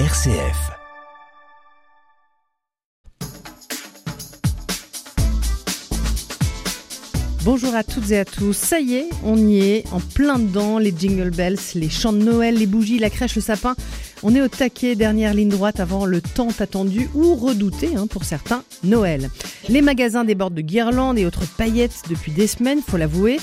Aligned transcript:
RCF. 0.00 0.72
Bonjour 7.44 7.76
à 7.76 7.84
toutes 7.84 8.10
et 8.10 8.18
à 8.18 8.24
tous. 8.24 8.54
Ça 8.54 8.80
y 8.80 8.96
est, 8.96 9.08
on 9.22 9.36
y 9.36 9.60
est, 9.60 9.84
en 9.92 10.00
plein 10.00 10.40
dedans, 10.40 10.78
les 10.78 10.92
jingle 10.98 11.30
bells, 11.30 11.60
les 11.76 11.88
chants 11.88 12.12
de 12.12 12.18
Noël, 12.18 12.56
les 12.56 12.66
bougies, 12.66 12.98
la 12.98 13.08
crèche, 13.08 13.36
le 13.36 13.40
sapin. 13.40 13.76
On 14.24 14.34
est 14.34 14.40
au 14.40 14.48
taquet, 14.48 14.96
dernière 14.96 15.32
ligne 15.32 15.48
droite 15.48 15.78
avant 15.78 16.06
le 16.06 16.20
temps 16.20 16.48
attendu 16.58 17.08
ou 17.14 17.36
redouté 17.36 17.90
hein, 17.96 18.08
pour 18.08 18.24
certains, 18.24 18.64
Noël. 18.82 19.30
Les 19.68 19.80
magasins 19.80 20.24
débordent 20.24 20.54
de 20.54 20.60
guirlandes 20.60 21.18
et 21.18 21.26
autres 21.26 21.46
paillettes 21.56 22.02
depuis 22.10 22.32
des 22.32 22.48
semaines, 22.48 22.80
faut 22.84 22.96
l'avouer. 22.96 23.38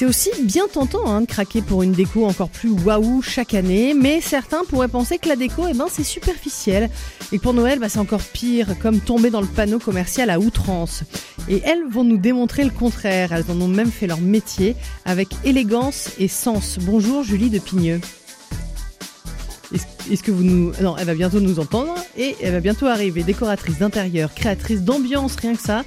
C'est 0.00 0.06
aussi 0.06 0.30
bien 0.44 0.66
tentant 0.66 1.06
hein, 1.08 1.20
de 1.20 1.26
craquer 1.26 1.60
pour 1.60 1.82
une 1.82 1.92
déco 1.92 2.24
encore 2.24 2.48
plus 2.48 2.70
waouh 2.70 3.20
chaque 3.20 3.52
année, 3.52 3.92
mais 3.92 4.22
certains 4.22 4.64
pourraient 4.64 4.88
penser 4.88 5.18
que 5.18 5.28
la 5.28 5.36
déco, 5.36 5.66
eh 5.68 5.74
ben, 5.74 5.88
c'est 5.90 6.04
superficiel. 6.04 6.88
Et 7.32 7.38
pour 7.38 7.52
Noël, 7.52 7.78
bah, 7.78 7.90
c'est 7.90 7.98
encore 7.98 8.22
pire, 8.22 8.78
comme 8.78 9.00
tomber 9.00 9.28
dans 9.28 9.42
le 9.42 9.46
panneau 9.46 9.78
commercial 9.78 10.30
à 10.30 10.40
outrance. 10.40 11.02
Et 11.50 11.60
elles 11.66 11.84
vont 11.86 12.04
nous 12.04 12.16
démontrer 12.16 12.64
le 12.64 12.70
contraire. 12.70 13.34
Elles 13.34 13.50
en 13.50 13.60
ont 13.60 13.68
même 13.68 13.90
fait 13.90 14.06
leur 14.06 14.22
métier 14.22 14.74
avec 15.04 15.28
élégance 15.44 16.08
et 16.18 16.28
sens. 16.28 16.78
Bonjour 16.80 17.22
Julie 17.22 17.50
de 17.50 17.58
Pigneux. 17.58 18.00
Est-ce 19.72 20.22
que 20.22 20.30
vous 20.30 20.42
nous... 20.42 20.72
Non, 20.82 20.96
elle 20.98 21.06
va 21.06 21.14
bientôt 21.14 21.40
nous 21.40 21.60
entendre 21.60 21.94
et 22.16 22.36
elle 22.42 22.52
va 22.52 22.60
bientôt 22.60 22.86
arriver. 22.86 23.22
Décoratrice 23.22 23.78
d'intérieur, 23.78 24.34
créatrice 24.34 24.82
d'ambiance, 24.82 25.36
rien 25.36 25.54
que 25.54 25.62
ça. 25.62 25.84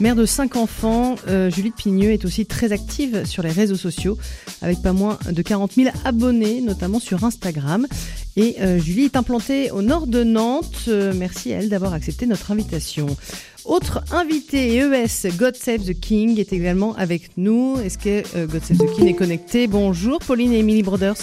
Mère 0.00 0.14
de 0.14 0.26
cinq 0.26 0.56
enfants, 0.56 1.14
euh, 1.28 1.50
Julie 1.50 1.70
Pigneux 1.70 2.10
est 2.10 2.24
aussi 2.24 2.44
très 2.44 2.72
active 2.72 3.24
sur 3.24 3.42
les 3.42 3.50
réseaux 3.50 3.76
sociaux 3.76 4.18
avec 4.60 4.82
pas 4.82 4.92
moins 4.92 5.18
de 5.30 5.42
40 5.42 5.72
000 5.72 5.90
abonnés, 6.04 6.60
notamment 6.60 7.00
sur 7.00 7.24
Instagram. 7.24 7.86
Et 8.36 8.56
euh, 8.60 8.78
Julie 8.78 9.04
est 9.04 9.16
implantée 9.16 9.70
au 9.70 9.80
nord 9.80 10.06
de 10.06 10.22
Nantes. 10.22 10.84
Euh, 10.88 11.12
merci 11.16 11.52
à 11.54 11.58
elle 11.58 11.70
d'avoir 11.70 11.94
accepté 11.94 12.26
notre 12.26 12.50
invitation. 12.50 13.06
Autre 13.64 14.04
invité 14.12 14.76
ES, 14.76 15.30
God 15.36 15.56
Save 15.56 15.84
the 15.84 15.98
King, 15.98 16.38
est 16.38 16.52
également 16.52 16.94
avec 16.96 17.30
nous. 17.36 17.78
Est-ce 17.82 17.98
que 17.98 18.22
euh, 18.36 18.46
God 18.46 18.62
Save 18.62 18.78
the 18.78 18.94
King 18.94 19.08
est 19.08 19.14
connecté? 19.14 19.66
Bonjour 19.66 20.18
Pauline 20.18 20.52
et 20.52 20.58
Emily 20.58 20.82
Brothers. 20.82 21.16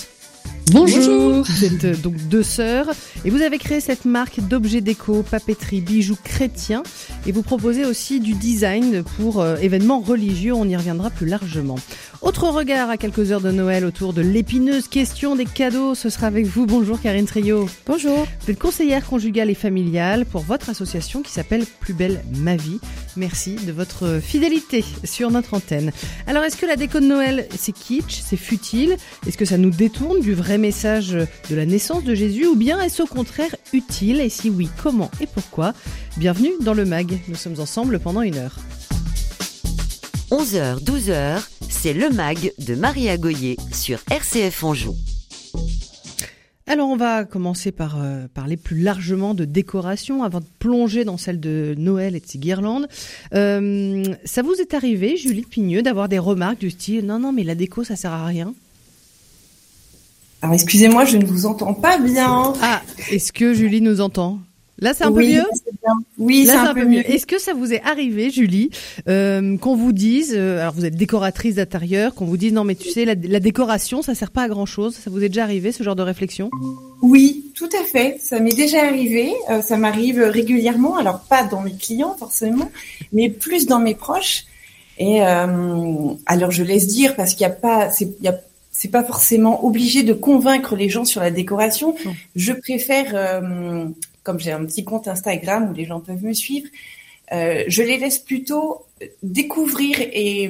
Bonjour. 0.71 1.43
Vous 1.43 1.65
êtes 1.65 1.83
euh, 1.83 1.95
donc 1.95 2.15
deux 2.29 2.41
sœurs 2.41 2.87
et 3.25 3.29
vous 3.29 3.41
avez 3.41 3.57
créé 3.57 3.79
cette 3.79 4.05
marque 4.05 4.39
d'objets 4.39 4.81
déco, 4.81 5.21
papeterie, 5.21 5.81
bijoux 5.81 6.17
chrétiens 6.23 6.83
et 7.25 7.31
vous 7.31 7.43
proposez 7.43 7.85
aussi 7.85 8.19
du 8.19 8.33
design 8.33 9.03
pour 9.17 9.41
euh, 9.41 9.57
événements 9.57 9.99
religieux. 9.99 10.53
On 10.53 10.67
y 10.67 10.75
reviendra 10.75 11.09
plus 11.09 11.27
largement. 11.27 11.75
Autre 12.21 12.47
regard 12.47 12.89
à 12.89 12.95
quelques 12.95 13.31
heures 13.31 13.41
de 13.41 13.51
Noël 13.51 13.83
autour 13.83 14.13
de 14.13 14.21
l'épineuse 14.21 14.87
question 14.87 15.35
des 15.35 15.45
cadeaux. 15.45 15.95
Ce 15.95 16.09
sera 16.09 16.27
avec 16.27 16.45
vous. 16.45 16.65
Bonjour 16.65 16.99
Karine 17.01 17.25
Trio. 17.25 17.67
Bonjour. 17.85 18.25
Vous 18.41 18.51
êtes 18.51 18.59
conseillère 18.59 19.05
conjugale 19.05 19.49
et 19.49 19.55
familiale 19.55 20.25
pour 20.25 20.41
votre 20.41 20.69
association 20.69 21.21
qui 21.21 21.31
s'appelle 21.31 21.65
Plus 21.81 21.93
belle 21.93 22.23
ma 22.37 22.55
vie. 22.55 22.79
Merci 23.17 23.55
de 23.55 23.73
votre 23.73 24.19
fidélité 24.23 24.85
sur 25.03 25.29
notre 25.29 25.53
antenne. 25.53 25.91
Alors 26.25 26.43
est-ce 26.43 26.55
que 26.55 26.65
la 26.65 26.77
déco 26.77 26.99
de 26.99 27.05
Noël 27.05 27.47
c'est 27.57 27.73
kitsch, 27.73 28.21
c'est 28.25 28.37
futile? 28.37 28.95
Est-ce 29.27 29.37
que 29.37 29.45
ça 29.45 29.57
nous 29.57 29.69
détourne 29.69 30.21
du 30.21 30.33
vrai 30.33 30.42
message 30.57 31.11
de 31.11 31.55
la 31.55 31.65
naissance 31.65 32.03
de 32.03 32.13
Jésus 32.13 32.45
ou 32.45 32.55
bien 32.55 32.79
est-ce 32.81 33.01
au 33.01 33.07
contraire 33.07 33.55
utile 33.71 34.19
Et 34.19 34.29
si 34.29 34.49
oui, 34.49 34.69
comment 34.81 35.09
et 35.19 35.25
pourquoi 35.25 35.73
Bienvenue 36.17 36.51
dans 36.61 36.73
le 36.73 36.85
MAG. 36.85 37.19
Nous 37.27 37.35
sommes 37.35 37.59
ensemble 37.59 37.99
pendant 37.99 38.21
une 38.21 38.35
heure. 38.35 38.57
11h, 40.31 40.83
12h, 40.83 41.41
c'est 41.69 41.93
le 41.93 42.09
MAG 42.09 42.53
de 42.59 42.75
Maria 42.75 43.17
Goyer 43.17 43.57
sur 43.71 43.99
RCF 44.11 44.63
Anjou. 44.63 44.95
Alors 46.67 46.89
on 46.89 46.97
va 46.97 47.25
commencer 47.25 47.71
par 47.71 48.01
euh, 48.01 48.27
parler 48.33 48.57
plus 48.57 48.79
largement 48.79 49.33
de 49.33 49.45
décoration 49.45 50.23
avant 50.23 50.39
de 50.39 50.45
plonger 50.59 51.03
dans 51.03 51.17
celle 51.17 51.39
de 51.39 51.75
Noël 51.77 52.15
et 52.15 52.19
de 52.19 52.25
ses 52.25 52.37
guirlandes. 52.37 52.87
Euh, 53.33 54.03
ça 54.23 54.41
vous 54.41 54.53
est 54.55 54.73
arrivé, 54.73 55.17
Julie 55.17 55.43
Pigneux, 55.43 55.81
d'avoir 55.81 56.09
des 56.09 56.19
remarques 56.19 56.59
du 56.59 56.69
style 56.69 57.05
non 57.05 57.19
non 57.19 57.31
mais 57.31 57.43
la 57.43 57.55
déco 57.55 57.83
ça 57.83 57.95
sert 57.95 58.13
à 58.13 58.25
rien? 58.25 58.53
Alors 60.43 60.55
excusez-moi, 60.55 61.05
je 61.05 61.15
ne 61.15 61.25
vous 61.25 61.45
entends 61.45 61.73
pas 61.73 61.97
bien. 61.97 62.51
Ah, 62.61 62.81
est-ce 63.09 63.31
que 63.31 63.53
Julie 63.53 63.79
nous 63.79 64.01
entend? 64.01 64.39
Là, 64.77 64.93
c'est 64.93 65.05
un 65.05 65.11
oui, 65.11 65.35
peu 65.35 65.39
mieux 65.39 65.45
bien. 65.81 65.93
Oui, 66.17 66.45
c'est 66.45 66.55
un, 66.55 66.73
peu 66.73 66.83
mieux. 66.83 67.09
Est-ce 67.09 67.25
que 67.25 67.39
ça 67.39 67.53
vous 67.53 67.71
est 67.71 67.81
arrivé, 67.83 68.29
Julie, 68.29 68.69
euh, 69.07 69.55
qu'on 69.57 69.77
vous 69.77 69.93
dise, 69.93 70.33
euh, 70.35 70.59
alors 70.59 70.73
vous 70.73 70.83
êtes 70.83 70.97
décoratrice 70.97 71.55
d'intérieur, 71.55 72.13
qu'on 72.13 72.25
vous 72.25 72.35
dise 72.35 72.51
non 72.51 72.65
mais 72.65 72.75
tu 72.75 72.89
sais 72.89 73.05
la, 73.05 73.15
la 73.15 73.39
décoration 73.39 74.01
ça 74.01 74.15
sert 74.15 74.31
pas 74.31 74.41
à 74.41 74.47
grand 74.49 74.65
chose. 74.65 74.95
Ça 74.95 75.09
vous 75.09 75.23
est 75.23 75.29
déjà 75.29 75.43
arrivé 75.43 75.71
ce 75.71 75.81
genre 75.81 75.95
de 75.95 76.01
réflexion? 76.01 76.49
Oui, 77.01 77.45
tout 77.55 77.69
à 77.81 77.85
fait. 77.85 78.17
Ça 78.19 78.41
m'est 78.41 78.53
déjà 78.53 78.83
arrivé. 78.83 79.31
Euh, 79.49 79.61
ça 79.61 79.77
m'arrive 79.77 80.19
régulièrement. 80.19 80.97
Alors 80.97 81.21
pas 81.21 81.45
dans 81.45 81.61
mes 81.61 81.71
clients 81.71 82.17
forcément, 82.19 82.69
mais 83.13 83.29
plus 83.29 83.65
dans 83.65 83.79
mes 83.79 83.95
proches. 83.95 84.43
Et 84.97 85.23
euh, 85.23 86.13
alors 86.25 86.51
je 86.51 86.63
laisse 86.63 86.87
dire 86.87 87.15
parce 87.15 87.33
qu'il 87.33 87.47
n'y 87.47 87.53
a 87.53 87.55
pas, 87.55 87.89
il 88.01 88.11
y 88.21 88.27
a, 88.27 88.35
c'est 88.83 88.89
pas 88.99 89.05
forcément 89.05 89.63
obligé 89.65 90.03
de 90.03 90.11
convaincre 90.13 90.75
les 90.75 90.89
gens 90.89 91.05
sur 91.05 91.21
la 91.21 91.31
décoration. 91.31 91.95
Je 92.35 92.51
préfère, 92.51 93.09
euh, 93.15 93.85
comme 94.23 94.39
j'ai 94.41 94.51
un 94.51 94.65
petit 94.65 94.83
compte 94.83 95.07
Instagram 95.07 95.69
où 95.69 95.73
les 95.73 95.85
gens 95.85 96.01
peuvent 96.01 96.21
me 96.23 96.33
suivre, 96.33 96.67
euh, 97.31 97.63
je 97.75 97.81
les 97.81 97.97
laisse 97.97 98.19
plutôt 98.19 98.85
découvrir 99.23 99.95
et, 100.01 100.49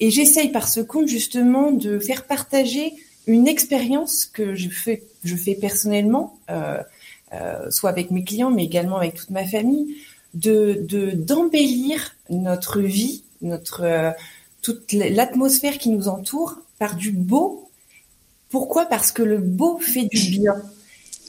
et 0.00 0.10
j'essaye 0.10 0.48
par 0.58 0.66
ce 0.66 0.80
compte 0.80 1.08
justement 1.08 1.70
de 1.70 1.98
faire 1.98 2.24
partager 2.26 2.86
une 3.26 3.46
expérience 3.46 4.24
que 4.24 4.54
je 4.54 4.70
fais, 4.70 5.02
je 5.24 5.36
fais 5.36 5.54
personnellement, 5.54 6.38
euh, 6.50 6.78
euh, 7.34 7.70
soit 7.70 7.90
avec 7.90 8.10
mes 8.10 8.24
clients, 8.24 8.50
mais 8.50 8.64
également 8.64 8.96
avec 8.96 9.12
toute 9.14 9.30
ma 9.30 9.44
famille, 9.44 9.86
de 10.32 10.80
de- 10.92 11.10
d'embellir 11.28 12.16
notre 12.30 12.80
vie, 12.80 13.22
notre 13.42 13.82
euh, 13.84 14.10
toute 14.62 14.92
l'atmosphère 14.92 15.76
qui 15.78 15.90
nous 15.90 16.08
entoure 16.08 16.52
par 16.78 16.96
du 16.96 17.12
beau. 17.12 17.68
Pourquoi? 18.50 18.86
Parce 18.86 19.12
que 19.12 19.22
le 19.22 19.38
beau 19.38 19.78
fait 19.78 20.06
du 20.06 20.30
bien. 20.38 20.54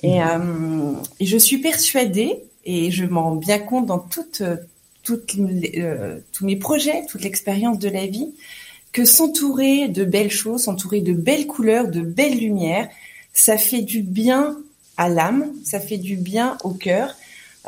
Et, 0.03 0.21
euh, 0.23 0.93
et 1.19 1.25
je 1.25 1.37
suis 1.37 1.57
persuadée, 1.57 2.43
et 2.65 2.91
je 2.91 3.05
m'en 3.05 3.23
rends 3.23 3.35
bien 3.35 3.59
compte 3.59 3.85
dans 3.85 3.99
toutes, 3.99 4.43
toutes 5.03 5.33
les- 5.33 5.73
euh, 5.81 6.19
tous 6.31 6.45
mes 6.45 6.55
projets, 6.55 7.05
toute 7.09 7.21
l'expérience 7.23 7.79
de 7.79 7.89
la 7.89 8.05
vie, 8.07 8.29
que 8.91 9.05
s'entourer 9.05 9.87
de 9.89 10.05
belles 10.05 10.31
choses, 10.31 10.63
s'entourer 10.63 11.01
de 11.01 11.13
belles 11.13 11.47
couleurs, 11.47 11.89
de 11.89 12.01
belles 12.01 12.37
lumières, 12.39 12.87
ça 13.33 13.57
fait 13.57 13.81
du 13.81 14.01
bien 14.01 14.57
à 14.97 15.09
l'âme, 15.09 15.51
ça 15.63 15.79
fait 15.79 15.97
du 15.97 16.15
bien 16.15 16.57
au 16.63 16.71
cœur, 16.71 17.15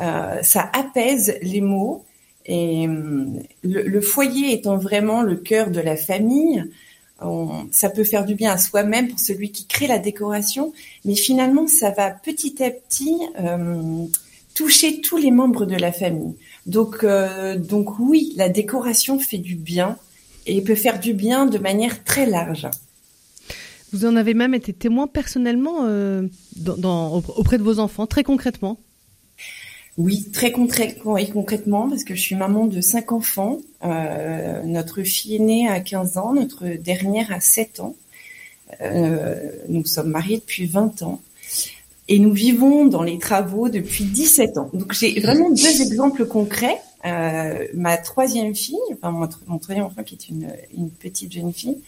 euh, 0.00 0.42
ça 0.42 0.70
apaise 0.72 1.36
les 1.42 1.60
mots. 1.60 2.04
Et 2.46 2.86
hum, 2.88 3.40
le, 3.62 3.82
le 3.82 4.00
foyer 4.00 4.52
étant 4.52 4.76
vraiment 4.76 5.22
le 5.22 5.36
cœur 5.36 5.70
de 5.70 5.80
la 5.80 5.96
famille, 5.96 6.64
on- 7.24 7.68
ça 7.70 7.90
peut 7.90 8.04
faire 8.04 8.24
du 8.24 8.34
bien 8.34 8.52
à 8.52 8.58
soi-même 8.58 9.08
pour 9.08 9.20
celui 9.20 9.50
qui 9.50 9.66
crée 9.66 9.86
la 9.86 9.98
décoration, 9.98 10.72
mais 11.04 11.14
finalement, 11.14 11.66
ça 11.66 11.90
va 11.90 12.10
petit 12.10 12.62
à 12.62 12.70
petit 12.70 13.16
euh, 13.40 14.04
toucher 14.54 15.00
tous 15.00 15.16
les 15.16 15.30
membres 15.30 15.66
de 15.66 15.76
la 15.76 15.92
famille. 15.92 16.34
Donc, 16.66 17.04
euh, 17.04 17.56
donc 17.56 17.98
oui, 17.98 18.32
la 18.36 18.48
décoration 18.48 19.18
fait 19.18 19.38
du 19.38 19.54
bien 19.54 19.96
et 20.46 20.60
peut 20.62 20.74
faire 20.74 21.00
du 21.00 21.14
bien 21.14 21.46
de 21.46 21.58
manière 21.58 22.04
très 22.04 22.26
large. 22.26 22.68
Vous 23.92 24.06
en 24.06 24.16
avez 24.16 24.34
même 24.34 24.54
été 24.54 24.72
témoin 24.72 25.06
personnellement 25.06 25.84
euh, 25.84 26.22
auprès 27.36 27.58
de 27.58 27.62
vos 27.62 27.78
enfants, 27.78 28.06
très 28.06 28.24
concrètement? 28.24 28.78
Oui, 29.98 30.30
très 30.32 30.50
concrè- 30.50 30.96
oui, 31.04 31.28
concrètement, 31.30 31.88
parce 31.88 32.04
que 32.04 32.14
je 32.14 32.20
suis 32.20 32.34
maman 32.34 32.66
de 32.66 32.80
cinq 32.80 33.12
enfants. 33.12 33.58
Euh, 33.84 34.62
notre 34.62 35.02
fille 35.02 35.36
aînée 35.36 35.68
a 35.68 35.80
15 35.80 36.16
ans, 36.16 36.32
notre 36.32 36.66
dernière 36.66 37.30
a 37.30 37.40
7 37.40 37.80
ans. 37.80 37.94
Euh, 38.80 39.50
nous 39.68 39.84
sommes 39.84 40.08
mariés 40.10 40.38
depuis 40.38 40.66
20 40.66 41.02
ans. 41.02 41.20
Et 42.08 42.18
nous 42.18 42.32
vivons 42.32 42.86
dans 42.86 43.02
les 43.02 43.18
travaux 43.18 43.68
depuis 43.68 44.04
17 44.04 44.56
ans. 44.58 44.70
Donc 44.72 44.92
j'ai 44.94 45.20
vraiment 45.20 45.50
deux 45.50 45.82
exemples 45.82 46.24
concrets. 46.26 46.80
Euh, 47.04 47.66
ma 47.74 47.96
troisième 47.96 48.54
fille, 48.54 48.76
enfin 48.94 49.10
mon, 49.10 49.26
tr- 49.26 49.38
mon 49.46 49.58
troisième 49.58 49.84
enfant 49.86 50.02
qui 50.04 50.14
est 50.14 50.28
une, 50.28 50.90
petite 50.90 51.32
jeune 51.32 51.52
fille, 51.52 51.78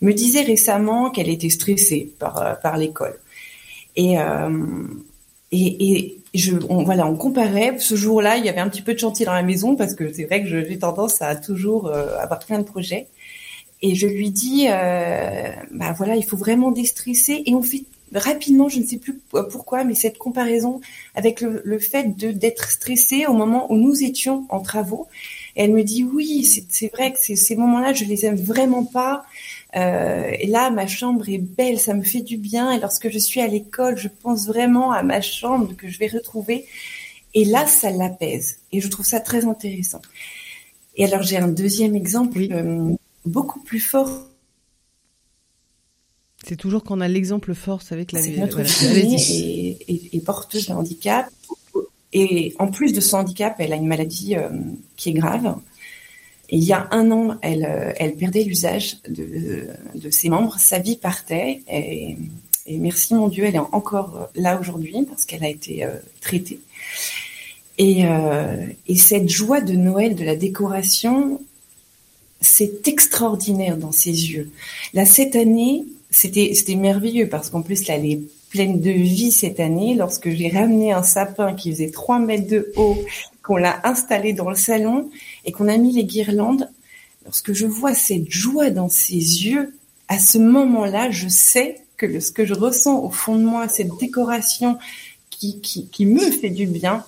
me 0.00 0.12
disait 0.12 0.42
récemment 0.42 1.10
qu'elle 1.10 1.28
était 1.28 1.48
stressée 1.48 2.12
par, 2.18 2.60
par 2.60 2.76
l'école. 2.76 3.18
Et, 3.96 4.16
et, 5.50 5.92
et 5.92 6.20
je, 6.34 6.54
on, 6.68 6.84
voilà, 6.84 7.06
on 7.06 7.16
comparait. 7.16 7.78
Ce 7.78 7.94
jour-là, 7.94 8.36
il 8.36 8.44
y 8.44 8.48
avait 8.48 8.60
un 8.60 8.68
petit 8.68 8.82
peu 8.82 8.94
de 8.94 8.98
chantier 8.98 9.24
dans 9.26 9.32
la 9.32 9.42
maison 9.42 9.76
parce 9.76 9.94
que 9.94 10.12
c'est 10.12 10.24
vrai 10.24 10.42
que 10.42 10.48
j'ai 10.48 10.78
tendance 10.78 11.22
à 11.22 11.36
toujours 11.36 11.86
euh, 11.86 12.18
avoir 12.18 12.40
plein 12.40 12.58
de 12.58 12.64
projets. 12.64 13.06
Et 13.80 13.94
je 13.94 14.06
lui 14.06 14.30
dis, 14.30 14.66
euh, 14.68 15.50
bah 15.72 15.92
voilà, 15.96 16.16
il 16.16 16.24
faut 16.24 16.36
vraiment 16.36 16.70
déstresser. 16.70 17.42
Et 17.46 17.54
on 17.54 17.62
fait 17.62 17.84
rapidement, 18.12 18.68
je 18.68 18.80
ne 18.80 18.86
sais 18.86 18.96
plus 18.98 19.20
pourquoi, 19.30 19.84
mais 19.84 19.94
cette 19.94 20.18
comparaison 20.18 20.80
avec 21.14 21.40
le, 21.40 21.62
le 21.64 21.78
fait 21.78 22.16
de 22.16 22.30
d'être 22.30 22.70
stressé 22.70 23.26
au 23.26 23.34
moment 23.34 23.70
où 23.70 23.76
nous 23.76 24.02
étions 24.02 24.46
en 24.48 24.60
travaux. 24.60 25.06
Et 25.56 25.64
elle 25.64 25.72
me 25.72 25.82
dit 25.82 26.04
oui, 26.04 26.44
c'est 26.44 26.92
vrai 26.92 27.12
que 27.12 27.18
ces 27.18 27.56
moments-là, 27.56 27.92
je 27.92 28.04
les 28.04 28.26
aime 28.26 28.36
vraiment 28.36 28.84
pas. 28.84 29.24
Euh, 29.76 30.30
et 30.38 30.46
là, 30.46 30.70
ma 30.70 30.86
chambre 30.86 31.28
est 31.28 31.38
belle, 31.38 31.78
ça 31.78 31.94
me 31.94 32.02
fait 32.02 32.22
du 32.22 32.36
bien. 32.36 32.72
Et 32.72 32.80
lorsque 32.80 33.10
je 33.10 33.18
suis 33.18 33.40
à 33.40 33.46
l'école, 33.46 33.96
je 33.96 34.08
pense 34.08 34.46
vraiment 34.46 34.92
à 34.92 35.02
ma 35.02 35.20
chambre 35.20 35.74
que 35.76 35.88
je 35.88 35.98
vais 35.98 36.08
retrouver. 36.08 36.66
Et 37.34 37.44
là, 37.44 37.66
ça 37.66 37.90
l'apaise. 37.90 38.58
Et 38.72 38.80
je 38.80 38.88
trouve 38.88 39.06
ça 39.06 39.20
très 39.20 39.44
intéressant. 39.44 40.00
Et 40.96 41.04
alors, 41.04 41.22
j'ai 41.22 41.36
un 41.36 41.48
deuxième 41.48 41.94
exemple 41.94 42.40
euh, 42.50 42.94
beaucoup 43.24 43.60
plus 43.60 43.80
fort. 43.80 44.26
C'est 46.46 46.56
toujours 46.56 46.82
qu'on 46.82 47.00
a 47.00 47.08
l'exemple 47.08 47.54
fort 47.54 47.82
avec 47.90 48.12
la 48.12 48.20
vie. 48.22 48.40
Notre 48.40 48.62
fille 48.64 49.76
est, 49.86 50.24
porteuse 50.24 50.68
de 50.68 50.72
handicap. 50.72 51.28
Et 52.12 52.54
en 52.58 52.68
plus 52.68 52.94
de 52.94 53.00
son 53.00 53.18
handicap, 53.18 53.56
elle 53.58 53.72
a 53.72 53.76
une 53.76 53.86
maladie 53.86 54.34
euh, 54.34 54.48
qui 54.96 55.10
est 55.10 55.12
grave. 55.12 55.56
Il 56.50 56.64
y 56.64 56.72
a 56.72 56.88
un 56.92 57.10
an, 57.10 57.36
elle, 57.42 57.64
euh, 57.64 58.10
perdait 58.18 58.42
l'usage 58.42 58.98
de, 59.08 59.68
ses 60.10 60.28
membres. 60.28 60.56
Sa 60.58 60.78
vie 60.78 60.96
partait. 60.96 61.60
Et, 61.70 62.16
merci 62.70 63.14
mon 63.14 63.28
Dieu, 63.28 63.44
elle 63.44 63.56
est 63.56 63.58
encore 63.72 64.28
là 64.34 64.58
aujourd'hui 64.60 65.06
parce 65.08 65.24
qu'elle 65.24 65.44
a 65.44 65.48
été 65.48 65.86
traitée. 66.20 66.60
Et, 67.78 68.04
euh, 68.04 68.66
et, 68.88 68.96
cette 68.96 69.28
joie 69.28 69.60
de 69.60 69.74
Noël, 69.74 70.16
de 70.16 70.24
la 70.24 70.36
décoration, 70.36 71.40
c'est 72.40 72.88
extraordinaire 72.88 73.76
dans 73.76 73.92
ses 73.92 74.10
yeux. 74.10 74.50
Là, 74.94 75.04
cette 75.04 75.36
année, 75.36 75.84
c'était 76.10 76.54
c'était 76.54 76.74
merveilleux 76.74 77.28
parce 77.28 77.50
qu'en 77.50 77.62
plus, 77.62 77.86
là, 77.86 77.94
elle 77.94 78.06
est 78.06 78.20
pleine 78.50 78.80
de 78.80 78.90
vie 78.90 79.30
cette 79.30 79.60
année. 79.60 79.94
Lorsque 79.94 80.28
j'ai 80.28 80.48
ramené 80.48 80.92
un 80.92 81.04
sapin 81.04 81.54
qui 81.54 81.70
faisait 81.70 81.90
3 81.90 82.18
mètres 82.18 82.48
de 82.48 82.72
haut, 82.76 82.96
qu'on 83.48 83.56
l'a 83.56 83.80
installé 83.84 84.34
dans 84.34 84.50
le 84.50 84.56
salon 84.56 85.10
et 85.46 85.52
qu'on 85.52 85.68
a 85.68 85.78
mis 85.78 85.92
les 85.94 86.04
guirlandes, 86.04 86.68
lorsque 87.24 87.54
je 87.54 87.64
vois 87.64 87.94
cette 87.94 88.30
joie 88.30 88.68
dans 88.68 88.90
ses 88.90 89.14
yeux, 89.14 89.74
à 90.08 90.18
ce 90.18 90.36
moment-là, 90.36 91.10
je 91.10 91.28
sais 91.28 91.80
que 91.96 92.20
ce 92.20 92.30
que 92.30 92.44
je 92.44 92.52
ressens 92.52 93.02
au 93.02 93.08
fond 93.08 93.36
de 93.36 93.44
moi, 93.44 93.66
cette 93.66 93.96
décoration 93.98 94.78
qui, 95.30 95.62
qui, 95.62 96.04
me 96.04 96.30
fait 96.30 96.50
du 96.50 96.66
bien, 96.66 97.06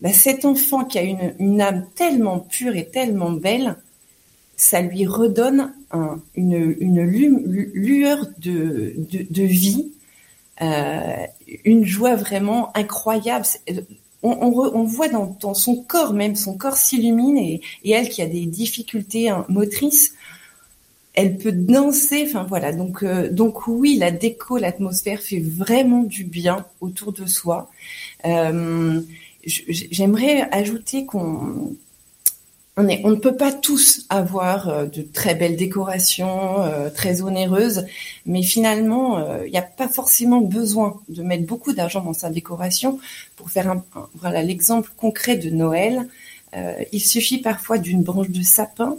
bah, 0.00 0.12
cet 0.12 0.44
enfant 0.44 0.84
qui 0.84 0.98
a 0.98 1.02
une, 1.02 1.60
âme 1.60 1.86
tellement 1.94 2.40
pure 2.40 2.74
et 2.74 2.86
tellement 2.86 3.30
belle, 3.30 3.76
ça 4.56 4.80
lui 4.80 5.06
redonne 5.06 5.72
un, 5.92 6.20
une, 6.34 6.74
une 6.80 7.02
lueur 7.04 8.26
de, 8.38 8.94
de, 8.96 9.24
de 9.30 9.42
vie, 9.44 9.92
euh, 10.62 11.26
une 11.64 11.84
joie 11.84 12.16
vraiment 12.16 12.76
incroyable. 12.76 13.44
On, 14.26 14.84
voit 14.84 15.08
dans, 15.08 15.54
son 15.54 15.76
corps 15.76 16.12
même, 16.12 16.36
son 16.36 16.56
corps 16.56 16.76
s'illumine 16.76 17.38
et, 17.38 17.60
elle 17.88 18.08
qui 18.08 18.22
a 18.22 18.26
des 18.26 18.46
difficultés 18.46 19.28
hein, 19.28 19.44
motrices, 19.48 20.14
elle 21.14 21.38
peut 21.38 21.52
danser. 21.52 22.32
Voilà, 22.48 22.72
donc 22.72 23.02
euh, 23.02 23.30
donc 23.30 23.66
oui, 23.66 23.96
la 23.96 24.10
déco, 24.10 24.58
l'atmosphère 24.58 25.20
fait 25.20 25.40
vraiment 25.40 26.02
du 26.02 26.24
bien 26.24 26.66
autour 26.80 27.12
de 27.12 27.26
soi. 27.26 27.70
Euh, 28.24 29.00
j'aimerais 29.44 30.48
ajouter 30.50 31.06
qu'on 31.06 31.74
on, 32.78 32.82
ne 32.82 33.14
peut 33.16 33.36
pas 33.36 33.52
tous 33.52 34.04
avoir 34.10 34.68
euh, 34.68 34.84
de 34.84 35.00
très 35.00 35.34
belles 35.34 35.56
décorations, 35.56 36.62
euh, 36.62 36.90
très 36.90 37.22
onéreuses, 37.22 37.86
mais 38.26 38.42
finalement, 38.42 39.18
euh, 39.18 39.46
il 39.46 39.50
n'y 39.50 39.58
a 39.58 39.62
pas 39.62 39.88
forcément 39.88 40.42
besoin 40.42 41.00
de 41.08 41.22
mettre 41.22 41.46
beaucoup 41.46 41.72
d'argent 41.72 42.02
dans 42.02 42.12
sa 42.12 42.28
décoration 42.28 43.00
pour 43.36 43.50
faire 43.50 43.70
un, 43.70 43.84
voilà 44.16 44.42
l'exemple 44.42 44.90
concret 44.96 45.36
de 45.36 45.50
Noël. 45.50 46.08
il 46.92 47.00
suffit 47.00 47.38
parfois 47.38 47.78
d'une 47.78 48.02
branche 48.02 48.30
de 48.30 48.42
sapin, 48.42 48.96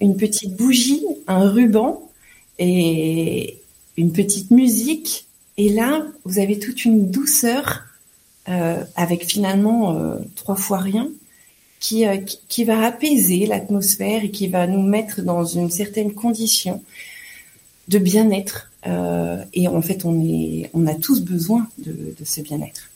une 0.00 0.16
petite 0.16 0.56
bougie, 0.56 1.04
un 1.26 1.48
ruban 1.48 2.10
et 2.58 3.58
une 3.96 4.12
petite 4.12 4.50
musique. 4.50 5.26
Et 5.58 5.68
là, 5.68 6.06
vous 6.24 6.38
avez 6.38 6.58
toute 6.58 6.84
une 6.86 7.10
douceur 7.10 7.84
avec 8.46 9.26
finalement 9.26 10.16
trois 10.34 10.56
fois 10.56 10.78
rien, 10.78 11.08
qui, 11.80 12.06
euh, 12.06 12.16
qui, 12.18 12.38
qui 12.48 12.64
va 12.64 12.84
apaiser 12.84 13.46
l'atmosphère 13.46 14.24
et 14.24 14.30
qui 14.30 14.48
va 14.48 14.66
nous 14.66 14.82
mettre 14.82 15.22
dans 15.22 15.44
une 15.44 15.70
certaine 15.70 16.12
condition 16.12 16.82
de 17.88 17.98
bien-être. 17.98 18.70
et 19.54 19.66
en 19.66 19.82
fait, 19.82 20.04
on, 20.04 20.22
est, 20.22 20.70
on 20.74 20.86
a 20.86 20.94
tous 20.94 21.22
besoin 21.22 21.66
de, 21.78 22.14
de 22.18 22.24
ce 22.24 22.42
bien-être. 22.42 22.90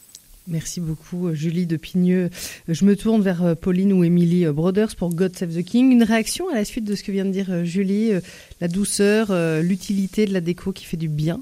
Merci 0.47 0.81
beaucoup, 0.81 1.33
Julie 1.35 1.67
de 1.67 1.77
Pigneux. 1.77 2.29
Je 2.69 2.85
me 2.85 2.95
tourne 2.95 3.23
vers 3.23 3.57
Pauline 3.57 3.93
ou 3.95 4.05
Émilie 4.05 4.45
Broders 4.47 4.95
pour 4.97 5.15
God 5.15 5.35
Save 5.35 5.55
the 5.55 5.65
King. 5.65 5.93
Une 5.93 6.03
réaction 6.03 6.49
à 6.51 6.55
la 6.55 6.65
suite 6.67 6.85
de 6.85 6.95
ce 6.95 7.03
que 7.03 7.13
vient 7.13 7.25
de 7.25 7.31
dire 7.31 7.65
Julie, 7.65 8.11
la 8.61 8.69
douceur, 8.69 9.33
l'utilité 9.63 10.27
de 10.27 10.35
la 10.35 10.43
déco 10.43 10.73
qui 10.73 10.85
fait 10.85 10.99
du 10.99 11.09
bien? 11.09 11.41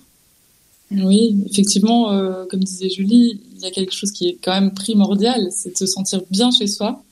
Oui, 0.90 1.44
effectivement, 1.48 2.12
euh, 2.12 2.46
comme 2.46 2.60
disait 2.60 2.88
Julie, 2.88 3.40
il 3.54 3.62
y 3.62 3.66
a 3.66 3.70
quelque 3.70 3.92
chose 3.92 4.10
qui 4.10 4.28
est 4.28 4.38
quand 4.42 4.52
même 4.52 4.72
primordial, 4.72 5.48
c'est 5.52 5.70
de 5.70 5.76
se 5.76 5.86
sentir 5.86 6.22
bien 6.30 6.50
chez 6.50 6.66
soi. 6.66 7.02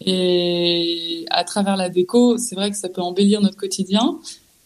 Et 0.00 1.26
à 1.30 1.44
travers 1.44 1.76
la 1.76 1.88
déco, 1.88 2.38
c'est 2.38 2.54
vrai 2.54 2.70
que 2.70 2.76
ça 2.76 2.88
peut 2.88 3.02
embellir 3.02 3.40
notre 3.40 3.56
quotidien. 3.56 4.18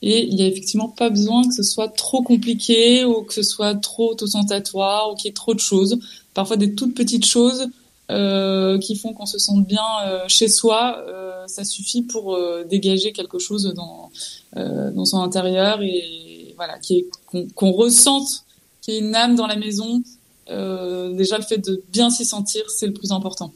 Et 0.02 0.24
il 0.24 0.34
y 0.34 0.42
a 0.42 0.46
effectivement 0.46 0.88
pas 0.88 1.10
besoin 1.10 1.46
que 1.46 1.54
ce 1.54 1.62
soit 1.62 1.88
trop 1.88 2.22
compliqué 2.22 3.04
ou 3.04 3.22
que 3.22 3.32
ce 3.32 3.42
soit 3.42 3.74
trop 3.76 4.16
ostentatoire 4.20 5.10
ou 5.10 5.14
qu'il 5.14 5.26
y 5.26 5.30
ait 5.30 5.34
trop 5.34 5.54
de 5.54 5.60
choses. 5.60 5.98
Parfois 6.34 6.56
des 6.56 6.74
toutes 6.74 6.94
petites 6.94 7.24
choses 7.24 7.68
euh, 8.10 8.78
qui 8.78 8.96
font 8.96 9.12
qu'on 9.12 9.26
se 9.26 9.38
sente 9.38 9.64
bien 9.66 9.84
euh, 10.06 10.24
chez 10.26 10.48
soi, 10.48 11.02
euh, 11.06 11.46
ça 11.46 11.64
suffit 11.64 12.02
pour 12.02 12.34
euh, 12.34 12.64
dégager 12.64 13.12
quelque 13.12 13.38
chose 13.38 13.72
dans 13.74 14.10
dans 14.54 15.06
son 15.06 15.20
intérieur 15.20 15.80
et 15.80 16.54
voilà, 16.56 16.78
qu'on 17.54 17.72
ressente 17.72 18.44
qu'il 18.82 18.94
y 18.94 18.96
ait 18.98 19.00
une 19.00 19.14
âme 19.14 19.34
dans 19.34 19.46
la 19.46 19.56
maison. 19.56 20.02
Euh, 20.50 21.12
déjà, 21.14 21.38
le 21.38 21.44
fait 21.44 21.58
de 21.58 21.82
bien 21.90 22.10
s'y 22.10 22.24
sentir, 22.24 22.68
c'est 22.68 22.86
le 22.86 22.92
plus 22.92 23.12
important. 23.12 23.52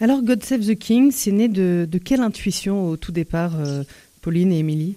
Alors, 0.00 0.22
God 0.22 0.44
Save 0.44 0.66
the 0.66 0.78
King, 0.78 1.10
c'est 1.10 1.32
né 1.32 1.48
de, 1.48 1.88
quelle 2.04 2.20
intuition 2.20 2.88
au 2.88 2.96
tout 2.96 3.12
départ, 3.12 3.58
euh, 3.58 3.82
Pauline 4.20 4.52
et 4.52 4.58
Émilie? 4.58 4.96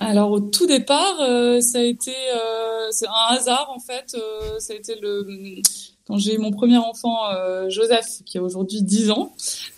Alors 0.00 0.32
au 0.32 0.40
tout 0.40 0.66
départ, 0.66 1.20
euh, 1.20 1.60
ça 1.60 1.78
a 1.78 1.82
été 1.82 2.10
euh, 2.10 2.90
un 3.08 3.34
hasard 3.34 3.70
en 3.74 3.78
fait. 3.78 4.14
Euh, 4.14 4.58
ça 4.58 4.72
a 4.72 4.76
été 4.76 4.96
le 5.00 5.26
quand 6.06 6.18
j'ai 6.18 6.34
eu 6.34 6.38
mon 6.38 6.50
premier 6.50 6.76
enfant, 6.76 7.16
Joseph, 7.70 8.22
qui 8.26 8.36
a 8.36 8.42
aujourd'hui 8.42 8.82
10 8.82 9.10
ans, 9.10 9.32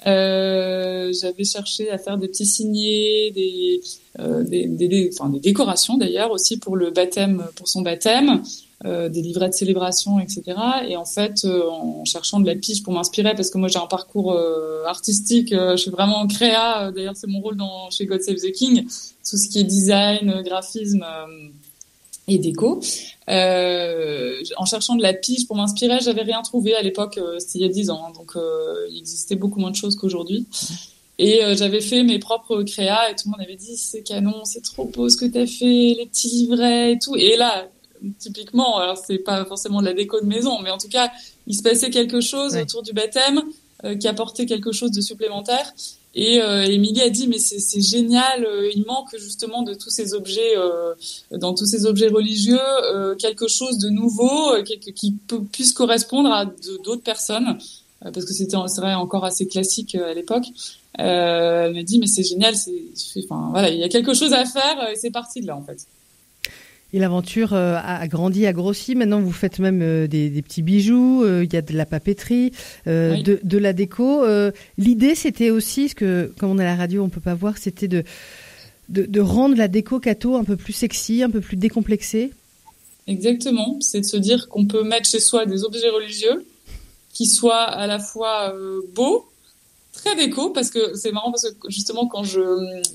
j'avais 0.05 1.45
cherché 1.45 1.89
à 1.89 1.99
faire 1.99 2.19
des 2.19 2.27
petits 2.27 2.47
signets, 2.47 3.31
des, 3.31 3.81
des 4.19 5.21
décorations 5.41 5.97
d'ailleurs 5.97 6.33
aussi 6.33 6.57
pour 6.57 6.75
le 6.75 6.91
baptême, 6.91 7.47
pour 7.55 7.69
son 7.69 7.83
baptême, 7.83 8.43
euh, 8.85 9.09
des 9.09 9.23
livrets 9.23 9.49
de 9.49 9.55
célébration, 9.55 10.21
etc. 10.21 10.43
Et 10.89 10.97
en 10.97 11.05
fait, 11.05 11.45
euh, 11.45 11.69
en 11.71 12.05
cherchant 12.05 12.41
de 12.41 12.47
la 12.47 12.55
pige 12.55 12.83
pour 12.83 12.93
m'inspirer, 12.93 13.35
parce 13.35 13.51
que 13.51 13.59
moi 13.59 13.69
j'ai 13.69 13.79
un 13.79 13.87
parcours 13.87 14.33
euh, 14.33 14.85
artistique, 14.85 15.51
je 15.53 15.77
suis 15.77 15.91
vraiment 15.91 16.19
en 16.19 16.27
créa. 16.27 16.93
d'ailleurs, 16.93 17.17
c'est 17.17 17.27
mon 17.27 17.41
rôle 17.41 17.57
dans 17.57 17.91
chez 17.91 18.07
God 18.07 18.23
Save 18.23 18.37
the 18.37 18.53
King, 18.53 18.85
tout 18.85 19.37
ce 19.37 19.49
qui 19.49 19.61
est 19.61 19.65
design, 19.65 20.43
graphisme 20.45 21.05
et 22.29 22.39
déco. 22.39 22.81
Euh, 23.29 24.43
en 24.57 24.65
cherchant 24.65 24.95
de 24.95 25.03
la 25.03 25.13
pige 25.15 25.47
pour 25.47 25.57
m'inspirer, 25.57 25.99
j'avais 26.01 26.23
rien 26.23 26.43
trouvé 26.43 26.75
à 26.75 26.83
l'époque, 26.83 27.19
euh, 27.19 27.39
c'était 27.39 27.59
il 27.59 27.63
y 27.63 27.65
a 27.65 27.69
dix 27.69 27.91
ans, 27.91 28.05
hein, 28.07 28.13
donc 28.17 28.37
euh, 28.37 28.87
il 28.91 28.99
existait 28.99 29.37
beaucoup 29.37 29.61
moins 29.61 29.71
de 29.71 29.77
choses 29.77 29.97
qu'aujourd'hui. 29.97 30.47
Et 31.19 31.43
euh, 31.43 31.55
j'avais 31.57 31.81
fait 31.81 32.03
mes 32.03 32.19
propres 32.19 32.63
créas 32.63 33.11
et 33.11 33.15
tout 33.15 33.23
le 33.27 33.31
monde 33.31 33.41
avait 33.41 33.57
dit 33.57 33.77
c'est 33.77 34.03
canon, 34.03 34.45
c'est 34.45 34.63
trop 34.63 34.85
beau 34.85 35.09
ce 35.09 35.17
que 35.17 35.25
t'as 35.25 35.47
fait, 35.47 35.95
les 35.99 36.07
petits 36.07 36.29
livrets 36.29 36.93
et 36.93 36.99
tout. 36.99 37.17
Et 37.17 37.37
là, 37.37 37.69
typiquement, 38.19 38.79
alors 38.79 38.97
c'est 38.97 39.19
pas 39.19 39.45
forcément 39.45 39.81
de 39.81 39.87
la 39.87 39.95
déco 39.95 40.21
de 40.21 40.27
maison, 40.27 40.61
mais 40.63 40.71
en 40.71 40.79
tout 40.79 40.89
cas, 40.89 41.11
il 41.47 41.55
se 41.55 41.63
passait 41.63 41.91
quelque 41.91 42.21
chose 42.21 42.57
autour 42.57 42.83
du 42.83 42.93
baptême 42.93 43.43
qui 44.01 44.09
apportait 44.09 44.47
quelque 44.47 44.73
chose 44.73 44.91
de 44.91 45.01
supplémentaire. 45.01 45.73
Et 46.19 46.41
euh, 46.41 46.63
Émilie 46.65 47.03
a 47.03 47.11
dit 47.11 47.29
mais 47.29 47.39
c'est 47.39 47.83
génial, 47.83 48.47
euh, 48.47 48.71
il 48.75 48.87
manque 48.87 49.15
justement 49.19 49.63
de 49.63 49.75
tous 49.75 49.91
ces 49.91 50.15
objets, 50.15 50.57
euh, 50.57 50.95
dans 51.31 51.55
tous 51.55 51.67
ces 51.67 51.85
objets 51.85 52.09
religieux, 52.09 52.59
euh, 52.59 53.15
quelque 53.17 53.49
chose 53.49 53.77
de 53.77 53.91
nouveau, 53.91 54.63
quelque, 54.65 54.91
qui 54.93 55.13
peut, 55.13 55.43
puisse 55.43 55.75
correspondre 55.75 56.33
à 56.33 56.47
d'autres 56.47 57.03
personnes, 57.03 57.59
parce 58.01 58.25
que 58.25 58.33
c'était 58.33 58.57
vrai 58.57 58.95
encore 58.95 59.27
assez 59.27 59.47
classique 59.47 59.95
à 59.95 60.15
l'époque. 60.15 60.47
elle 60.95 61.75
m'a 61.75 61.83
dit 61.83 61.99
mais 61.99 62.07
c'est 62.07 62.25
génial, 62.25 62.57
c'est, 62.57 62.73
enfin 63.25 63.51
voilà, 63.51 63.69
il 63.69 63.79
y 63.79 63.85
a 63.85 63.91
quelque 63.91 64.15
chose 64.15 64.33
à 64.33 64.47
faire 64.47 64.89
et 64.89 64.97
c'est 64.97 65.11
parti 65.11 65.43
de 65.43 65.49
là 65.49 65.57
en 65.59 65.63
fait. 65.63 65.87
Et 66.97 66.99
l'aventure 66.99 67.53
euh, 67.53 67.77
a 67.77 68.09
grandi, 68.09 68.47
a 68.47 68.55
grossi. 68.55 68.95
Maintenant, 68.95 69.21
vous 69.21 69.31
faites 69.31 69.59
même 69.59 69.83
euh, 69.83 70.07
des, 70.07 70.31
des 70.31 70.41
petits 70.41 70.63
bijoux. 70.63 71.25
Euh, 71.25 71.45
il 71.45 71.53
y 71.53 71.57
a 71.59 71.61
de 71.61 71.75
la 71.75 71.85
papeterie, 71.85 72.53
oui. 72.87 73.23
de, 73.23 73.39
de, 73.43 73.59
la 73.59 73.75
déco. 73.75 74.25
L'idée, 74.79 75.15
c'était 75.15 75.51
aussi, 75.51 75.91
ce 75.91 75.95
que 75.95 76.33
comme 76.39 76.53
on 76.53 76.59
est 76.59 76.63
à 76.63 76.69
la 76.69 76.75
radio, 76.75 77.05
on 77.05 77.11
peut 77.11 77.21
pas 77.21 77.35
voir, 77.35 77.59
c'était 77.59 77.87
de, 77.87 78.03
de, 78.89 79.05
de 79.05 79.21
rendre 79.21 79.59
la 79.59 79.69
déco 79.69 80.01
cato 80.01 80.37
un 80.37 80.45
peu 80.45 80.57
plus 80.57 80.73
sexy, 80.73 81.23
un 81.23 81.29
peu 81.29 81.43
plus 81.43 81.59
décomplexée. 81.59 82.33
Exactement. 83.07 83.77
C'est 83.83 84.01
de 84.01 84.07
se 84.07 84.17
dire 84.17 84.49
qu'on 84.49 84.65
peut 84.65 84.83
mettre 84.83 85.07
chez 85.07 85.21
soi 85.21 85.45
des 85.45 85.65
objets 85.65 85.91
religieux 85.91 86.47
qui 87.13 87.27
soient 87.27 87.65
à 87.65 87.87
la 87.87 87.99
fois 87.99 88.55
beaux, 88.95 89.27
très 89.93 90.17
déco, 90.17 90.49
parce 90.49 90.71
que 90.71 90.95
c'est 90.95 91.13
marrant 91.13 91.31
parce 91.31 91.51
que 91.51 91.69
justement 91.69 92.07
quand 92.07 92.25
je 92.25 92.41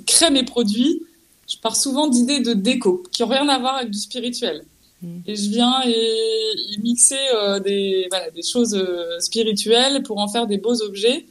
crée 0.08 0.31
mes 0.31 0.43
produits, 0.43 1.03
je 1.51 1.58
pars 1.58 1.75
souvent 1.75 2.08
d'idées 2.08 2.39
de 2.39 2.53
déco 2.53 3.03
qui 3.12 3.24
ont 3.24 3.27
rien 3.27 3.48
à 3.50 3.60
voir 3.60 3.75
avec 3.75 3.91
du 3.91 4.00
spirituel. 4.00 4.63
Mm. 5.01 5.17
Et 5.27 5.36
je 5.36 5.50
viens 5.50 5.81
et, 5.86 6.77
mixer 6.81 7.17
euh, 7.36 7.60
des, 7.60 8.08
voilà, 8.10 8.29
des 8.31 8.43
choses 8.43 8.74
euh, 8.74 9.20
spirituelles 9.20 10.01
pour 10.03 10.17
en 10.20 10.27
faire 10.29 10.48
des 10.48 10.58
beaux 10.58 10.81
objets. 10.81 11.25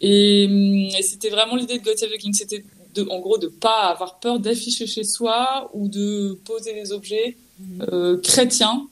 Et, 0.00 0.46
mm, 0.48 0.96
et 0.98 1.02
c'était 1.02 1.30
vraiment 1.30 1.56
l'idée 1.56 1.78
de 1.78 1.82
the 1.82 2.18
King. 2.18 2.34
C'était 2.34 2.62
en 3.08 3.20
gros 3.20 3.38
de 3.38 3.46
pas 3.46 3.88
avoir 3.90 4.18
peur 4.18 4.38
d'afficher 4.38 4.86
chez 4.86 5.04
soi 5.04 5.70
ou 5.72 5.88
de 5.88 6.36
poser 6.44 6.74
des 6.74 6.92
objets 6.92 7.36
mm. 7.58 7.82
euh, 7.90 8.18
chrétiens 8.18 8.86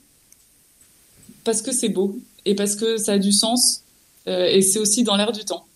parce 1.45 1.61
que 1.61 1.73
c'est 1.73 1.91
beau 1.91 2.19
et 2.47 2.55
parce 2.55 2.77
que 2.77 2.97
ça 2.97 3.13
a 3.13 3.19
du 3.19 3.33
sens 3.33 3.83
et 4.27 4.61
c'est 4.61 4.81
aussi 4.81 5.05
dans 5.05 5.17
l'air 5.17 5.31
du 5.31 5.45
temps. 5.45 5.67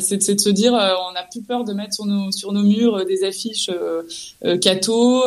C'est 0.00 0.34
de 0.34 0.40
se 0.40 0.50
dire, 0.50 0.74
euh, 0.74 0.92
on 1.08 1.12
n'a 1.12 1.22
plus 1.22 1.42
peur 1.42 1.64
de 1.64 1.72
mettre 1.72 1.94
sur 1.94 2.04
nos, 2.04 2.62
murs 2.62 2.96
euh, 2.96 3.04
des 3.04 3.24
affiches 3.24 3.70
euh, 3.70 4.02
euh 4.44 4.58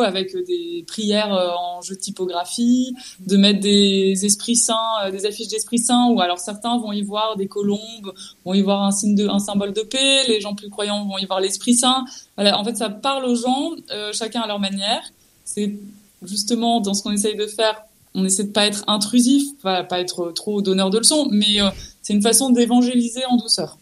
avec 0.04 0.36
des 0.46 0.84
prières 0.86 1.32
en 1.32 1.80
jeu 1.80 1.96
de 1.96 2.00
typographie, 2.00 2.94
de 3.20 3.36
mettre 3.36 3.60
des 3.60 4.24
esprits 4.24 4.56
saints, 4.56 5.10
des 5.10 5.26
affiches 5.26 5.48
d'esprits 5.48 5.78
saints, 5.78 6.08
ou 6.10 6.20
alors 6.20 6.38
certains 6.38 6.78
vont 6.78 6.92
y 6.92 7.02
voir 7.02 7.36
des 7.36 7.48
colombes, 7.48 8.12
vont 8.44 8.54
y 8.54 8.62
voir 8.62 8.82
un 8.82 9.38
symbole 9.38 9.72
de 9.72 9.82
paix, 9.82 10.24
les 10.28 10.40
gens 10.40 10.54
plus 10.54 10.70
croyants 10.70 11.04
vont 11.06 11.18
y 11.18 11.26
voir 11.26 11.40
l'esprit 11.40 11.74
saint. 11.74 12.04
En 12.38 12.64
fait, 12.64 12.76
ça 12.76 12.90
parle 12.90 13.24
aux 13.24 13.34
gens, 13.34 13.72
chacun 14.12 14.42
à 14.42 14.46
leur 14.46 14.60
manière. 14.60 15.02
C'est 15.44 15.74
justement 16.22 16.80
dans 16.80 16.94
ce 16.94 17.02
qu'on 17.02 17.12
essaye 17.12 17.36
de 17.36 17.46
faire 17.46 17.82
on 18.16 18.24
essaie 18.24 18.44
de 18.44 18.52
pas 18.52 18.66
être 18.66 18.84
intrusif, 18.86 19.48
pas 19.62 19.86
être 19.98 20.30
trop 20.30 20.62
donneur 20.62 20.90
de 20.90 20.98
leçons, 20.98 21.26
mais 21.32 21.58
c'est 22.00 22.12
une 22.12 22.22
façon 22.22 22.50
d'évangéliser 22.50 23.24
en 23.28 23.36
douceur. 23.36 23.76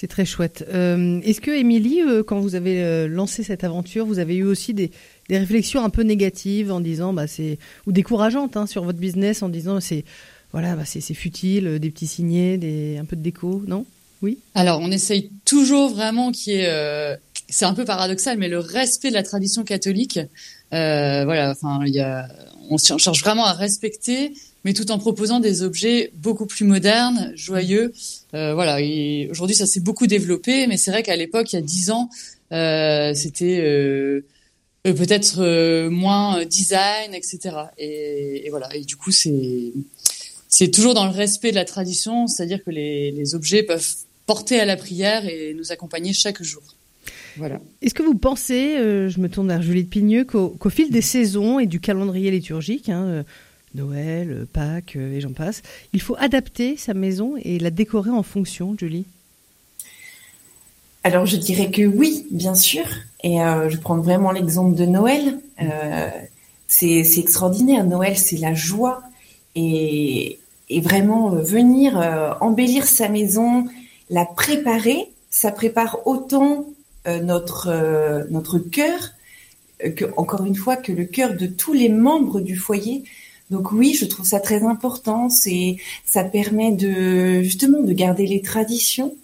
C'est 0.00 0.06
très 0.06 0.24
chouette. 0.24 0.64
Euh, 0.72 1.20
est-ce 1.24 1.40
que, 1.40 1.50
Émilie, 1.50 2.02
euh, 2.02 2.22
quand 2.22 2.38
vous 2.38 2.54
avez 2.54 2.84
euh, 2.84 3.08
lancé 3.08 3.42
cette 3.42 3.64
aventure, 3.64 4.06
vous 4.06 4.20
avez 4.20 4.36
eu 4.36 4.44
aussi 4.44 4.72
des, 4.72 4.92
réflexions 5.28 5.82
un 5.82 5.90
peu 5.90 6.02
négatives 6.02 6.70
en 6.70 6.78
disant, 6.78 7.12
bah, 7.12 7.26
c'est 7.26 7.58
ou 7.84 7.90
décourageantes 7.90 8.56
hein, 8.56 8.68
sur 8.68 8.84
votre 8.84 9.00
business 9.00 9.42
en 9.42 9.48
disant, 9.48 9.80
c'est 9.80 10.04
voilà, 10.52 10.76
bah, 10.76 10.84
c'est 10.84 11.00
futile, 11.14 11.80
des 11.80 11.90
petits 11.90 12.06
signets, 12.06 12.58
des, 12.58 12.96
un 12.96 13.06
peu 13.06 13.16
de 13.16 13.22
déco, 13.22 13.64
non? 13.66 13.86
Oui? 14.22 14.38
Alors, 14.54 14.78
on 14.80 14.92
essaye 14.92 15.32
toujours 15.44 15.92
vraiment 15.92 16.30
qui 16.30 16.52
est, 16.52 17.18
c'est 17.48 17.64
un 17.64 17.74
peu 17.74 17.84
paradoxal, 17.84 18.38
mais 18.38 18.48
le 18.48 18.60
respect 18.60 19.08
de 19.08 19.14
la 19.14 19.24
tradition 19.24 19.64
catholique. 19.64 20.20
voilà, 20.70 21.50
enfin, 21.50 21.84
y 21.86 21.98
a, 21.98 22.28
on 22.70 22.78
cherche 22.78 23.20
vraiment 23.20 23.46
à 23.46 23.52
respecter 23.52 24.32
mais 24.68 24.74
tout 24.74 24.90
en 24.90 24.98
proposant 24.98 25.40
des 25.40 25.62
objets 25.62 26.12
beaucoup 26.16 26.44
plus 26.44 26.66
modernes, 26.66 27.32
joyeux. 27.34 27.94
Euh, 28.34 28.52
voilà. 28.52 28.76
Aujourd'hui, 29.30 29.56
ça 29.56 29.64
s'est 29.64 29.80
beaucoup 29.80 30.06
développé, 30.06 30.66
mais 30.66 30.76
c'est 30.76 30.90
vrai 30.90 31.02
qu'à 31.02 31.16
l'époque, 31.16 31.50
il 31.54 31.56
y 31.56 31.58
a 31.58 31.62
dix 31.62 31.90
ans, 31.90 32.10
euh, 32.52 33.14
c'était 33.14 33.60
euh, 33.62 34.20
peut-être 34.84 35.88
moins 35.88 36.44
design, 36.44 37.14
etc. 37.14 37.38
Et, 37.78 38.46
voilà. 38.50 38.68
Et 38.76 38.82
du 38.82 38.96
coup, 38.96 39.10
c'est 39.10 39.72
c'est 40.50 40.68
toujours 40.68 40.92
dans 40.92 41.06
le 41.06 41.12
respect 41.12 41.50
de 41.50 41.56
la 41.56 41.64
tradition, 41.64 42.26
c'est-à-dire 42.26 42.62
que 42.62 42.70
les, 42.70 43.10
les 43.10 43.34
objets 43.34 43.62
peuvent 43.62 43.94
porter 44.26 44.60
à 44.60 44.66
la 44.66 44.76
prière 44.76 45.26
et 45.26 45.54
nous 45.54 45.72
accompagner 45.72 46.12
chaque 46.12 46.42
jour. 46.42 46.62
Voilà. 47.38 47.58
Est-ce 47.80 47.94
que 47.94 48.02
vous 48.02 48.16
pensez, 48.16 48.76
je 48.76 49.18
me 49.18 49.30
tourne 49.30 49.48
vers 49.48 49.62
Julie 49.62 49.84
de 49.84 49.88
Pigneux, 49.88 50.24
qu'au 50.24 50.70
fil 50.70 50.90
des 50.90 51.00
saisons 51.00 51.58
et 51.58 51.66
du 51.66 51.80
calendrier 51.80 52.30
liturgique, 52.30 52.90
hein, 52.90 53.24
Noël, 53.74 54.46
Pâques 54.52 54.96
euh, 54.96 55.14
et 55.14 55.20
j'en 55.20 55.32
passe. 55.32 55.62
Il 55.92 56.00
faut 56.00 56.16
adapter 56.18 56.76
sa 56.76 56.94
maison 56.94 57.34
et 57.42 57.58
la 57.58 57.70
décorer 57.70 58.10
en 58.10 58.22
fonction, 58.22 58.74
Julie 58.78 59.06
Alors 61.04 61.26
je 61.26 61.36
dirais 61.36 61.70
que 61.70 61.82
oui, 61.82 62.26
bien 62.30 62.54
sûr. 62.54 62.84
Et 63.22 63.42
euh, 63.42 63.68
je 63.68 63.76
prends 63.78 63.98
vraiment 63.98 64.30
l'exemple 64.32 64.74
de 64.74 64.86
Noël. 64.86 65.38
Euh, 65.60 66.10
c'est 66.66 67.18
extraordinaire. 67.18 67.84
Noël, 67.84 68.16
c'est 68.16 68.36
la 68.36 68.54
joie. 68.54 69.02
Et, 69.54 70.38
vraiment 70.82 71.30
venir 71.30 71.96
embellir 72.42 72.84
sa 72.84 73.08
maison, 73.08 73.64
la 74.10 74.26
préparer, 74.26 75.10
ça 75.30 75.50
prépare 75.50 76.06
autant 76.06 76.66
notre, 77.06 78.26
notre 78.30 78.58
cœur, 78.58 79.14
que, 79.96 80.04
encore 80.18 80.44
une 80.44 80.54
fois, 80.54 80.76
que 80.76 80.92
le 80.92 81.06
cœur 81.06 81.34
de 81.34 81.46
tous 81.46 81.72
les 81.72 81.88
membres 81.88 82.42
du 82.42 82.54
foyer. 82.54 83.04
Donc 83.50 83.72
oui, 83.72 83.94
je 83.94 84.04
trouve 84.04 84.26
ça 84.26 84.40
très 84.40 84.62
important. 84.64 85.28
C'est, 85.30 85.76
ça 86.04 86.24
permet 86.24 86.72
de 86.72 87.42
justement 87.42 87.80
de 87.80 87.92
garder 87.92 88.26
les 88.26 88.42
traditions. 88.42 89.14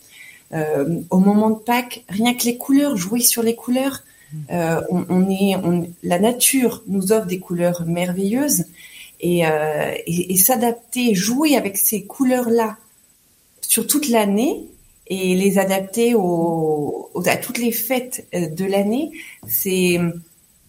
Euh, 0.52 1.00
au 1.11 1.19
moment 1.19 1.50
de 1.50 1.59
Pâques, 1.59 2.04
rien 2.09 2.35
que 2.35 2.45
les 2.45 2.57
couleurs, 2.57 2.97
jouer 2.97 3.21
sur 3.21 3.43
les 3.43 3.54
couleurs. 3.54 4.02
Euh, 4.50 4.81
on, 4.90 5.31
est, 5.31 5.54
la 6.02 6.19
nature 6.19 6.83
nous 6.88 7.12
offre 7.12 7.26
des 7.26 7.38
couleurs 7.38 7.85
merveilleuses 7.87 8.64
et, 9.21 9.47
euh, 9.47 9.95
et, 10.07 10.37
s'adapter, 10.37 11.14
jouer 11.14 11.57
avec 11.57 11.76
ces 11.76 12.02
couleurs-là 12.02 12.76
sur 13.61 13.87
toute 13.87 14.09
l'année 14.09 14.64
et 15.07 15.37
les 15.37 15.59
adapter 15.59 16.14
à 16.14 17.37
toutes 17.37 17.59
les 17.59 17.71
fêtes 17.71 18.26
de 18.33 18.64
l'année, 18.64 19.12
c'est 19.47 20.00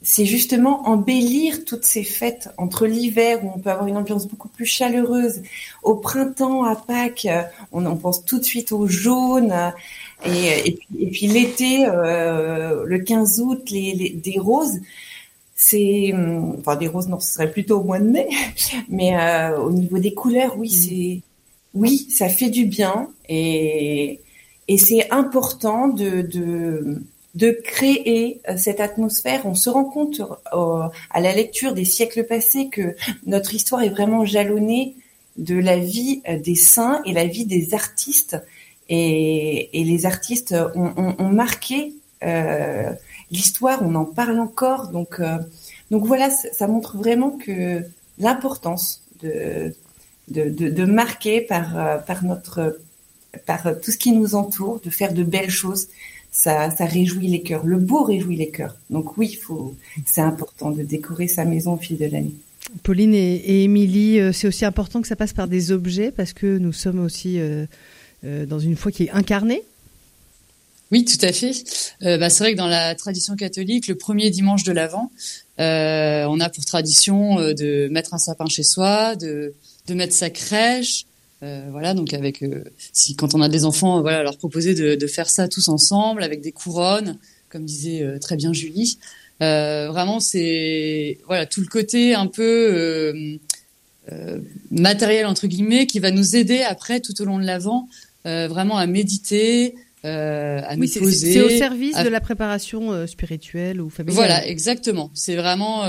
c'est 0.06 0.26
justement 0.26 0.88
embellir 0.88 1.66
toutes 1.66 1.84
ces 1.84 2.04
fêtes 2.04 2.50
entre 2.58 2.86
l'hiver 2.86 3.44
où 3.44 3.52
on 3.56 3.60
peut 3.60 3.72
avoir 3.72 3.88
une 3.88 3.98
ambiance 3.98 4.28
beaucoup 4.28 4.50
plus 4.50 4.68
chaleureuse, 4.68 5.42
au 5.82 5.96
printemps 5.96 6.64
à 6.64 6.76
Pâques, 6.76 7.28
on 7.72 7.88
en 7.88 7.96
pense 7.98 8.24
tout 8.24 8.38
de 8.38 8.44
suite 8.44 8.72
au 8.72 8.86
jaune, 8.86 9.74
et, 10.24 10.78
puis, 11.12 11.28
l'été, 11.28 11.88
euh, 11.88 12.84
le 12.86 13.00
15 13.00 13.40
août, 13.42 13.70
les, 13.72 14.12
des 14.12 14.40
roses. 14.40 14.80
C'est, 15.56 16.14
enfin 16.60 16.76
des 16.76 16.88
roses, 16.88 17.08
non, 17.08 17.20
ce 17.20 17.34
serait 17.34 17.52
plutôt 17.52 17.80
au 17.80 17.84
mois 17.84 18.00
de 18.00 18.10
mai, 18.10 18.30
mais 18.90 19.18
euh, 19.18 19.58
au 19.60 19.72
niveau 19.72 19.98
des 19.98 20.14
couleurs, 20.14 20.56
oui, 20.58 20.68
mmh. 20.68 20.72
c'est, 20.72 21.22
oui, 21.74 22.08
ça 22.12 22.30
fait 22.30 22.50
du 22.50 22.66
bien 22.66 23.10
et 23.28 24.20
et 24.68 24.78
c'est 24.78 25.12
important 25.12 25.88
de, 25.88 26.22
de 26.22 27.02
de 27.36 27.52
créer 27.52 28.42
euh, 28.50 28.58
cette 28.58 28.80
atmosphère. 28.80 29.46
On 29.46 29.56
se 29.56 29.70
rend 29.70 29.84
compte 29.84 30.22
euh, 30.54 30.88
à 31.12 31.20
la 31.20 31.34
lecture 31.34 31.74
des 31.74 31.86
siècles 31.86 32.24
passés 32.24 32.70
que 32.70 32.96
notre 33.26 33.54
histoire 33.54 33.84
est 33.84 33.90
vraiment 33.90 34.26
jalonnée 34.26 34.96
de 35.38 35.56
la 35.56 35.78
vie 35.78 36.22
euh, 36.30 36.40
des 36.40 36.56
saints 36.56 37.02
et 37.06 37.12
la 37.12 37.26
vie 37.26 37.46
des 37.46 37.74
artistes. 37.74 38.38
Et, 38.88 39.70
les 39.74 40.06
artistes 40.06 40.56
ont, 40.76 41.30
marqué 41.30 41.96
l'histoire, 43.32 43.82
on 43.82 43.96
en 43.96 44.06
parle 44.06 44.40
encore. 44.40 44.90
Donc, 44.90 45.20
donc 45.90 46.06
voilà, 46.06 46.30
ça, 46.30 46.68
montre 46.68 46.96
vraiment 46.96 47.32
que 47.32 47.84
l'importance 48.20 49.04
de, 49.24 49.74
de, 50.28 50.50
de, 50.50 50.86
marquer 50.86 51.42
par, 51.42 52.06
par 52.06 52.24
notre 52.24 52.80
par 53.48 53.64
tout 53.82 53.90
ce 53.90 53.98
qui 53.98 54.12
nous 54.12 54.36
entoure, 54.36 54.80
de 54.82 54.92
faire 54.92 55.14
de 55.14 55.24
belles 55.24 55.50
choses 55.50 55.88
ça, 56.36 56.70
réjouit 56.86 57.28
les 57.28 57.42
cœurs. 57.42 57.66
Le 57.66 57.78
beau 57.78 58.04
réjouit 58.04 58.36
les 58.36 58.50
cœurs. 58.50 58.76
Donc 58.90 59.18
oui, 59.18 59.40
faut, 59.42 59.76
c'est 60.06 60.22
important 60.22 60.70
de 60.72 60.84
décorer 60.84 61.28
sa 61.28 61.46
maison 61.46 61.74
au 61.74 61.78
fil 61.78 61.98
de 61.98 62.06
l'année. 62.06 62.34
Pauline 62.84 63.14
et, 63.14 63.64
Émilie, 63.64 64.20
euh, 64.20 64.32
c'est 64.32 64.48
aussi 64.48 64.66
important 64.66 65.02
que 65.02 65.08
ça 65.08 65.16
passe 65.16 65.34
par 65.34 65.48
des 65.48 65.72
objets 65.72 66.12
parce 66.12 66.34
que 66.34 66.58
nous 66.58 66.74
sommes 66.74 67.00
aussi 67.00 67.40
euh, 67.40 67.66
euh, 68.26 68.46
dans 68.46 68.60
une 68.60 68.76
foi 68.76 68.92
qui 68.92 69.04
est 69.04 69.12
incarnée. 69.12 69.64
Oui, 70.92 71.06
tout 71.06 71.24
à 71.26 71.32
fait. 71.32 71.52
bah, 72.02 72.30
c'est 72.30 72.44
vrai 72.44 72.54
que 72.54 72.58
dans 72.58 72.68
la 72.68 72.94
tradition 72.96 73.36
catholique, 73.36 73.88
le 73.88 73.96
premier 73.96 74.30
dimanche 74.30 74.64
de 74.64 74.72
l'Avent, 74.72 75.12
on 75.58 76.40
a 76.40 76.50
pour 76.50 76.64
tradition 76.64 77.38
de 77.38 77.88
mettre 77.88 78.14
un 78.14 78.20
sapin 78.20 78.46
chez 78.46 78.64
soi, 78.64 79.16
de, 79.16 79.54
de 79.88 79.94
mettre 79.96 80.14
sa 80.14 80.30
crèche, 80.30 81.06
euh, 81.44 81.68
voilà, 81.70 81.94
donc 81.94 82.14
avec 82.14 82.42
euh, 82.44 82.64
si 82.94 83.16
quand 83.16 83.36
on 83.36 83.42
a 83.42 83.50
des 83.50 83.66
enfants, 83.66 84.02
voilà, 84.02 84.24
leur 84.24 84.38
proposer 84.38 84.74
de, 84.74 84.96
de, 84.96 85.08
faire 85.08 85.30
ça 85.30 85.48
tous 85.48 85.68
ensemble 85.68 86.24
avec 86.24 86.42
des 86.42 86.54
couronnes, 86.54 87.18
comme 87.50 87.66
disait 87.66 88.04
euh, 88.04 88.20
très 88.20 88.38
bien 88.38 88.54
Julie. 88.54 88.98
vraiment, 89.40 90.20
c'est 90.22 91.18
voilà 91.28 91.46
tout 91.46 91.60
le 91.60 91.68
côté 91.68 92.14
un 92.14 92.28
peu 92.28 93.38
matériel 94.72 95.26
entre 95.26 95.48
guillemets 95.48 95.88
qui 95.88 96.00
va 96.00 96.12
nous 96.12 96.36
aider 96.36 96.62
après 96.62 97.02
tout 97.02 97.20
au 97.22 97.26
long 97.26 97.38
de 97.38 97.46
l'avant, 97.46 97.90
vraiment 98.24 98.78
à 98.78 98.88
méditer, 98.88 99.76
à 100.04 100.76
nous 100.78 100.88
poser. 100.88 101.34
C'est 101.34 101.42
au 101.42 101.50
service 101.50 101.98
de 101.98 102.08
la 102.08 102.22
préparation 102.22 103.06
spirituelle 103.08 103.82
ou 103.82 103.90
familiale. 103.90 104.16
Voilà, 104.16 104.48
exactement. 104.48 105.12
C'est 105.14 105.36
vraiment 105.36 105.84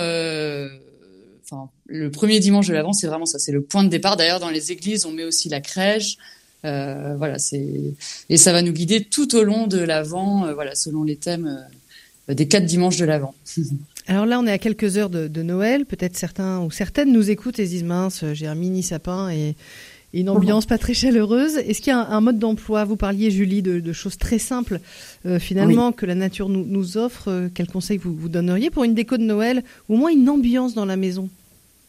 enfin, 1.50 1.70
le 1.86 2.10
premier 2.10 2.40
dimanche 2.40 2.68
de 2.68 2.74
l'Avent, 2.74 2.92
c'est 2.92 3.06
vraiment 3.06 3.26
ça, 3.26 3.38
c'est 3.38 3.52
le 3.52 3.62
point 3.62 3.84
de 3.84 3.88
départ. 3.88 4.16
D'ailleurs, 4.16 4.40
dans 4.40 4.50
les 4.50 4.72
églises, 4.72 5.06
on 5.06 5.12
met 5.12 5.24
aussi 5.24 5.48
la 5.48 5.60
crèche. 5.60 6.16
Euh, 6.64 7.14
voilà, 7.16 7.38
c'est 7.38 7.94
et 8.28 8.36
ça 8.36 8.52
va 8.52 8.62
nous 8.62 8.72
guider 8.72 9.04
tout 9.04 9.36
au 9.36 9.44
long 9.44 9.66
de 9.66 9.78
l'Avent, 9.78 10.46
euh, 10.46 10.54
voilà, 10.54 10.74
selon 10.74 11.04
les 11.04 11.16
thèmes 11.16 11.66
euh, 12.28 12.34
des 12.34 12.48
quatre 12.48 12.64
dimanches 12.64 12.96
de 12.96 13.04
l'Avent. 13.04 13.34
Alors 14.08 14.26
là, 14.26 14.38
on 14.38 14.46
est 14.46 14.52
à 14.52 14.58
quelques 14.58 14.96
heures 14.96 15.10
de, 15.10 15.42
Noël. 15.42 15.84
Peut-être 15.84 16.16
certains 16.16 16.60
ou 16.60 16.70
certaines 16.70 17.12
nous 17.12 17.30
écoutent 17.30 17.58
et 17.58 17.66
se 17.66 17.70
disent 17.70 17.84
mince, 17.84 18.24
j'ai 18.34 18.46
un 18.46 18.54
mini 18.54 18.84
sapin 18.84 19.30
et 19.30 19.56
une 20.20 20.28
ambiance 20.28 20.66
pas 20.66 20.78
très 20.78 20.94
chaleureuse. 20.94 21.56
Est-ce 21.56 21.80
qu'il 21.80 21.92
y 21.92 21.96
a 21.96 22.06
un, 22.06 22.20
mode 22.20 22.38
d'emploi? 22.38 22.84
Vous 22.84 22.96
parliez, 22.96 23.30
Julie, 23.30 23.62
de, 23.62 23.92
choses 23.92 24.18
très 24.18 24.38
simples, 24.38 24.80
euh, 25.26 25.38
finalement, 25.38 25.92
que 25.92 26.06
la 26.06 26.14
nature 26.14 26.48
nous, 26.48 26.64
nous 26.66 26.96
offre. 26.96 27.48
Quel 27.54 27.66
conseil 27.66 27.98
vous, 27.98 28.14
vous 28.14 28.28
donneriez 28.28 28.70
pour 28.70 28.84
une 28.84 28.94
déco 28.94 29.16
de 29.16 29.22
Noël, 29.22 29.62
ou 29.88 29.94
au 29.94 29.96
moins 29.98 30.10
une 30.10 30.28
ambiance 30.28 30.74
dans 30.74 30.84
la 30.84 30.96
maison? 30.96 31.28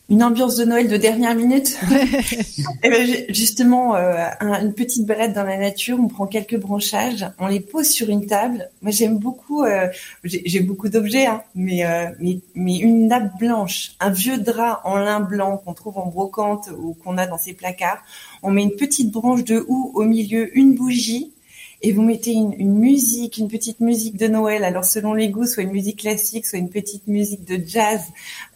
Une 0.10 0.24
ambiance 0.24 0.56
de 0.56 0.64
Noël 0.64 0.88
de 0.88 0.96
dernière 0.96 1.36
minute. 1.36 1.78
Et 1.92 2.66
eh 2.84 2.90
ben, 2.90 3.26
justement, 3.30 3.96
euh, 3.96 4.26
une 4.40 4.74
petite 4.74 5.06
balade 5.06 5.34
dans 5.34 5.44
la 5.44 5.58
nature, 5.58 5.98
on 6.00 6.08
prend 6.08 6.28
quelques 6.28 6.58
branchages, 6.58 7.26
on 7.40 7.48
les 7.48 7.60
pose 7.60 7.90
sur 7.90 8.10
une 8.10 8.26
table. 8.26 8.70
Moi, 8.82 8.92
j'aime 8.92 9.18
beaucoup, 9.18 9.64
euh, 9.64 9.88
j'ai 10.24 10.62
beaucoup 10.62 10.88
d'objets, 10.88 11.26
hein, 11.26 11.42
mais, 11.56 11.86
euh, 11.86 12.08
mais, 12.20 12.40
mais 12.56 12.78
une 12.78 13.08
nappe 13.08 13.38
blanche, 13.38 13.92
un 14.00 14.10
vieux 14.10 14.38
drap 14.38 14.82
en 14.86 14.98
lin 14.98 15.20
blanc 15.20 15.58
qu'on 15.58 15.74
trouve 15.74 15.98
en 15.98 16.06
brocante 16.06 16.70
ou 16.78 16.94
qu'on 16.94 17.18
a 17.18 17.28
dans 17.28 17.38
ses 17.38 17.54
placards. 17.54 18.02
On 18.44 18.52
met 18.52 18.64
une 18.64 18.76
petite 18.76 19.12
branche 19.12 19.44
de 19.44 19.66
houx 19.68 19.92
au 19.94 20.04
milieu, 20.04 20.58
une 20.58 20.76
bougie, 20.76 21.34
et 21.82 21.92
vous 21.92 22.02
mettez 22.02 22.32
une, 22.32 22.54
une, 22.54 22.74
musique, 22.74 23.38
une 23.38 23.48
petite 23.48 23.80
musique 23.80 24.18
de 24.18 24.28
Noël, 24.28 24.64
alors 24.64 24.86
selon 24.86 25.14
les 25.14 25.30
goûts, 25.30 25.46
soit 25.46 25.64
une 25.64 25.72
musique 25.72 26.00
classique, 26.00 26.46
soit 26.46 26.60
une 26.60 26.70
petite 26.70 27.08
musique 27.08 27.46
de 27.46 27.62
jazz, 27.66 28.02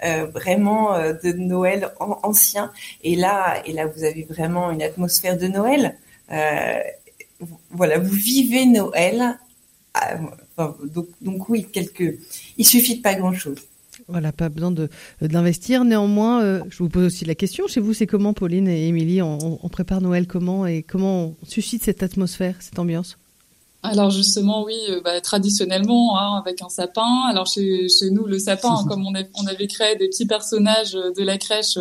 euh, 0.04 0.26
vraiment 0.26 0.96
euh, 0.96 1.14
de 1.24 1.32
Noël 1.32 1.92
ancien. 2.00 2.72
Et 3.04 3.16
là, 3.16 3.62
et 3.66 3.74
là, 3.74 3.86
vous 3.86 4.04
avez 4.04 4.24
vraiment 4.24 4.72
une 4.72 4.82
atmosphère 4.82 5.38
de 5.38 5.48
Noël. 5.48 5.98
Euh, 6.32 6.80
voilà, 7.70 8.00
vous 8.00 8.10
vivez 8.10 8.66
Noël. 8.66 9.38
Euh, 9.98 10.68
donc, 10.86 11.08
donc 11.22 11.50
oui, 11.50 11.68
quelques. 11.72 12.18
Il 12.58 12.66
suffit 12.66 12.98
de 12.98 13.02
pas 13.02 13.16
grand 13.16 13.34
chose. 13.34 13.60
Voilà, 14.12 14.32
pas 14.32 14.50
besoin 14.50 14.72
de 14.72 14.90
d'investir. 15.22 15.86
Néanmoins, 15.86 16.42
euh, 16.42 16.62
je 16.70 16.78
vous 16.80 16.90
pose 16.90 17.06
aussi 17.06 17.26
la 17.26 17.36
question. 17.36 17.68
Chez 17.68 17.80
vous, 17.80 17.94
c'est 17.94 18.08
comment, 18.08 18.34
Pauline 18.34 18.68
et 18.68 18.88
Émilie 18.88 19.22
on, 19.22 19.60
on, 19.64 19.70
prépare 19.70 20.02
Noël 20.02 20.28
comment 20.28 20.66
et 20.66 20.84
comment 20.84 21.34
on 21.42 21.46
suscite 21.48 21.84
cette 21.84 22.04
atmosphère, 22.04 22.56
cette 22.60 22.78
ambiance? 22.78 23.18
Alors 23.84 24.12
justement, 24.12 24.64
oui, 24.64 24.78
euh, 24.90 25.02
bah, 25.04 25.20
traditionnellement, 25.22 26.20
hein, 26.20 26.42
avec 26.46 26.62
un 26.62 26.70
sapin. 26.70 27.24
Alors 27.30 27.48
chez, 27.48 27.88
chez 27.88 28.12
nous, 28.12 28.26
le 28.26 28.38
sapin, 28.38 28.84
comme 28.88 29.06
on, 29.06 29.14
on, 29.14 29.48
avait 29.48 29.68
créé 29.68 29.96
des 29.96 30.10
petits 30.10 30.28
personnages 30.28 30.92
de 30.92 31.24
la 31.24 31.38
crèche, 31.38 31.80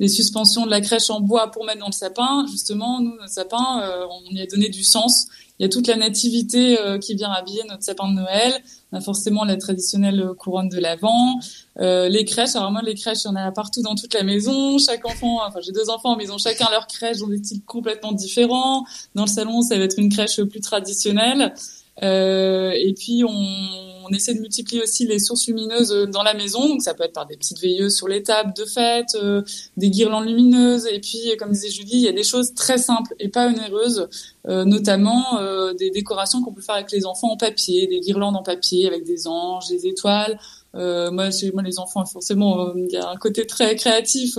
les 0.00 0.08
suspensions 0.08 0.66
de 0.66 0.70
la 0.70 0.80
crèche 0.80 1.08
en 1.08 1.20
bois 1.20 1.50
pour 1.50 1.64
mettre 1.64 1.80
dans 1.80 1.86
le 1.86 1.92
sapin, 1.92 2.44
justement, 2.50 3.00
nous, 3.00 3.12
notre 3.12 3.30
sapin, 3.30 3.82
on 4.10 4.34
y 4.34 4.40
a 4.40 4.46
donné 4.46 4.68
du 4.68 4.82
sens. 4.82 5.28
Il 5.60 5.64
y 5.64 5.66
a 5.66 5.68
toute 5.68 5.86
la 5.88 5.96
nativité 5.96 6.78
qui 7.02 7.14
vient 7.14 7.30
habiller 7.30 7.62
notre 7.68 7.82
sapin 7.82 8.08
de 8.08 8.14
Noël. 8.14 8.54
On 8.92 8.96
a 8.96 9.00
forcément 9.02 9.44
la 9.44 9.56
traditionnelle 9.56 10.30
couronne 10.38 10.70
de 10.70 10.78
l'Avent. 10.80 11.38
Euh, 11.78 12.08
les 12.08 12.24
crèches, 12.24 12.56
alors 12.56 12.72
moi 12.72 12.82
les 12.82 12.94
crèches, 12.94 13.24
il 13.24 13.28
y 13.28 13.30
en 13.30 13.36
a 13.36 13.52
partout 13.52 13.82
dans 13.82 13.94
toute 13.94 14.12
la 14.14 14.22
maison. 14.22 14.78
Chaque 14.78 15.06
enfant, 15.06 15.40
enfin 15.46 15.60
j'ai 15.62 15.72
deux 15.72 15.88
enfants, 15.88 16.16
mais 16.16 16.24
ils 16.24 16.32
ont 16.32 16.38
chacun 16.38 16.68
leur 16.70 16.86
crèche 16.86 17.18
dans 17.18 17.28
des 17.28 17.38
styles 17.38 17.62
complètement 17.64 18.12
différents. 18.12 18.84
Dans 19.14 19.24
le 19.24 19.28
salon, 19.28 19.62
ça 19.62 19.78
va 19.78 19.84
être 19.84 19.98
une 19.98 20.10
crèche 20.10 20.42
plus 20.42 20.60
traditionnelle. 20.60 21.54
Euh, 22.02 22.72
et 22.74 22.94
puis 22.94 23.22
on 23.24 23.89
on 24.10 24.14
essaie 24.14 24.34
de 24.34 24.40
multiplier 24.40 24.82
aussi 24.82 25.06
les 25.06 25.18
sources 25.18 25.46
lumineuses 25.46 25.92
euh, 25.92 26.06
dans 26.06 26.22
la 26.22 26.34
maison. 26.34 26.68
Donc 26.68 26.82
ça 26.82 26.94
peut 26.94 27.04
être 27.04 27.12
par 27.12 27.26
des 27.26 27.36
petites 27.36 27.60
veilleuses 27.60 27.96
sur 27.96 28.08
les 28.08 28.22
tables 28.22 28.52
de 28.54 28.64
fête, 28.64 29.14
euh, 29.14 29.42
des 29.76 29.90
guirlandes 29.90 30.26
lumineuses. 30.26 30.86
Et 30.86 31.00
puis, 31.00 31.36
comme 31.38 31.52
disait 31.52 31.70
Julie, 31.70 31.90
il 31.92 32.00
y 32.00 32.08
a 32.08 32.12
des 32.12 32.24
choses 32.24 32.54
très 32.54 32.78
simples 32.78 33.14
et 33.18 33.28
pas 33.28 33.48
onéreuses, 33.48 34.08
euh, 34.48 34.64
notamment 34.64 35.38
des 35.78 35.90
décorations 35.90 36.42
qu'on 36.42 36.52
peut 36.52 36.62
faire 36.62 36.76
avec 36.76 36.90
les 36.92 37.06
enfants 37.06 37.30
en 37.30 37.36
papier, 37.36 37.86
des 37.86 38.00
guirlandes 38.00 38.36
en 38.36 38.42
papier 38.42 38.86
avec 38.86 39.04
des 39.04 39.26
anges, 39.26 39.68
des 39.68 39.86
étoiles. 39.86 40.38
moi, 40.74 41.10
moi, 41.10 41.62
les 41.64 41.78
enfants, 41.78 42.04
forcément, 42.06 42.74
il 42.74 42.90
y 42.90 42.96
a 42.96 43.08
un 43.08 43.16
côté 43.16 43.46
très 43.46 43.76
créatif. 43.76 44.38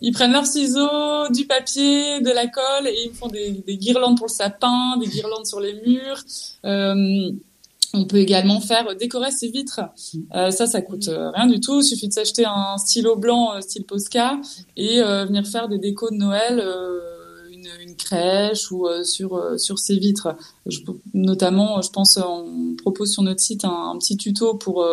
ils 0.00 0.12
prennent 0.12 0.32
leurs 0.32 0.46
ciseaux, 0.46 1.28
du 1.32 1.46
papier, 1.46 2.20
de 2.20 2.30
la 2.30 2.46
colle 2.46 2.88
et 2.88 3.04
ils 3.06 3.14
font 3.14 3.28
des, 3.28 3.50
des 3.50 3.76
guirlandes 3.76 4.16
pour 4.18 4.26
le 4.26 4.32
sapin, 4.32 4.96
des 4.98 5.08
guirlandes 5.08 5.46
sur 5.46 5.60
les 5.60 5.74
murs. 5.74 6.22
On 7.96 8.04
peut 8.04 8.18
également 8.18 8.60
faire 8.60 8.94
décorer 8.94 9.30
ses 9.30 9.48
vitres. 9.48 9.80
Euh, 10.34 10.50
ça, 10.50 10.66
ça 10.66 10.82
coûte 10.82 11.08
euh, 11.08 11.30
rien 11.30 11.46
du 11.46 11.60
tout. 11.60 11.80
Il 11.80 11.84
suffit 11.84 12.08
de 12.08 12.12
s'acheter 12.12 12.44
un 12.44 12.76
stylo 12.76 13.16
blanc 13.16 13.54
euh, 13.54 13.60
style 13.60 13.84
Posca 13.84 14.38
et 14.76 15.00
venir 15.00 15.46
faire 15.46 15.68
des 15.68 15.78
décos 15.78 16.10
de 16.10 16.16
Noël, 16.16 16.62
une, 17.50 17.96
crèche 17.96 18.70
ou 18.70 18.86
sur 19.02 19.58
sur 19.58 19.78
ses 19.78 19.96
vitres. 19.96 20.36
notamment, 21.14 21.80
je 21.80 21.90
pense, 21.90 22.18
on 22.18 22.76
propose 22.76 23.12
sur 23.12 23.22
notre 23.22 23.40
site 23.40 23.64
un, 23.64 23.96
petit 23.98 24.16
tuto 24.16 24.54
pour 24.54 24.86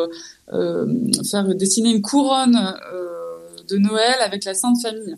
faire 0.50 1.56
dessiner 1.56 1.92
une 1.92 2.02
couronne 2.02 2.74
de 3.68 3.78
Noël 3.78 4.16
avec 4.22 4.46
la 4.46 4.54
Sainte 4.54 4.82
Famille. 4.82 5.16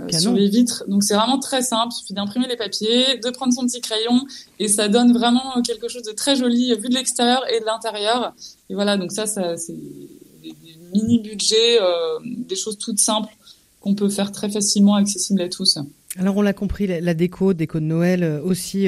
Euh, 0.00 0.16
sur 0.16 0.32
les 0.32 0.48
vitres. 0.48 0.84
Donc 0.86 1.02
c'est 1.02 1.14
vraiment 1.14 1.40
très 1.40 1.60
simple, 1.60 1.92
il 1.92 1.98
suffit 1.98 2.14
d'imprimer 2.14 2.46
les 2.46 2.56
papiers, 2.56 3.18
de 3.18 3.30
prendre 3.30 3.52
son 3.52 3.66
petit 3.66 3.80
crayon 3.80 4.24
et 4.60 4.68
ça 4.68 4.88
donne 4.88 5.12
vraiment 5.12 5.60
quelque 5.62 5.88
chose 5.88 6.02
de 6.02 6.12
très 6.12 6.36
joli 6.36 6.72
vu 6.76 6.88
de 6.88 6.94
l'extérieur 6.94 7.42
et 7.52 7.58
de 7.58 7.64
l'intérieur. 7.64 8.32
Et 8.70 8.74
voilà, 8.74 8.96
donc 8.96 9.10
ça, 9.10 9.26
ça 9.26 9.56
c'est 9.56 9.72
des, 9.72 10.54
mini 10.94 11.18
budgets, 11.18 11.80
euh, 11.82 12.18
des 12.24 12.54
choses 12.54 12.78
toutes 12.78 13.00
simples 13.00 13.34
qu'on 13.80 13.96
peut 13.96 14.08
faire 14.08 14.30
très 14.30 14.48
facilement 14.48 14.94
accessibles 14.94 15.42
à 15.42 15.48
tous. 15.48 15.78
Alors 16.16 16.36
on 16.36 16.42
l'a 16.42 16.52
compris, 16.52 16.86
la, 16.86 17.14
déco, 17.14 17.52
déco 17.52 17.80
de 17.80 17.84
Noël 17.84 18.22
euh, 18.22 18.40
aussi, 18.40 18.86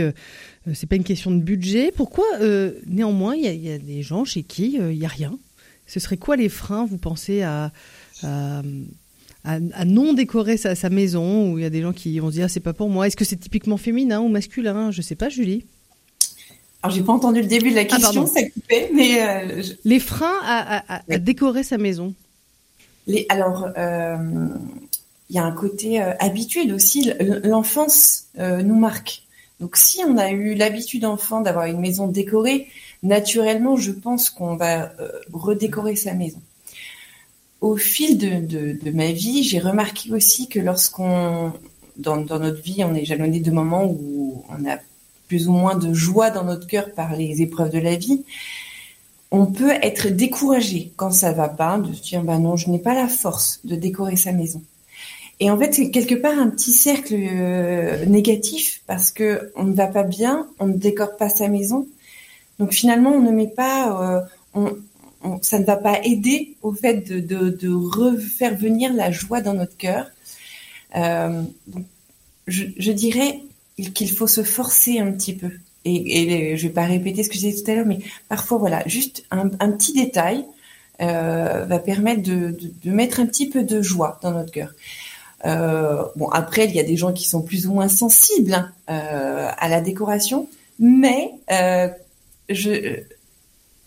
c'est 0.75 0.87
pas 0.87 0.97
une 0.97 1.05
question 1.05 1.33
de 1.33 1.41
budget. 1.41 1.93
Pourquoi 1.95 2.25
néanmoins 2.87 3.35
il 3.35 3.43
y, 3.43 3.73
a 3.73 3.79
des 3.79 4.03
gens 4.03 4.25
chez 4.25 4.45
qui 4.45 4.77
il 4.77 4.97
y 4.97 5.05
a 5.05 5.09
rien? 5.09 5.37
Ce 5.89 5.99
serait 5.99 6.19
quoi 6.19 6.37
les 6.37 6.49
freins, 6.49 6.87
vous 6.87 6.99
pensez 6.99 7.43
à 7.43 7.73
à, 8.23 8.63
non 9.45 10.13
décorer 10.13 10.57
sa, 10.57 10.91
maison, 10.91 11.53
où 11.53 11.59
il 11.59 11.63
y 11.63 11.67
a 11.67 11.71
des 11.71 11.83
gens 11.83 11.93
qui 11.93 12.19
vont 12.19 12.29
se 12.29 12.35
dire 12.35 12.51
c'est 12.51 12.61
pas 12.61 12.73
pour 12.73 12.89
moi. 12.89 13.07
Est-ce 13.07 13.17
que 13.17 13.25
c'est 13.25 13.37
typiquement 13.37 13.77
féminin 13.77 14.21
ou 14.21 14.29
masculin? 14.29 14.91
Je 14.91 15.03
sais 15.03 15.15
pas, 15.15 15.29
Julie. 15.29 15.65
Alors 16.83 16.97
j'ai 16.97 17.03
pas 17.03 17.13
entendu 17.13 17.43
le 17.43 17.47
début 17.47 17.71
de 17.71 17.77
la 17.77 17.83
ah, 17.83 17.85
question, 17.85 18.27
ça 18.27 18.41
mais 18.71 19.21
euh, 19.21 19.63
les 19.85 19.99
freins 19.99 20.39
à, 20.43 21.03
décorer 21.19 21.63
sa 21.63 21.77
maison. 21.77 22.15
Les, 23.07 23.27
alors 23.29 23.69
euh, 23.77 24.17
il 25.29 25.37
y 25.37 25.39
a 25.39 25.45
un 25.45 25.53
côté 25.53 26.03
euh, 26.03 26.13
habitude 26.21 26.73
aussi. 26.73 27.13
L'enfance 27.45 28.27
nous 28.39 28.77
marque. 28.77 29.25
Donc 29.61 29.77
si 29.77 30.01
on 30.07 30.17
a 30.17 30.31
eu 30.31 30.55
l'habitude 30.55 31.05
enfant 31.05 31.43
d'avoir 31.43 31.67
une 31.67 31.81
maison 31.81 32.07
décorée, 32.07 32.69
naturellement, 33.03 33.77
je 33.77 33.93
pense 33.93 34.31
qu'on 34.31 34.57
va 34.57 34.91
redécorer 35.33 35.97
sa 35.97 36.15
maison 36.15 36.41
au 37.61 37.77
fil 37.77 38.19
de, 38.19 38.91
ma 38.91 39.13
vie, 39.13 39.43
j'ai 39.43 39.59
remarqué 39.59 40.13
aussi 40.13 40.49
que 40.49 40.59
lorsqu'on, 40.59 41.53
dans, 41.97 42.17
dans, 42.17 42.39
notre 42.39 42.63
vie, 42.63 42.83
on 42.85 42.95
est 42.95 43.05
jalonné 43.05 43.41
de 43.41 43.51
moments 43.51 43.85
où 43.85 44.45
on 44.49 44.69
a 44.69 44.79
plus 45.29 45.49
ou 45.49 45.53
moins 45.53 45.77
de 45.77 45.93
joie 45.93 46.31
dans 46.31 46.45
notre 46.45 46.67
cœur 46.67 46.93
par 46.93 47.15
les 47.15 47.43
épreuves 47.43 47.71
de 47.71 47.79
la 47.79 47.97
vie, 47.97 48.25
on 49.31 49.47
peut 49.47 49.73
être 49.83 50.09
découragé 50.09 50.93
quand 50.97 51.13
ça 51.13 51.33
va 51.33 51.49
pas, 51.49 51.79
de 51.79 51.93
se 51.93 52.03
dire, 52.03 52.23
bah 52.23 52.39
non, 52.39 52.57
je 52.57 52.69
n'ai 52.69 52.81
pas 52.81 52.95
la 52.95 53.07
force 53.07 53.61
de 53.65 53.77
décorer 53.77 54.17
sa 54.17 54.33
maison. 54.33 54.63
Et 55.39 55.51
en 55.51 55.57
fait, 55.57 55.73
c'est 55.73 55.91
quelque 55.91 56.15
part 56.15 56.39
un 56.39 56.51
petit 56.51 56.73
cercle 56.73 57.15
euh, 57.15 58.05
négatif 58.07 58.83
parce 58.87 59.11
que 59.11 59.53
on 59.57 59.65
ne 59.65 59.75
va 59.75 59.87
pas 59.87 60.03
bien, 60.03 60.49
on 60.59 60.67
ne 60.67 60.77
décore 60.77 61.17
pas 61.17 61.29
sa 61.29 61.49
maison. 61.49 61.87
Donc 62.59 62.73
finalement, 62.73 63.11
on 63.11 63.21
ne 63.21 63.31
met 63.31 63.47
pas, 63.47 64.03
euh, 64.03 64.21
on, 65.41 65.43
ça 65.43 65.59
ne 65.59 65.65
va 65.65 65.77
pas 65.77 66.01
aider 66.05 66.57
au 66.63 66.73
fait 66.73 67.11
de, 67.11 67.69
refaire 67.69 68.57
venir 68.57 68.93
la 68.93 69.11
joie 69.11 69.41
dans 69.41 69.55
notre 69.55 69.77
cœur. 69.77 70.07
Euh, 70.97 71.43
je, 72.47 72.93
dirais 72.93 73.41
qu'il 73.95 74.11
faut 74.11 74.27
se 74.27 74.43
forcer 74.43 74.99
un 74.99 75.13
petit 75.13 75.35
peu. 75.35 75.51
Et, 75.85 76.57
je 76.57 76.67
vais 76.67 76.73
pas 76.73 76.85
répéter 76.85 77.23
ce 77.23 77.31
que 77.31 77.37
j'ai 77.37 77.53
dit 77.53 77.63
tout 77.63 77.71
à 77.71 77.75
l'heure, 77.75 77.87
mais 77.87 78.01
parfois, 78.29 78.59
voilà, 78.59 78.83
juste 78.87 79.25
un, 79.31 79.49
petit 79.49 79.93
détail 79.93 80.45
euh, 81.01 81.65
va 81.65 81.79
permettre 81.79 82.23
de, 82.23 82.57
mettre 82.85 83.21
un 83.21 83.27
petit 83.27 83.49
peu 83.49 83.63
de 83.63 83.81
joie 83.81 84.19
dans 84.23 84.33
notre 84.33 84.53
cœur. 84.53 84.75
Euh, 85.47 86.03
bon, 86.17 86.29
après, 86.29 86.67
il 86.67 86.75
y 86.75 86.81
a 86.81 86.85
des 86.85 86.97
gens 86.97 87.13
qui 87.13 87.27
sont 87.27 87.41
plus 87.41 87.67
ou 87.67 87.73
moins 87.73 87.89
sensibles 87.89 88.55
hein, 88.55 88.73
à 88.87 89.69
la 89.69 89.81
décoration, 89.81 90.49
mais 90.79 91.31
je 92.49 93.05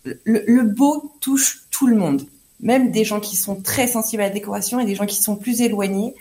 le, 0.06 0.62
beau 0.64 1.12
touche 1.20 1.64
tout 1.72 1.88
le 1.88 1.96
monde, 1.96 2.26
même 2.60 2.92
des 2.92 3.04
gens 3.04 3.20
qui 3.20 3.36
sont 3.36 3.56
très 3.56 3.88
sensibles 3.88 4.22
à 4.22 4.28
la 4.28 4.34
décoration 4.34 4.80
et 4.80 4.86
des 4.86 4.96
gens 4.96 5.06
qui 5.06 5.22
sont 5.22 5.36
plus 5.36 5.62
éloignés. 5.62 6.16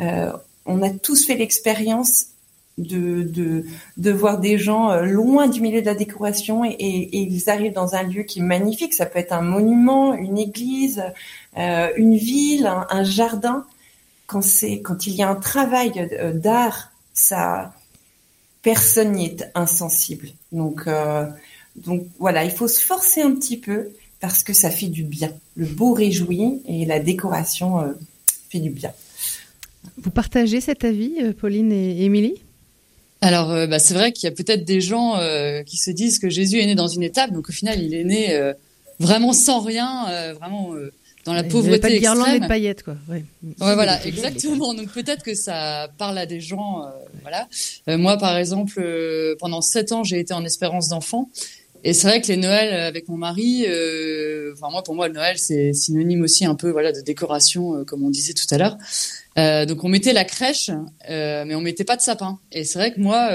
Euh, 0.00 0.32
on 0.66 0.82
a 0.82 0.90
tous 0.90 1.26
fait 1.26 1.36
l'expérience 1.36 2.26
de, 2.78 3.22
de, 3.96 4.10
voir 4.10 4.38
des 4.38 4.58
gens 4.58 4.90
euh, 4.90 5.02
loin 5.02 5.46
du 5.46 5.60
milieu 5.60 5.82
de 5.82 5.86
la 5.86 5.94
décoration 5.94 6.64
et, 6.64 6.76
ils 7.12 7.50
arrivent 7.50 7.74
dans 7.74 7.94
un 7.94 8.02
lieu 8.02 8.22
qui 8.22 8.40
est 8.40 8.42
magnifique. 8.42 8.94
Ça 8.94 9.06
peut 9.06 9.18
être 9.18 9.32
un 9.32 9.42
monument, 9.42 10.14
une 10.14 10.38
église, 10.38 11.02
euh, 11.58 11.88
une 11.96 12.16
ville, 12.16 12.66
un, 12.66 13.04
jardin. 13.04 13.66
Quand 14.26 14.42
quand 14.82 15.06
il 15.06 15.14
y 15.14 15.22
a 15.22 15.28
un 15.28 15.34
travail 15.34 16.08
d'art, 16.34 16.92
ça 17.12 17.74
personne 18.62 19.12
n'y 19.12 19.26
est 19.26 19.50
insensible. 19.54 20.28
Donc 20.52 20.86
donc 21.76 22.06
voilà, 22.18 22.44
il 22.44 22.50
faut 22.50 22.68
se 22.68 22.80
forcer 22.80 23.22
un 23.22 23.34
petit 23.34 23.56
peu 23.56 23.88
parce 24.20 24.42
que 24.42 24.52
ça 24.52 24.70
fait 24.70 24.86
du 24.86 25.02
bien. 25.02 25.32
Le 25.56 25.66
beau 25.66 25.92
réjouit 25.92 26.62
et 26.66 26.84
la 26.86 27.00
décoration 27.00 27.80
euh, 27.80 27.92
fait 28.50 28.60
du 28.60 28.70
bien. 28.70 28.92
Vous 29.98 30.10
partagez 30.10 30.60
cet 30.60 30.84
avis, 30.84 31.14
Pauline 31.38 31.72
et 31.72 32.04
Émilie? 32.04 32.36
Alors, 33.20 33.48
bah, 33.68 33.78
c'est 33.78 33.94
vrai 33.94 34.12
qu'il 34.12 34.28
y 34.28 34.32
a 34.32 34.34
peut-être 34.34 34.64
des 34.64 34.80
gens 34.80 35.18
qui 35.66 35.76
se 35.76 35.90
disent 35.90 36.18
que 36.18 36.28
Jésus 36.28 36.60
est 36.60 36.66
né 36.66 36.74
dans 36.74 36.86
une 36.86 37.02
étape, 37.02 37.32
donc 37.32 37.48
au 37.48 37.52
final, 37.52 37.82
il 37.82 37.94
est 37.94 38.04
né 38.04 38.52
vraiment 39.00 39.32
sans 39.32 39.60
rien, 39.60 40.34
vraiment 40.34 40.72
dans 41.24 41.34
la 41.34 41.44
pauvreté 41.44 41.78
pas 41.78 41.90
de 41.90 41.98
guirlande 41.98 42.34
et 42.34 42.40
de 42.40 42.46
paillettes, 42.46 42.82
quoi. 42.82 42.96
Ouais, 43.08 43.24
ouais 43.42 43.74
voilà, 43.74 44.04
exactement. 44.04 44.74
Donc 44.74 44.88
peut-être 44.88 45.22
que 45.22 45.34
ça 45.34 45.88
parle 45.98 46.18
à 46.18 46.26
des 46.26 46.40
gens, 46.40 46.84
euh, 46.84 46.90
voilà. 47.22 47.48
Euh, 47.88 47.96
moi, 47.96 48.16
par 48.16 48.36
exemple, 48.36 48.74
euh, 48.78 49.36
pendant 49.38 49.60
sept 49.60 49.92
ans, 49.92 50.02
j'ai 50.02 50.18
été 50.18 50.34
en 50.34 50.44
espérance 50.44 50.88
d'enfant. 50.88 51.30
Et 51.84 51.92
c'est 51.92 52.06
vrai 52.06 52.20
que 52.20 52.28
les 52.28 52.36
Noëls 52.36 52.72
avec 52.72 53.08
mon 53.08 53.16
mari, 53.16 53.66
enfin 54.52 54.70
moi 54.70 54.82
pour 54.82 54.94
moi 54.94 55.08
le 55.08 55.14
Noël 55.14 55.36
c'est 55.38 55.72
synonyme 55.72 56.22
aussi 56.22 56.44
un 56.44 56.54
peu 56.54 56.70
voilà 56.70 56.92
de 56.92 57.00
décoration 57.00 57.84
comme 57.84 58.04
on 58.04 58.10
disait 58.10 58.34
tout 58.34 58.46
à 58.54 58.58
l'heure. 58.58 59.66
donc 59.66 59.82
on 59.82 59.88
mettait 59.88 60.12
la 60.12 60.24
crèche, 60.24 60.70
mais 61.08 61.54
on 61.54 61.60
mettait 61.60 61.84
pas 61.84 61.96
de 61.96 62.02
sapin. 62.02 62.38
Et 62.52 62.64
c'est 62.64 62.78
vrai 62.78 62.92
que 62.92 63.00
moi, 63.00 63.30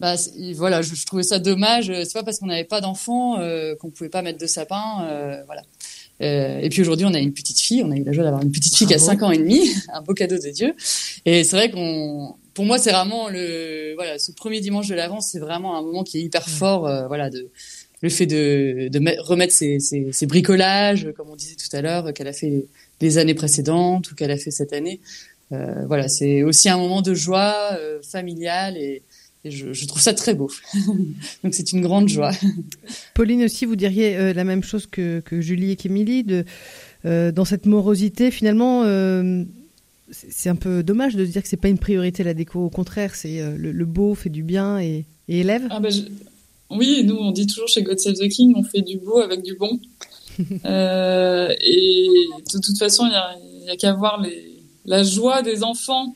bah, 0.00 0.16
voilà, 0.56 0.82
je, 0.82 0.94
je, 0.94 1.06
trouvais 1.06 1.22
ça 1.22 1.38
dommage. 1.38 1.86
C'est 1.86 2.12
pas 2.12 2.24
parce 2.24 2.38
qu'on 2.38 2.46
n'avait 2.46 2.64
pas 2.64 2.80
d'enfants 2.80 3.38
qu'on 3.80 3.90
pouvait 3.90 4.10
pas 4.10 4.22
mettre 4.22 4.38
de 4.38 4.46
sapin, 4.46 5.06
voilà. 5.46 5.62
Euh, 6.22 6.60
et 6.60 6.68
puis 6.68 6.80
aujourd'hui, 6.80 7.06
on 7.06 7.14
a 7.14 7.18
une 7.18 7.32
petite 7.32 7.60
fille. 7.60 7.82
On 7.82 7.90
a 7.90 7.96
eu 7.96 8.04
la 8.04 8.12
joie 8.12 8.24
d'avoir 8.24 8.42
une 8.42 8.52
petite 8.52 8.76
fille 8.76 8.86
qui 8.86 8.94
a 8.94 8.98
5 8.98 9.22
ans 9.22 9.30
et 9.30 9.38
demi, 9.38 9.60
un 9.92 10.02
beau 10.02 10.14
cadeau 10.14 10.36
de 10.36 10.50
Dieu. 10.50 10.74
Et 11.24 11.44
c'est 11.44 11.56
vrai 11.56 11.70
qu'on, 11.70 12.36
pour 12.54 12.64
moi, 12.64 12.78
c'est 12.78 12.92
vraiment 12.92 13.28
le, 13.28 13.94
voilà, 13.94 14.18
ce 14.18 14.32
premier 14.32 14.60
dimanche 14.60 14.88
de 14.88 14.94
l'avance, 14.94 15.28
c'est 15.32 15.38
vraiment 15.38 15.76
un 15.76 15.82
moment 15.82 16.04
qui 16.04 16.18
est 16.18 16.22
hyper 16.22 16.48
fort, 16.48 16.86
euh, 16.86 17.06
voilà, 17.06 17.30
de 17.30 17.48
le 18.02 18.08
fait 18.08 18.26
de, 18.26 18.88
de 18.88 19.20
remettre 19.20 19.52
ses, 19.52 19.78
ses, 19.78 20.10
ses, 20.12 20.26
bricolages, 20.26 21.08
comme 21.16 21.30
on 21.30 21.36
disait 21.36 21.54
tout 21.54 21.74
à 21.74 21.80
l'heure, 21.82 22.12
qu'elle 22.12 22.26
a 22.26 22.32
fait 22.32 22.66
les 23.00 23.18
années 23.18 23.34
précédentes 23.34 24.10
ou 24.10 24.16
qu'elle 24.16 24.32
a 24.32 24.36
fait 24.36 24.50
cette 24.50 24.72
année. 24.72 25.00
Euh, 25.52 25.84
voilà, 25.86 26.08
c'est 26.08 26.42
aussi 26.42 26.68
un 26.68 26.78
moment 26.78 27.02
de 27.02 27.14
joie 27.14 27.54
euh, 27.72 28.00
familiale 28.02 28.76
et, 28.76 29.02
et 29.44 29.50
je, 29.50 29.72
je, 29.72 29.86
trouve 29.86 30.00
ça 30.00 30.14
très 30.14 30.34
beau. 30.34 30.50
Donc 31.44 31.54
c'est 31.54 31.72
une 31.72 31.82
grande 31.82 32.08
joie. 32.08 32.32
Pauline 33.14 33.44
aussi, 33.44 33.66
vous 33.66 33.76
diriez 33.76 34.16
euh, 34.16 34.32
la 34.32 34.44
même 34.44 34.64
chose 34.64 34.86
que, 34.86 35.20
que 35.20 35.40
Julie 35.40 35.72
et 35.72 35.76
qu'Émilie, 35.76 36.24
de, 36.24 36.44
dans 37.04 37.44
cette 37.44 37.66
morosité, 37.66 38.30
finalement, 38.30 38.84
c'est 40.12 40.48
un 40.48 40.54
peu 40.54 40.82
dommage 40.82 41.16
de 41.16 41.24
dire 41.24 41.42
que 41.42 41.48
c'est 41.48 41.56
pas 41.56 41.68
une 41.68 41.78
priorité 41.78 42.22
la 42.22 42.34
déco. 42.34 42.60
Au 42.60 42.70
contraire, 42.70 43.14
c'est 43.14 43.40
euh, 43.40 43.56
le, 43.56 43.72
le, 43.72 43.84
beau 43.84 44.14
fait 44.14 44.30
du 44.30 44.42
bien 44.42 44.78
et, 44.78 45.06
et 45.28 45.40
élève. 45.40 45.66
Ah 45.70 45.80
bah 45.80 45.90
je... 45.90 46.02
Oui, 46.70 47.02
nous 47.04 47.16
on 47.16 47.32
dit 47.32 47.46
toujours 47.46 47.68
chez 47.68 47.82
God 47.82 47.98
Save 47.98 48.14
the 48.14 48.28
King, 48.28 48.54
on 48.56 48.62
fait 48.62 48.82
du 48.82 48.98
beau 48.98 49.18
avec 49.18 49.42
du 49.42 49.54
bon. 49.56 49.80
et 50.38 50.44
de 50.64 52.60
toute 52.60 52.78
façon, 52.78 53.06
il 53.06 53.10
n'y 53.64 53.68
a, 53.70 53.72
a 53.72 53.76
qu'à 53.76 53.92
voir 53.92 54.20
les, 54.22 54.62
la 54.84 55.02
joie 55.02 55.42
des 55.42 55.62
enfants 55.62 56.14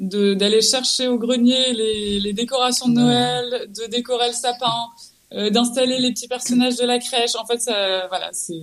d'aller 0.00 0.60
chercher 0.62 1.06
au 1.06 1.16
grenier 1.16 1.72
les, 1.72 2.18
les, 2.18 2.32
décorations 2.32 2.88
de 2.88 2.94
Noël, 2.94 3.68
de 3.68 3.88
décorer 3.88 4.28
le 4.28 4.34
sapin, 4.34 4.88
euh, 5.32 5.48
d'installer 5.50 6.00
les 6.00 6.10
petits 6.10 6.26
personnages 6.26 6.76
de 6.76 6.84
la 6.84 6.98
crèche. 6.98 7.36
En 7.36 7.46
fait, 7.46 7.60
ça, 7.60 8.08
voilà, 8.08 8.30
c'est 8.32 8.60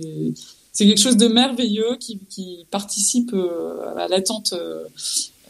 c'est 0.72 0.86
quelque 0.86 1.00
chose 1.00 1.16
de 1.16 1.26
merveilleux 1.26 1.96
qui, 1.98 2.18
qui 2.28 2.66
participe 2.70 3.32
euh, 3.32 3.94
à 3.96 4.08
l'attente 4.08 4.52
euh, 4.52 4.84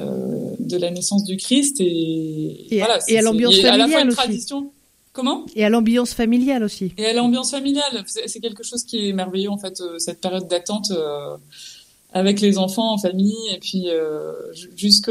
euh, 0.01 0.55
de 0.59 0.77
la 0.77 0.91
naissance 0.91 1.25
du 1.25 1.37
Christ 1.37 1.81
et, 1.81 2.75
et 2.75 2.79
voilà. 2.79 2.99
Et 3.07 3.19
à 3.19 3.23
l'ambiance 3.23 3.57
familiale 3.57 3.81
à 3.81 3.87
la 3.87 3.93
fois 3.93 4.01
une 4.01 4.09
aussi. 4.09 4.17
tradition. 4.17 4.73
Comment? 5.13 5.45
Et 5.55 5.65
à 5.65 5.69
l'ambiance 5.69 6.15
familiale 6.15 6.63
aussi. 6.63 6.93
Et 6.97 7.07
à 7.07 7.13
l'ambiance 7.13 7.51
familiale, 7.51 8.05
c'est 8.07 8.41
quelque 8.41 8.63
chose 8.63 8.85
qui 8.85 9.09
est 9.09 9.13
merveilleux 9.13 9.51
en 9.51 9.59
fait, 9.59 9.83
cette 9.99 10.21
période 10.21 10.47
d'attente 10.47 10.93
avec 12.13 12.41
les 12.41 12.59
enfants 12.59 12.93
en 12.93 12.99
famille 12.99 13.35
et 13.53 13.59
puis 13.59 13.89
jusque 14.77 15.11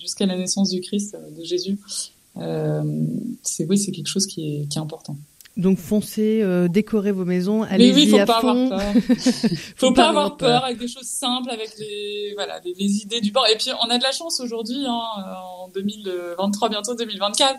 jusqu'à 0.00 0.26
la 0.26 0.36
naissance 0.36 0.70
du 0.70 0.80
Christ, 0.80 1.16
de 1.38 1.44
Jésus. 1.44 1.78
C'est 3.44 3.66
oui, 3.66 3.78
c'est 3.78 3.92
quelque 3.92 4.08
chose 4.08 4.26
qui 4.26 4.56
est, 4.56 4.68
qui 4.68 4.78
est 4.78 4.80
important. 4.80 5.16
Donc 5.56 5.78
foncez, 5.78 6.40
euh, 6.42 6.66
décorez 6.66 7.12
vos 7.12 7.24
maisons, 7.24 7.62
allez-y 7.62 7.94
oui, 7.94 8.08
faut 8.08 8.18
à 8.18 8.26
pas 8.26 8.40
fond. 8.40 8.72
Avoir 8.72 8.92
peur. 8.92 9.02
faut, 9.76 9.92
pas, 9.92 10.08
avoir 10.08 10.36
peur. 10.36 10.48
peur 10.48 10.64
avec 10.64 10.78
des 10.78 10.88
choses 10.88 11.06
simples, 11.06 11.50
avec 11.50 11.70
les 11.78 12.32
voilà 12.34 12.60
les, 12.64 12.74
les, 12.74 13.02
idées 13.02 13.20
du 13.20 13.30
bord. 13.30 13.46
Et 13.46 13.56
puis 13.56 13.70
on 13.86 13.88
a 13.88 13.98
de 13.98 14.02
la 14.02 14.10
chance 14.10 14.40
aujourd'hui, 14.40 14.84
hein, 14.84 15.00
en 15.60 15.68
2023 15.68 16.68
bientôt 16.70 16.96
2024, 16.96 17.56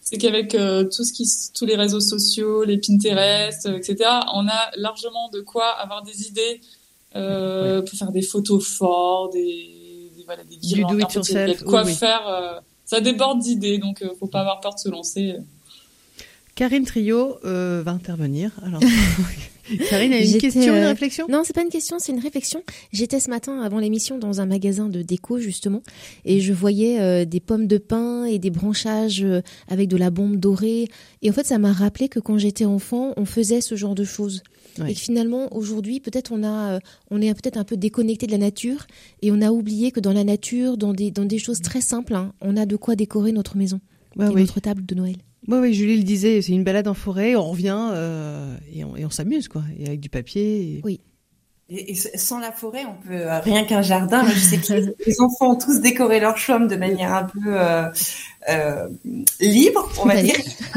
c'est 0.00 0.18
qu'avec 0.18 0.56
euh, 0.56 0.84
tout 0.84 1.04
ce 1.04 1.12
qui 1.12 1.24
tous 1.56 1.66
les 1.66 1.76
réseaux 1.76 2.00
sociaux, 2.00 2.64
les 2.64 2.78
Pinterest, 2.78 3.66
etc., 3.66 4.10
on 4.34 4.48
a 4.48 4.70
largement 4.76 5.28
de 5.28 5.40
quoi 5.40 5.68
avoir 5.70 6.02
des 6.02 6.26
idées 6.26 6.60
euh, 7.14 7.80
pour 7.82 7.98
faire 7.98 8.12
des 8.12 8.22
photos 8.22 8.66
fortes, 8.66 9.32
des 9.32 10.12
voilà, 10.26 10.44
des 10.44 10.56
guirlandes, 10.56 11.02
quoi 11.64 11.84
oui, 11.84 11.94
faire. 11.94 12.26
Euh, 12.28 12.60
ça 12.84 13.00
déborde 13.00 13.38
d'idées, 13.38 13.78
donc 13.78 14.02
euh, 14.02 14.10
faut 14.18 14.26
pas 14.26 14.40
avoir 14.40 14.60
peur 14.60 14.74
de 14.74 14.80
se 14.80 14.88
lancer. 14.88 15.36
Karine 16.56 16.84
Trio 16.86 17.36
euh, 17.44 17.82
va 17.84 17.92
intervenir. 17.92 18.50
Alors, 18.64 18.80
Karine 19.90 20.12
a 20.14 20.20
une 20.20 20.38
question, 20.38 20.74
une 20.74 20.84
réflexion? 20.84 21.26
Non, 21.28 21.42
c'est 21.44 21.52
pas 21.52 21.62
une 21.62 21.68
question, 21.68 21.98
c'est 21.98 22.12
une 22.12 22.18
réflexion. 22.18 22.62
J'étais 22.92 23.20
ce 23.20 23.28
matin 23.28 23.60
avant 23.60 23.78
l'émission 23.78 24.18
dans 24.18 24.40
un 24.40 24.46
magasin 24.46 24.88
de 24.88 25.02
déco 25.02 25.38
justement, 25.38 25.82
et 26.24 26.40
je 26.40 26.54
voyais 26.54 26.98
euh, 26.98 27.24
des 27.26 27.40
pommes 27.40 27.66
de 27.66 27.76
pin 27.76 28.24
et 28.24 28.38
des 28.38 28.48
branchages 28.48 29.22
euh, 29.22 29.42
avec 29.68 29.88
de 29.88 29.98
la 29.98 30.08
bombe 30.08 30.36
dorée. 30.36 30.88
Et 31.20 31.28
en 31.28 31.32
fait, 31.34 31.44
ça 31.44 31.58
m'a 31.58 31.74
rappelé 31.74 32.08
que 32.08 32.20
quand 32.20 32.38
j'étais 32.38 32.64
enfant, 32.64 33.12
on 33.18 33.26
faisait 33.26 33.60
ce 33.60 33.74
genre 33.74 33.94
de 33.94 34.04
choses. 34.04 34.42
Ouais. 34.78 34.92
Et 34.92 34.94
que 34.94 35.00
finalement, 35.00 35.54
aujourd'hui, 35.54 36.00
peut-être 36.00 36.32
on 36.32 36.42
a, 36.42 36.76
euh, 36.76 36.78
on 37.10 37.20
est 37.20 37.34
peut-être 37.34 37.58
un 37.58 37.64
peu 37.64 37.76
déconnecté 37.76 38.26
de 38.26 38.32
la 38.32 38.38
nature, 38.38 38.86
et 39.20 39.30
on 39.30 39.42
a 39.42 39.50
oublié 39.50 39.90
que 39.90 40.00
dans 40.00 40.14
la 40.14 40.24
nature, 40.24 40.78
dans 40.78 40.94
des, 40.94 41.10
dans 41.10 41.26
des 41.26 41.38
choses 41.38 41.60
très 41.60 41.82
simples, 41.82 42.14
hein, 42.14 42.32
on 42.40 42.56
a 42.56 42.64
de 42.64 42.76
quoi 42.76 42.96
décorer 42.96 43.32
notre 43.32 43.58
maison 43.58 43.80
Bah 44.16 44.28
et 44.30 44.34
oui. 44.34 44.40
notre 44.40 44.60
table 44.60 44.86
de 44.86 44.94
Noël. 44.94 45.16
Oui, 45.48 45.58
oui, 45.58 45.74
Julie 45.74 45.96
le 45.96 46.02
disait, 46.02 46.42
c'est 46.42 46.52
une 46.52 46.64
balade 46.64 46.88
en 46.88 46.94
forêt, 46.94 47.36
on 47.36 47.50
revient 47.50 47.90
euh, 47.92 48.56
et 48.74 48.84
on, 48.84 49.10
s'amuse, 49.10 49.48
quoi, 49.48 49.62
et 49.78 49.86
avec 49.86 50.00
du 50.00 50.08
papier. 50.08 50.60
Et... 50.60 50.80
Oui. 50.84 51.00
Et, 51.68 51.92
et, 51.92 51.94
sans 51.94 52.38
la 52.38 52.52
forêt, 52.52 52.84
on 52.84 52.94
peut 52.94 53.14
euh, 53.14 53.40
rien 53.40 53.64
qu'un 53.64 53.82
jardin. 53.82 54.24
Je 54.28 54.38
sais 54.38 54.58
que 54.58 54.72
les, 54.72 54.94
les, 55.04 55.20
enfants 55.20 55.52
ont 55.52 55.56
tous 55.56 55.80
décoré 55.80 56.20
leur 56.20 56.36
chambre 56.36 56.68
de 56.68 56.76
manière 56.76 57.12
un 57.12 57.24
peu 57.24 57.40
euh, 57.46 57.88
euh, 58.48 58.88
libre, 59.40 59.88
on 60.00 60.06
va 60.06 60.22
dire. 60.22 60.36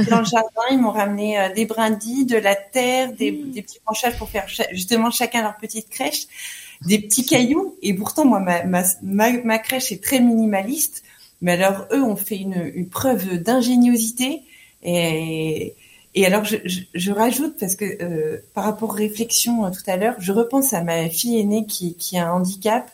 Dans 0.09 0.19
le 0.19 0.25
jardin, 0.25 0.61
ils 0.71 0.79
m'ont 0.79 0.91
ramené 0.91 1.39
euh, 1.39 1.53
des 1.53 1.65
brindilles, 1.65 2.25
de 2.25 2.37
la 2.37 2.55
terre, 2.55 3.13
des, 3.13 3.31
mmh. 3.31 3.51
des 3.51 3.61
petits 3.61 3.79
branchages 3.85 4.17
pour 4.17 4.29
faire 4.29 4.49
cha 4.49 4.63
justement 4.71 5.11
chacun 5.11 5.43
leur 5.43 5.57
petite 5.57 5.89
crèche, 5.89 6.25
des 6.85 6.97
petits 6.97 7.25
cailloux. 7.25 7.75
Et 7.83 7.93
pourtant, 7.93 8.25
moi, 8.25 8.39
ma, 8.39 8.63
ma, 8.63 8.83
ma, 9.03 9.31
ma 9.43 9.59
crèche 9.59 9.91
est 9.91 10.03
très 10.03 10.19
minimaliste. 10.19 11.03
Mais 11.41 11.51
alors, 11.51 11.85
eux 11.93 12.01
ont 12.01 12.15
fait 12.15 12.37
une, 12.37 12.71
une 12.73 12.89
preuve 12.89 13.37
d'ingéniosité. 13.37 14.41
Et, 14.83 15.75
et 16.15 16.25
alors, 16.25 16.43
je, 16.43 16.57
je, 16.65 16.81
je, 16.93 17.11
rajoute, 17.11 17.57
parce 17.59 17.75
que 17.75 17.85
euh, 18.01 18.41
par 18.53 18.63
rapport 18.63 18.89
aux 18.89 18.93
réflexions 18.93 19.65
euh, 19.65 19.69
tout 19.69 19.89
à 19.89 19.97
l'heure, 19.97 20.15
je 20.19 20.31
repense 20.31 20.73
à 20.73 20.83
ma 20.83 21.09
fille 21.09 21.39
aînée 21.39 21.65
qui, 21.65 21.95
qui 21.95 22.17
a 22.17 22.29
un 22.29 22.33
handicap. 22.33 22.91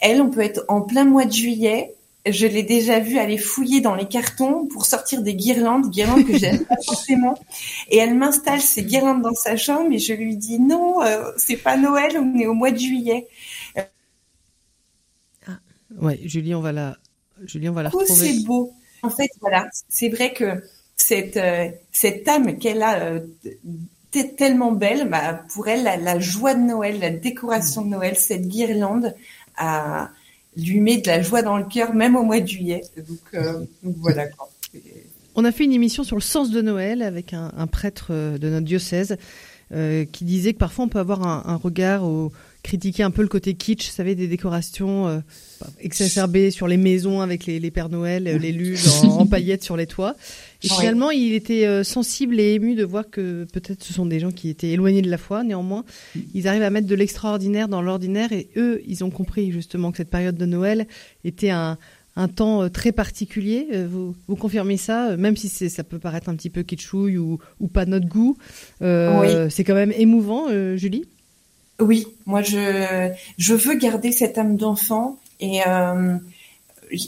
Elle, 0.00 0.20
on 0.20 0.30
peut 0.30 0.40
être 0.40 0.64
en 0.68 0.82
plein 0.82 1.04
mois 1.04 1.24
de 1.24 1.32
juillet. 1.32 1.94
Je 2.24 2.46
l'ai 2.46 2.62
déjà 2.62 3.00
vue 3.00 3.18
aller 3.18 3.38
fouiller 3.38 3.80
dans 3.80 3.96
les 3.96 4.06
cartons 4.06 4.66
pour 4.66 4.86
sortir 4.86 5.22
des 5.22 5.34
guirlandes, 5.34 5.90
guirlandes 5.90 6.24
que 6.24 6.38
j'aime 6.38 6.64
pas 6.64 6.76
forcément. 6.86 7.34
Et 7.90 7.96
elle 7.96 8.14
m'installe 8.14 8.60
ces 8.60 8.84
guirlandes 8.84 9.22
dans 9.22 9.34
sa 9.34 9.56
chambre 9.56 9.90
et 9.92 9.98
je 9.98 10.12
lui 10.12 10.36
dis 10.36 10.60
non, 10.60 11.02
euh, 11.02 11.32
c'est 11.36 11.56
pas 11.56 11.76
Noël, 11.76 12.16
on 12.16 12.38
est 12.38 12.46
au 12.46 12.54
mois 12.54 12.70
de 12.70 12.78
juillet. 12.78 13.26
Ah. 15.46 15.58
Ouais, 16.00 16.20
Julie, 16.22 16.54
on 16.54 16.60
va 16.60 16.70
la, 16.70 16.96
Julie, 17.44 17.68
on 17.68 17.72
va 17.72 17.82
la 17.82 17.90
oh, 17.92 17.98
retrouver. 17.98 18.34
C'est 18.34 18.44
beau. 18.44 18.72
En 19.02 19.10
fait, 19.10 19.30
voilà, 19.40 19.68
c'est 19.88 20.08
vrai 20.08 20.32
que 20.32 20.62
cette, 21.02 21.36
euh, 21.36 21.68
cette 21.90 22.28
âme 22.28 22.58
qu'elle 22.58 22.82
a 22.82 23.00
euh, 23.02 23.20
tellement 24.36 24.72
belle, 24.72 25.08
bah, 25.08 25.42
pour 25.52 25.68
elle, 25.68 25.82
la, 25.82 26.20
joie 26.20 26.54
de 26.54 26.60
Noël, 26.60 27.00
la 27.00 27.10
décoration 27.10 27.82
de 27.82 27.88
Noël, 27.88 28.16
cette 28.16 28.46
guirlande, 28.46 29.14
lui 30.56 30.80
met 30.80 30.98
de 30.98 31.06
la 31.06 31.22
joie 31.22 31.42
dans 31.42 31.56
le 31.56 31.64
cœur, 31.64 31.94
même 31.94 32.14
au 32.14 32.22
mois 32.22 32.40
de 32.40 32.46
juillet. 32.46 32.82
Donc, 32.96 33.18
euh, 33.34 33.64
voilà. 33.82 34.26
On 35.34 35.44
a 35.44 35.52
fait 35.52 35.64
une 35.64 35.72
émission 35.72 36.04
sur 36.04 36.16
le 36.16 36.22
sens 36.22 36.50
de 36.50 36.60
Noël 36.60 37.02
avec 37.02 37.32
un, 37.32 37.66
prêtre 37.66 38.12
de 38.12 38.48
notre 38.48 38.66
diocèse 38.66 39.16
qui 39.70 40.24
disait 40.24 40.52
que 40.52 40.58
parfois 40.58 40.84
on 40.84 40.88
peut 40.88 40.98
avoir 40.98 41.26
un, 41.26 41.44
un 41.46 41.56
regard 41.56 42.04
au 42.04 42.30
critiquer 42.62 43.02
un 43.02 43.10
peu 43.10 43.22
le 43.22 43.28
côté 43.28 43.54
kitsch, 43.54 43.88
vous 43.88 43.94
savez, 43.94 44.14
des 44.14 44.28
décorations 44.28 45.08
euh, 45.08 45.18
exacerbées 45.80 46.50
sur 46.50 46.68
les 46.68 46.76
maisons 46.76 47.20
avec 47.20 47.46
les, 47.46 47.58
les 47.58 47.70
Pères 47.70 47.88
Noël, 47.88 48.28
euh, 48.28 48.38
les 48.38 48.52
luges 48.52 48.86
en, 49.02 49.20
en, 49.20 49.26
paillettes 49.26 49.64
sur 49.64 49.76
les 49.76 49.86
toits. 49.86 50.14
Et 50.62 50.68
ouais. 50.68 50.76
finalement, 50.76 51.10
il 51.10 51.34
était 51.34 51.66
euh, 51.66 51.82
sensible 51.82 52.38
et 52.38 52.54
ému 52.54 52.74
de 52.74 52.84
voir 52.84 53.10
que 53.10 53.46
peut-être 53.52 53.82
ce 53.82 53.92
sont 53.92 54.06
des 54.06 54.20
gens 54.20 54.30
qui 54.30 54.48
étaient 54.48 54.70
éloignés 54.70 55.02
de 55.02 55.10
la 55.10 55.18
foi. 55.18 55.42
Néanmoins, 55.42 55.84
ils 56.34 56.46
arrivent 56.46 56.62
à 56.62 56.70
mettre 56.70 56.86
de 56.86 56.94
l'extraordinaire 56.94 57.68
dans 57.68 57.82
l'ordinaire 57.82 58.32
et 58.32 58.48
eux, 58.56 58.80
ils 58.86 59.02
ont 59.02 59.10
compris 59.10 59.50
justement 59.50 59.90
que 59.90 59.96
cette 59.96 60.10
période 60.10 60.36
de 60.36 60.46
Noël 60.46 60.86
était 61.24 61.50
un, 61.50 61.78
un 62.14 62.28
temps 62.28 62.68
très 62.70 62.92
particulier. 62.92 63.66
Vous, 63.88 64.14
vous 64.28 64.36
confirmez 64.36 64.76
ça, 64.76 65.16
même 65.16 65.36
si 65.36 65.48
ça 65.48 65.82
peut 65.82 65.98
paraître 65.98 66.28
un 66.28 66.36
petit 66.36 66.50
peu 66.50 66.62
kitschouille 66.62 67.18
ou, 67.18 67.38
ou 67.58 67.66
pas 67.66 67.86
notre 67.86 68.06
goût. 68.06 68.36
Oui. 68.80 69.28
C'est 69.50 69.64
quand 69.64 69.74
même 69.74 69.92
émouvant, 69.96 70.46
Julie? 70.76 71.06
Oui, 71.82 72.06
moi 72.26 72.42
je 72.42 73.10
je 73.38 73.54
veux 73.54 73.74
garder 73.74 74.12
cette 74.12 74.38
âme 74.38 74.56
d'enfant 74.56 75.18
Et 75.40 75.60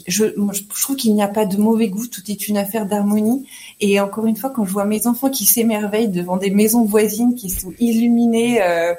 je, 0.07 0.25
je, 0.27 0.63
trouve 0.81 0.95
qu'il 0.95 1.13
n'y 1.13 1.21
a 1.21 1.27
pas 1.27 1.45
de 1.45 1.57
mauvais 1.57 1.89
goût, 1.89 2.07
tout 2.07 2.21
est 2.29 2.47
une 2.47 2.57
affaire 2.57 2.85
d'harmonie. 2.85 3.45
Et 3.81 3.99
encore 3.99 4.25
une 4.25 4.35
fois, 4.35 4.49
quand 4.49 4.65
je 4.65 4.71
vois 4.71 4.85
mes 4.85 5.07
enfants 5.07 5.29
qui 5.29 5.45
s'émerveillent 5.45 6.09
devant 6.09 6.37
des 6.37 6.49
maisons 6.49 6.85
voisines 6.85 7.35
qui 7.35 7.49
sont 7.49 7.73
illuminées, 7.79 8.61
euh, 8.61 8.93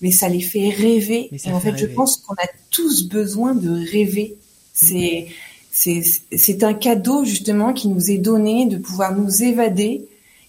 mais 0.00 0.10
ça 0.10 0.28
les 0.28 0.40
fait 0.40 0.68
rêver. 0.70 1.30
Et 1.32 1.52
en 1.52 1.60
fait, 1.60 1.76
je 1.76 1.86
pense 1.86 2.18
qu'on 2.18 2.34
a 2.34 2.46
tous 2.70 3.08
besoin 3.08 3.54
de 3.54 3.70
rêver. 3.90 4.36
C'est 4.72 5.28
c'est 5.72 6.64
un 6.64 6.72
cadeau 6.72 7.26
justement 7.26 7.74
qui 7.74 7.88
nous 7.88 8.10
est 8.10 8.16
donné 8.16 8.64
de 8.64 8.78
pouvoir 8.78 9.14
nous 9.14 9.42
évader 9.42 10.06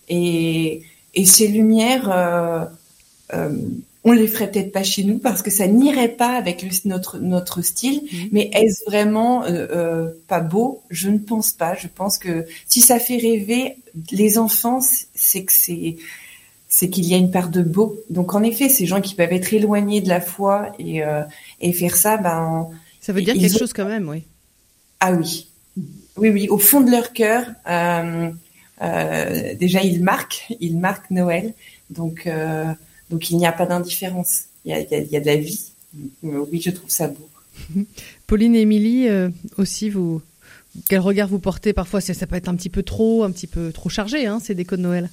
et, 0.08 0.84
et 1.16 1.26
ces 1.26 1.50
lumières 1.50 2.10
euh, 2.10 2.64
euh, 3.34 3.50
on 4.08 4.14
les 4.14 4.28
ferait 4.28 4.50
peut-être 4.50 4.72
pas 4.72 4.84
chez 4.84 5.04
nous 5.04 5.18
parce 5.18 5.42
que 5.42 5.52
ça 5.52 5.68
n'irait 5.68 6.16
pas 6.16 6.38
avec 6.38 6.66
notre 6.86 7.20
notre 7.20 7.62
style. 7.62 8.02
Mhm. 8.04 8.30
Mais 8.32 8.50
est-ce 8.54 8.86
vraiment 8.86 9.44
euh, 9.44 9.68
euh, 9.70 10.10
pas 10.30 10.40
beau? 10.40 10.82
Je 10.90 11.10
ne 11.10 11.18
pense 11.18 11.52
pas. 11.52 11.76
Je 11.76 11.88
pense 11.94 12.18
que 12.18 12.46
si 12.68 12.80
ça 12.80 13.00
fait 13.00 13.18
rêver 13.18 13.76
les 14.12 14.38
enfants, 14.38 14.80
c'est 15.14 15.44
que 15.44 15.52
c'est 15.52 15.98
c'est 16.70 16.90
qu'il 16.90 17.06
y 17.06 17.14
a 17.16 17.18
une 17.18 17.32
part 17.32 17.50
de 17.50 17.62
beau. 17.62 18.00
Donc 18.10 18.34
en 18.34 18.44
effet, 18.44 18.70
ces 18.70 18.86
gens 18.86 19.02
qui 19.02 19.14
peuvent 19.14 19.34
être 19.34 19.54
éloignés 19.54 20.00
de 20.00 20.08
la 20.08 20.22
foi 20.22 20.72
et 20.80 21.04
euh, 21.04 21.24
et 21.60 21.74
faire 21.74 21.98
ça, 21.98 22.16
ben 22.16 22.70
ça 23.02 23.12
veut 23.12 23.22
dire 23.22 23.34
quelque 23.34 23.60
chose 23.60 23.74
quand 23.74 23.88
même, 23.88 24.08
oui. 24.08 24.24
Ah 25.02 25.12
oui, 25.12 25.50
oui, 26.16 26.30
oui, 26.30 26.48
au 26.48 26.58
fond 26.58 26.80
de 26.80 26.92
leur 26.92 27.12
cœur. 27.12 27.44
déjà, 29.60 29.82
ils 29.84 30.02
marquent, 30.02 30.48
ils 30.62 30.78
marquent 30.78 31.12
Noël. 31.12 31.54
Donc 31.90 32.26
donc 33.10 33.30
il 33.30 33.38
n'y 33.38 33.46
a 33.46 33.52
pas 33.52 33.66
d'indifférence. 33.66 34.44
Il, 34.66 34.72
y 34.72 35.16
a, 35.16 35.20
de 35.20 35.26
la 35.26 35.38
vie. 35.38 35.72
Oui, 36.24 36.62
je 36.62 36.72
trouve 36.72 36.90
ça 36.90 37.08
beau. 37.08 37.30
Pauline 38.28 38.56
et 38.56 38.62
Émilie, 38.62 39.08
euh, 39.08 39.30
aussi, 39.58 39.90
vous, 39.90 40.22
quel 40.90 41.00
regard 41.00 41.28
vous 41.28 41.40
portez 41.40 41.74
parfois? 41.74 42.02
Ça, 42.02 42.14
ça 42.14 42.28
peut 42.28 42.36
être 42.36 42.50
un 42.50 42.56
petit 42.56 42.70
peu 42.70 42.84
trop, 42.84 43.24
un 43.24 43.32
petit 43.32 43.48
peu 43.48 43.72
trop 43.72 43.90
chargé, 43.90 44.26
hein, 44.26 44.40
ces 44.44 44.56
décos 44.56 44.76
de 44.76 44.82
Noël. 44.82 45.10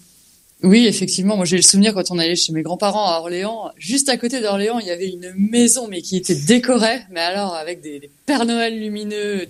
Oui, 0.62 0.86
effectivement. 0.86 1.36
Moi, 1.36 1.44
j'ai 1.44 1.56
le 1.56 1.62
souvenir 1.62 1.94
quand 1.94 2.10
on 2.10 2.18
allait 2.18 2.36
chez 2.36 2.52
mes 2.52 2.62
grands-parents 2.62 3.06
à 3.06 3.18
Orléans. 3.18 3.70
Juste 3.76 4.08
à 4.08 4.16
côté 4.16 4.40
d'Orléans, 4.40 4.78
il 4.78 4.86
y 4.86 4.90
avait 4.90 5.08
une 5.08 5.32
maison, 5.36 5.88
mais 5.88 6.02
qui 6.02 6.16
était 6.16 6.34
décorée, 6.34 7.00
mais 7.10 7.20
alors 7.20 7.54
avec 7.54 7.80
des, 7.80 8.00
des 8.00 8.10
Pères 8.26 8.46
Noël 8.46 8.78
lumineux. 8.78 9.46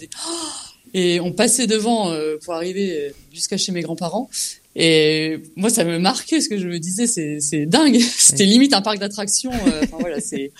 Et 0.92 1.20
on 1.20 1.32
passait 1.32 1.66
devant 1.66 2.10
euh, 2.10 2.36
pour 2.44 2.54
arriver 2.54 3.12
jusqu'à 3.32 3.56
chez 3.56 3.72
mes 3.72 3.80
grands-parents. 3.80 4.28
Et 4.76 5.38
moi, 5.56 5.70
ça 5.70 5.84
me 5.84 5.98
marquait 5.98 6.40
ce 6.40 6.48
que 6.48 6.58
je 6.58 6.66
me 6.66 6.78
disais, 6.78 7.06
c'est, 7.06 7.40
c'est 7.40 7.66
dingue. 7.66 7.98
C'était 8.18 8.44
limite 8.44 8.74
un 8.74 8.82
parc 8.82 8.98
d'attractions. 8.98 9.52
Euh, 9.52 9.82
enfin 9.84 9.96
voilà, 10.00 10.20
c'est 10.20 10.52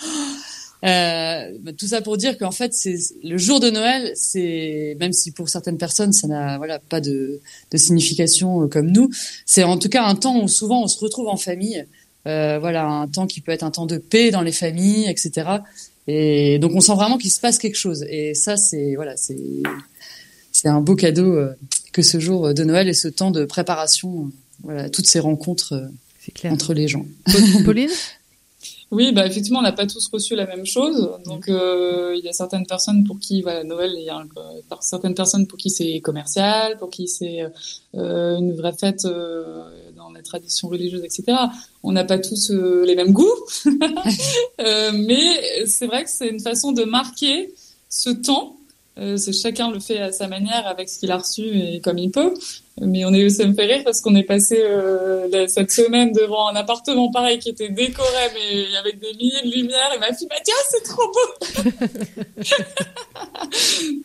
euh, 0.85 1.50
bah, 1.61 1.72
tout 1.72 1.87
ça 1.87 2.03
pour 2.03 2.18
dire 2.18 2.37
qu'en 2.37 2.50
fait, 2.50 2.74
c'est 2.74 2.96
le 3.22 3.38
jour 3.38 3.59
de 3.59 3.70
Noël, 3.70 4.12
c'est 4.14 4.96
même 5.00 5.14
si 5.14 5.33
pour 5.33 5.48
certaines 5.48 5.79
personnes 5.79 6.12
ça 6.12 6.27
n'a 6.27 6.59
voilà 6.59 6.79
pas 6.79 7.00
de, 7.00 7.40
de 7.70 7.77
signification 7.79 8.62
euh, 8.62 8.66
comme 8.66 8.90
nous, 8.90 9.09
c'est 9.46 9.64
en 9.64 9.79
tout 9.79 9.88
cas 9.88 10.05
un 10.05 10.14
temps 10.14 10.42
où 10.42 10.48
souvent 10.48 10.83
on 10.83 10.87
se 10.87 10.98
retrouve 10.98 11.29
en 11.29 11.37
famille. 11.37 11.87
Euh, 12.27 12.59
voilà, 12.59 12.87
un 12.87 13.07
temps 13.07 13.27
qui 13.27 13.40
peut 13.40 13.53
être 13.53 13.64
un 13.64 13.70
temps 13.70 13.87
de 13.87 13.98
paix 13.98 14.31
dans 14.31 14.40
les 14.40 14.53
familles, 14.53 15.09
etc. 15.09 15.59
Et 16.07 16.59
donc 16.59 16.72
on 16.74 16.81
sent 16.81 16.94
vraiment 16.94 17.18
qu'il 17.18 17.31
se 17.31 17.40
passe 17.40 17.59
quelque 17.59 17.77
chose. 17.77 18.05
Et 18.09 18.35
ça, 18.35 18.57
c'est 18.57 18.94
voilà, 18.94 19.16
c'est 19.16 19.38
c'est 20.53 20.68
un 20.68 20.81
beau 20.83 20.96
cadeau. 20.96 21.35
Euh, 21.35 21.55
que 21.94 22.02
ce 22.02 22.18
jour 22.18 22.52
de 22.52 22.64
Noël 22.64 22.88
et 22.88 22.92
ce 22.92 23.09
temps 23.09 23.30
de 23.30 23.44
préparation, 23.44 24.33
voilà, 24.64 24.90
toutes 24.90 25.07
ces 25.07 25.20
rencontres 25.20 25.74
euh, 25.74 26.50
entre 26.50 26.74
les 26.74 26.88
gens. 26.88 27.07
Pauline 27.64 27.90
Oui, 28.90 29.12
bah 29.12 29.24
effectivement, 29.26 29.61
on 29.61 29.62
n'a 29.62 29.72
pas 29.72 29.87
tous 29.87 30.09
reçu 30.09 30.35
la 30.35 30.44
même 30.44 30.66
chose. 30.66 31.09
Donc, 31.24 31.48
euh, 31.48 32.16
il 32.18 32.24
y 32.24 32.28
a 32.28 32.33
certaines 32.33 32.66
personnes 32.66 33.04
pour 33.04 33.20
qui 33.20 33.42
voilà, 33.42 33.62
Noël, 33.62 33.92
il 33.96 34.02
y 34.02 34.11
a 34.11 34.24
certaines 34.80 35.14
personnes 35.14 35.46
pour 35.46 35.57
qui 35.57 35.70
c'est 35.70 36.00
commercial, 36.00 36.76
pour 36.78 36.90
qui 36.90 37.07
c'est 37.07 37.42
euh, 37.94 38.38
une 38.38 38.54
vraie 38.54 38.72
fête 38.72 39.04
dans 39.04 40.11
la 40.11 40.22
tradition 40.22 40.66
religieuse, 40.68 41.04
etc. 41.04 41.38
On 41.85 41.92
n'a 41.92 42.02
pas 42.02 42.18
tous 42.18 42.50
les 42.50 42.96
mêmes 42.96 43.12
goûts, 43.12 43.38
mais 44.59 45.66
c'est 45.66 45.87
vrai 45.87 46.02
que 46.02 46.11
c'est 46.11 46.28
une 46.28 46.40
façon 46.40 46.72
de 46.72 46.83
marquer 46.83 47.54
ce 47.88 48.11
temps 48.11 48.57
euh, 48.96 49.16
c'est 49.16 49.33
chacun 49.33 49.72
le 49.72 49.80
fait 49.80 49.98
à 49.98 50.12
sa 50.12 50.28
manière 50.28 50.68
avec 50.68 50.88
ce 50.88 51.00
qu'il 51.00 51.11
a 51.11 51.16
reçu 51.16 51.42
et 51.42 51.80
comme 51.80 51.98
il 51.98 52.12
peut. 52.12 52.33
Mais 52.80 53.04
on 53.04 53.12
est, 53.12 53.28
ça 53.28 53.44
me 53.44 53.52
fait 53.52 53.66
rire 53.66 53.83
parce 53.85 54.00
qu'on 54.00 54.14
est 54.14 54.22
passé 54.22 54.57
euh, 54.61 55.48
cette 55.48 55.72
semaine 55.72 56.12
devant 56.12 56.48
un 56.48 56.54
appartement 56.54 57.11
pareil 57.11 57.40
qui 57.40 57.48
était 57.48 57.70
décoré 57.70 58.09
mais 58.35 58.76
avec 58.76 59.00
des 59.00 59.12
milliers 59.14 59.42
de 59.44 59.50
lumières 59.50 59.92
et 59.96 59.98
ma 59.98 60.12
fille 60.12 60.28
m'a 60.28 60.38
dit 60.40 60.52
ah 60.52 60.64
c'est 60.70 60.85
trop 60.85 61.11
beau. 61.11 61.28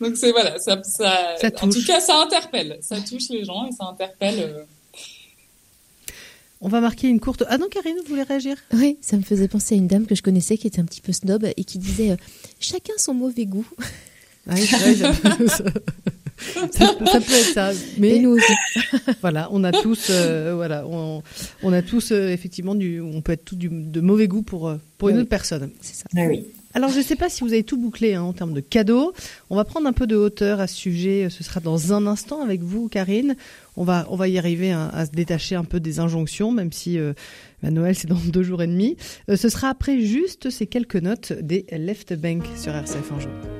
Donc 0.00 0.16
c'est 0.16 0.32
voilà, 0.32 0.58
ça, 0.58 0.80
ça, 0.82 1.36
en 1.62 1.68
tout 1.68 1.84
cas 1.86 2.00
ça 2.00 2.20
interpelle, 2.20 2.78
ça 2.80 2.96
touche 3.00 3.28
les 3.30 3.44
gens 3.44 3.68
et 3.68 3.72
ça 3.72 3.84
interpelle. 3.84 4.40
Euh. 4.40 4.62
On 6.62 6.68
va 6.68 6.80
marquer 6.80 7.08
une 7.08 7.20
courte. 7.20 7.44
Ah 7.48 7.58
non, 7.58 7.68
Karine, 7.70 7.96
vous 8.02 8.08
voulez 8.08 8.22
réagir? 8.22 8.56
Oui, 8.74 8.98
ça 9.00 9.16
me 9.16 9.22
faisait 9.22 9.48
penser 9.48 9.76
à 9.76 9.78
une 9.78 9.86
dame 9.86 10.06
que 10.06 10.14
je 10.14 10.22
connaissais 10.22 10.58
qui 10.58 10.66
était 10.66 10.80
un 10.80 10.84
petit 10.84 11.00
peu 11.00 11.12
snob 11.12 11.46
et 11.56 11.64
qui 11.64 11.78
disait 11.78 12.16
chacun 12.58 12.92
son 12.98 13.14
mauvais 13.14 13.46
goût. 13.46 13.66
Ah 14.48 14.56
ça, 16.72 17.20
peut 17.20 17.32
être 17.32 17.52
ça. 17.52 17.72
Mais 17.98 18.18
nous 18.18 18.30
aussi. 18.30 18.52
voilà, 19.20 19.48
on 19.52 19.62
a 19.64 19.72
tous, 19.72 20.08
euh, 20.10 20.52
voilà, 20.54 20.86
on, 20.86 21.22
on, 21.62 21.72
a 21.72 21.82
tous 21.82 22.12
euh, 22.12 22.28
effectivement 22.28 22.74
du, 22.74 23.00
on 23.00 23.20
peut 23.20 23.32
être 23.32 23.44
tout 23.44 23.56
du, 23.56 23.68
de 23.68 24.00
mauvais 24.00 24.28
goût 24.28 24.42
pour 24.42 24.68
euh, 24.68 24.76
une 25.06 25.18
autre 25.18 25.28
personne. 25.28 25.70
C'est 25.80 25.96
ça. 25.96 26.04
Ah 26.16 26.26
oui. 26.26 26.46
Alors, 26.72 26.90
je 26.90 26.98
ne 26.98 27.02
sais 27.02 27.16
pas 27.16 27.28
si 27.28 27.42
vous 27.42 27.52
avez 27.52 27.64
tout 27.64 27.76
bouclé 27.76 28.14
hein, 28.14 28.22
en 28.22 28.32
termes 28.32 28.54
de 28.54 28.60
cadeaux. 28.60 29.12
On 29.50 29.56
va 29.56 29.64
prendre 29.64 29.88
un 29.88 29.92
peu 29.92 30.06
de 30.06 30.14
hauteur 30.14 30.60
à 30.60 30.68
ce 30.68 30.76
sujet. 30.76 31.28
Ce 31.28 31.42
sera 31.42 31.58
dans 31.58 31.92
un 31.92 32.06
instant 32.06 32.42
avec 32.42 32.62
vous, 32.62 32.88
Karine. 32.88 33.34
On 33.76 33.82
va, 33.82 34.06
on 34.08 34.16
va 34.16 34.28
y 34.28 34.38
arriver 34.38 34.70
hein, 34.70 34.88
à 34.94 35.04
se 35.04 35.10
détacher 35.10 35.56
un 35.56 35.64
peu 35.64 35.80
des 35.80 35.98
injonctions, 35.98 36.52
même 36.52 36.70
si 36.70 36.96
bah, 37.60 37.70
Noël, 37.70 37.96
c'est 37.96 38.08
dans 38.08 38.14
deux 38.26 38.44
jours 38.44 38.62
et 38.62 38.68
demi. 38.68 38.96
ce 39.28 39.48
sera 39.48 39.68
après 39.68 40.00
juste 40.00 40.50
ces 40.50 40.68
quelques 40.68 40.96
notes 40.96 41.32
des 41.32 41.66
Left 41.72 42.14
Bank 42.14 42.44
sur 42.56 42.72
RCF 42.72 43.12
un 43.12 43.59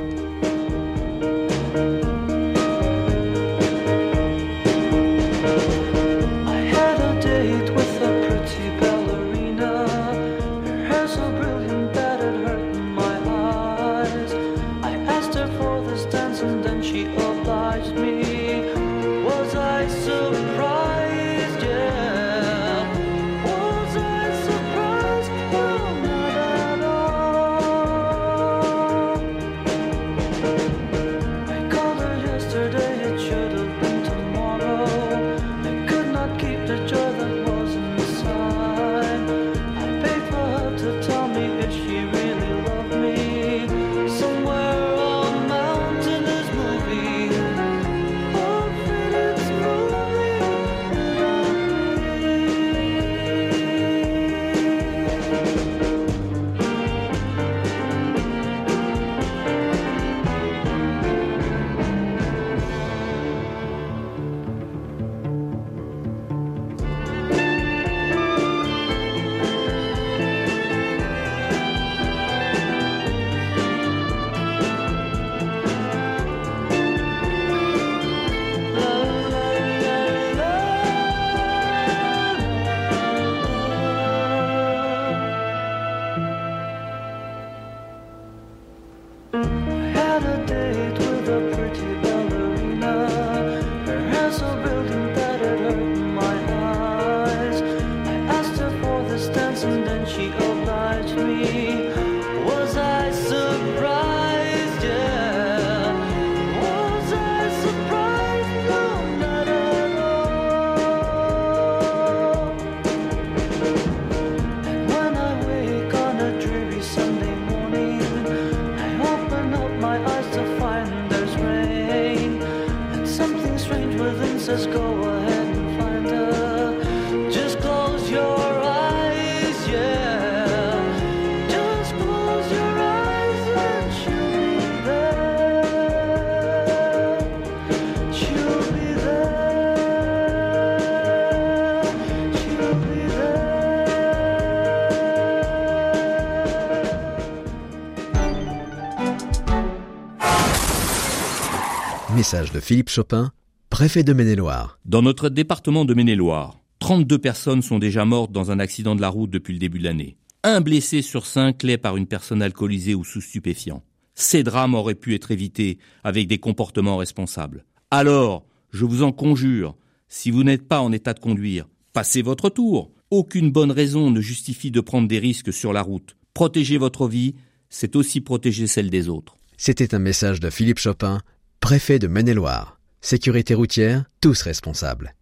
Message 152.31 152.53
de 152.53 152.61
Philippe 152.61 152.89
Chopin, 152.89 153.33
préfet 153.69 154.03
de 154.03 154.13
Maine-et-Loire. 154.13 154.79
Dans 154.85 155.01
notre 155.01 155.27
département 155.27 155.83
de 155.83 155.93
Maine-et-Loire, 155.93 156.61
32 156.79 157.17
personnes 157.17 157.61
sont 157.61 157.77
déjà 157.77 158.05
mortes 158.05 158.31
dans 158.31 158.51
un 158.51 158.59
accident 158.59 158.95
de 158.95 159.01
la 159.01 159.09
route 159.09 159.29
depuis 159.29 159.51
le 159.51 159.59
début 159.59 159.79
de 159.79 159.83
l'année. 159.83 160.15
Un 160.43 160.61
blessé 160.61 161.01
sur 161.01 161.25
cinq 161.25 161.61
l'est 161.63 161.77
par 161.77 161.97
une 161.97 162.07
personne 162.07 162.41
alcoolisée 162.41 162.95
ou 162.95 163.03
sous 163.03 163.19
stupéfiants. 163.19 163.83
Ces 164.15 164.43
drames 164.43 164.75
auraient 164.75 164.95
pu 164.95 165.13
être 165.13 165.31
évités 165.31 165.77
avec 166.05 166.29
des 166.29 166.37
comportements 166.37 166.95
responsables. 166.95 167.65
Alors, 167.89 168.45
je 168.69 168.85
vous 168.85 169.03
en 169.03 169.11
conjure, 169.11 169.75
si 170.07 170.31
vous 170.31 170.45
n'êtes 170.45 170.69
pas 170.69 170.79
en 170.79 170.93
état 170.93 171.13
de 171.13 171.19
conduire, 171.19 171.67
passez 171.91 172.21
votre 172.21 172.49
tour. 172.49 172.93
Aucune 173.09 173.51
bonne 173.51 173.71
raison 173.71 174.09
ne 174.09 174.21
justifie 174.21 174.71
de 174.71 174.79
prendre 174.79 175.09
des 175.09 175.19
risques 175.19 175.51
sur 175.51 175.73
la 175.73 175.81
route. 175.81 176.15
Protéger 176.33 176.77
votre 176.77 177.09
vie, 177.09 177.35
c'est 177.69 177.97
aussi 177.97 178.21
protéger 178.21 178.67
celle 178.67 178.89
des 178.89 179.09
autres. 179.09 179.35
C'était 179.57 179.93
un 179.93 179.99
message 179.99 180.39
de 180.39 180.49
Philippe 180.49 180.79
Chopin, 180.79 181.19
préfet 181.61 181.99
de 181.99 182.07
Maine-et-Loire. 182.07 182.79
Sécurité 183.01 183.53
routière, 183.53 184.05
tous 184.19 184.41
responsables. 184.41 185.13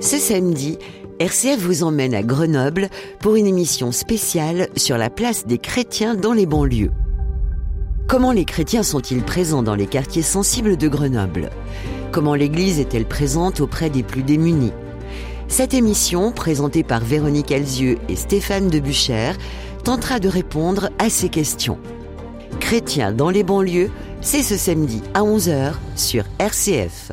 Ce 0.00 0.18
samedi, 0.18 0.78
RCF 1.18 1.58
vous 1.58 1.82
emmène 1.82 2.14
à 2.14 2.22
Grenoble 2.22 2.88
pour 3.20 3.34
une 3.34 3.46
émission 3.46 3.90
spéciale 3.90 4.68
sur 4.76 4.96
la 4.96 5.10
place 5.10 5.46
des 5.46 5.58
chrétiens 5.58 6.14
dans 6.14 6.32
les 6.32 6.46
banlieues. 6.46 6.92
Comment 8.06 8.30
les 8.30 8.44
chrétiens 8.44 8.84
sont-ils 8.84 9.22
présents 9.22 9.64
dans 9.64 9.74
les 9.74 9.88
quartiers 9.88 10.22
sensibles 10.22 10.76
de 10.76 10.86
Grenoble? 10.86 11.50
Comment 12.12 12.36
l'Église 12.36 12.78
est-elle 12.78 13.06
présente 13.06 13.60
auprès 13.60 13.90
des 13.90 14.04
plus 14.04 14.22
démunis? 14.22 14.72
Cette 15.48 15.74
émission, 15.74 16.30
présentée 16.30 16.84
par 16.84 17.04
Véronique 17.04 17.50
Alzieux 17.50 17.98
et 18.08 18.16
Stéphane 18.16 18.68
Debuchère, 18.68 19.36
tentera 19.82 20.20
de 20.20 20.28
répondre 20.28 20.90
à 21.00 21.10
ces 21.10 21.28
questions. 21.28 21.78
Chrétiens 22.60 23.12
dans 23.12 23.30
les 23.30 23.42
banlieues, 23.42 23.90
c'est 24.20 24.42
ce 24.42 24.56
samedi 24.56 25.02
à 25.14 25.22
11h 25.22 25.74
sur 25.96 26.24
RCF. 26.38 27.12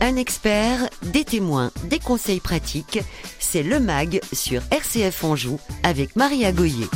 Un 0.00 0.16
expert, 0.16 0.88
des 1.02 1.24
témoins, 1.24 1.70
des 1.84 1.98
conseils 1.98 2.40
pratiques, 2.40 3.00
c'est 3.38 3.62
le 3.62 3.80
MAG 3.80 4.20
sur 4.32 4.62
RCF 4.70 5.24
Anjou 5.24 5.58
avec 5.82 6.14
Maria 6.16 6.52
Goyer. 6.52 6.88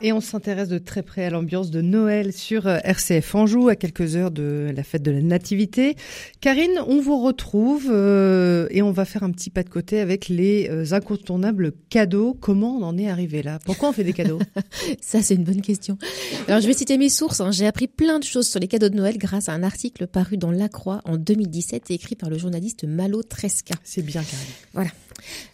Et 0.00 0.12
on 0.12 0.20
s'intéresse 0.20 0.68
de 0.68 0.78
très 0.78 1.02
près 1.02 1.24
à 1.24 1.30
l'ambiance 1.30 1.72
de 1.72 1.80
Noël 1.80 2.32
sur 2.32 2.68
euh, 2.68 2.78
RCF 2.84 3.34
Anjou, 3.34 3.68
à 3.68 3.74
quelques 3.74 4.14
heures 4.14 4.30
de 4.30 4.70
la 4.72 4.84
fête 4.84 5.02
de 5.02 5.10
la 5.10 5.20
Nativité. 5.22 5.96
Karine, 6.40 6.78
on 6.86 7.00
vous 7.00 7.20
retrouve 7.20 7.88
euh, 7.90 8.68
et 8.70 8.80
on 8.80 8.92
va 8.92 9.04
faire 9.04 9.24
un 9.24 9.32
petit 9.32 9.50
pas 9.50 9.64
de 9.64 9.68
côté 9.68 9.98
avec 9.98 10.28
les 10.28 10.68
euh, 10.70 10.92
incontournables 10.92 11.72
cadeaux. 11.90 12.36
Comment 12.40 12.76
on 12.76 12.84
en 12.84 12.96
est 12.96 13.10
arrivé 13.10 13.42
là? 13.42 13.58
Pourquoi 13.64 13.88
on 13.88 13.92
fait 13.92 14.04
des 14.04 14.12
cadeaux? 14.12 14.38
Ça, 15.00 15.20
c'est 15.20 15.34
une 15.34 15.42
bonne 15.42 15.62
question. 15.62 15.98
Alors, 16.46 16.60
je 16.60 16.68
vais 16.68 16.74
citer 16.74 16.96
mes 16.96 17.08
sources. 17.08 17.40
hein. 17.40 17.50
J'ai 17.50 17.66
appris 17.66 17.88
plein 17.88 18.20
de 18.20 18.24
choses 18.24 18.46
sur 18.46 18.60
les 18.60 18.68
cadeaux 18.68 18.90
de 18.90 18.94
Noël 18.94 19.18
grâce 19.18 19.48
à 19.48 19.52
un 19.52 19.64
article 19.64 20.06
paru 20.06 20.36
dans 20.36 20.52
La 20.52 20.68
Croix 20.68 21.00
en 21.06 21.16
2017 21.16 21.90
et 21.90 21.94
écrit 21.94 22.14
par 22.14 22.30
le 22.30 22.38
journaliste 22.38 22.84
Malo 22.84 23.24
Tresca. 23.24 23.74
C'est 23.82 24.02
bien, 24.02 24.22
Karine. 24.22 24.46
Voilà. 24.74 24.90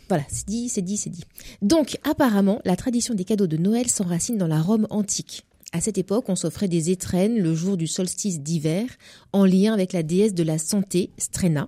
Voilà, 0.09 0.25
c'est 0.29 0.47
dit, 0.47 0.69
c'est 0.69 0.83
dit, 0.83 0.97
c'est 0.97 1.11
dit. 1.11 1.25
Donc, 1.63 1.99
apparemment, 2.05 2.61
la 2.65 2.77
tradition 2.77 3.15
des 3.15 3.25
cadeaux 3.25 3.47
de 3.47 3.57
Noël 3.57 3.89
s'enracine 3.89 4.37
dans 4.37 4.47
la 4.47 4.61
Rome 4.61 4.87
antique. 4.91 5.45
À 5.77 5.81
cette 5.81 5.99
époque, 5.99 6.29
on 6.29 6.37
s'offrait 6.37 6.69
des 6.69 6.91
étrennes 6.91 7.37
le 7.37 7.53
jour 7.53 7.77
du 7.77 7.89
solstice 7.89 8.41
d'hiver, 8.41 8.87
en 9.33 9.45
lien 9.45 9.75
avec 9.75 9.93
la 9.93 10.05
déesse 10.05 10.33
de 10.33 10.45
la 10.45 10.57
santé, 10.57 11.11
Strena, 11.19 11.67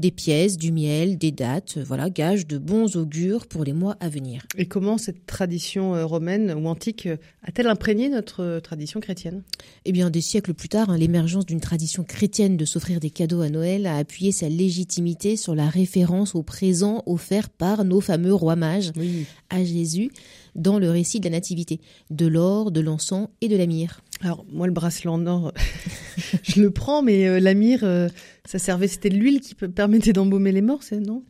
des 0.00 0.10
pièces, 0.10 0.56
du 0.56 0.72
miel, 0.72 1.18
des 1.18 1.30
dates, 1.30 1.78
voilà, 1.78 2.10
gage 2.10 2.48
de 2.48 2.58
bons 2.58 2.96
augures 2.96 3.46
pour 3.46 3.62
les 3.62 3.72
mois 3.72 3.96
à 4.00 4.08
venir. 4.08 4.42
Et 4.58 4.66
comment 4.66 4.98
cette 4.98 5.24
tradition 5.26 5.94
euh, 5.94 6.04
romaine 6.04 6.52
ou 6.52 6.66
antique 6.66 7.06
euh, 7.06 7.16
a-t-elle 7.44 7.68
imprégné 7.68 8.08
notre 8.08 8.42
euh, 8.42 8.58
tradition 8.58 8.98
chrétienne? 8.98 9.44
Eh 9.84 9.92
bien, 9.92 10.10
des 10.10 10.20
siècles 10.20 10.52
plus 10.52 10.68
tard, 10.68 10.90
hein, 10.90 10.98
l'émergence 10.98 11.46
d'une 11.46 11.60
tradition 11.60 12.02
chrétienne 12.02 12.56
de 12.56 12.64
s'offrir 12.64 12.98
des 12.98 13.10
cadeaux 13.10 13.42
à 13.42 13.50
Noël 13.50 13.86
a 13.86 13.98
appuyé 13.98 14.32
sa 14.32 14.48
légitimité 14.48 15.36
sur 15.36 15.54
la 15.54 15.68
référence 15.68 16.34
aux 16.34 16.42
présents 16.42 17.04
offerts 17.06 17.50
par 17.50 17.84
nos 17.84 18.00
fameux 18.00 18.34
rois 18.34 18.56
mages 18.56 18.90
Oui. 18.96 19.26
à 19.48 19.62
Jésus 19.62 20.10
dans 20.54 20.78
le 20.78 20.90
récit 20.90 21.20
de 21.20 21.24
la 21.24 21.30
Nativité, 21.30 21.80
de 22.10 22.26
l'or, 22.26 22.70
de 22.70 22.80
l'encens 22.80 23.28
et 23.40 23.48
de 23.48 23.56
la 23.56 23.66
myrrhe. 23.66 24.00
Alors, 24.20 24.44
moi, 24.52 24.66
le 24.66 24.72
bracelet 24.72 25.08
en 25.10 25.26
or, 25.26 25.52
je 26.42 26.60
le 26.62 26.70
prends, 26.70 27.02
mais 27.02 27.26
euh, 27.26 27.40
la 27.40 27.54
myrrhe, 27.54 27.82
euh, 27.82 28.08
ça 28.44 28.58
servait, 28.58 28.86
c'était 28.88 29.08
de 29.10 29.16
l'huile 29.16 29.40
qui 29.40 29.54
permettait 29.54 30.12
d'embaumer 30.12 30.52
les 30.52 30.62
morts, 30.62 30.82
c'est 30.82 31.00
non? 31.00 31.22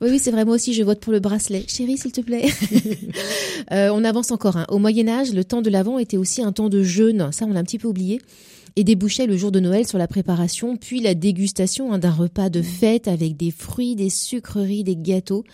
Oui, 0.00 0.08
oui, 0.10 0.18
c'est 0.18 0.30
vrai, 0.30 0.44
moi 0.44 0.54
aussi, 0.54 0.74
je 0.74 0.82
vote 0.82 1.00
pour 1.00 1.12
le 1.12 1.20
bracelet. 1.20 1.64
Chérie, 1.66 1.98
s'il 1.98 2.12
te 2.12 2.20
plaît. 2.20 2.46
Euh, 3.72 3.90
on 3.92 4.02
avance 4.04 4.30
encore. 4.30 4.56
hein. 4.56 4.64
Au 4.70 4.78
Moyen 4.78 5.08
Âge, 5.08 5.34
le 5.34 5.44
temps 5.44 5.60
de 5.60 5.68
l'Avent 5.68 5.98
était 5.98 6.16
aussi 6.16 6.40
un 6.42 6.52
temps 6.52 6.70
de 6.70 6.82
jeûne. 6.82 7.28
Ça, 7.32 7.44
on 7.44 7.52
l'a 7.52 7.60
un 7.60 7.64
petit 7.64 7.78
peu 7.78 7.88
oublié. 7.88 8.18
Et 8.76 8.84
débouchait 8.84 9.26
le 9.26 9.36
jour 9.36 9.52
de 9.52 9.60
Noël 9.60 9.86
sur 9.86 9.98
la 9.98 10.06
préparation, 10.08 10.76
puis 10.76 11.00
la 11.00 11.14
dégustation 11.14 11.92
hein, 11.92 11.98
d'un 11.98 12.12
repas 12.12 12.48
de 12.48 12.62
fête 12.62 13.08
avec 13.08 13.36
des 13.36 13.50
fruits, 13.50 13.94
des 13.94 14.08
sucreries, 14.08 14.84
des 14.84 14.96
gâteaux. 14.96 15.44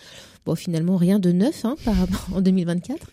Bon, 0.45 0.55
finalement, 0.55 0.95
rien 0.97 1.17
de 1.19 1.31
neuf 1.31 1.65
hein, 1.65 1.75
par 1.85 1.95
rapport 1.95 2.29
en 2.35 2.41
2024. 2.41 3.07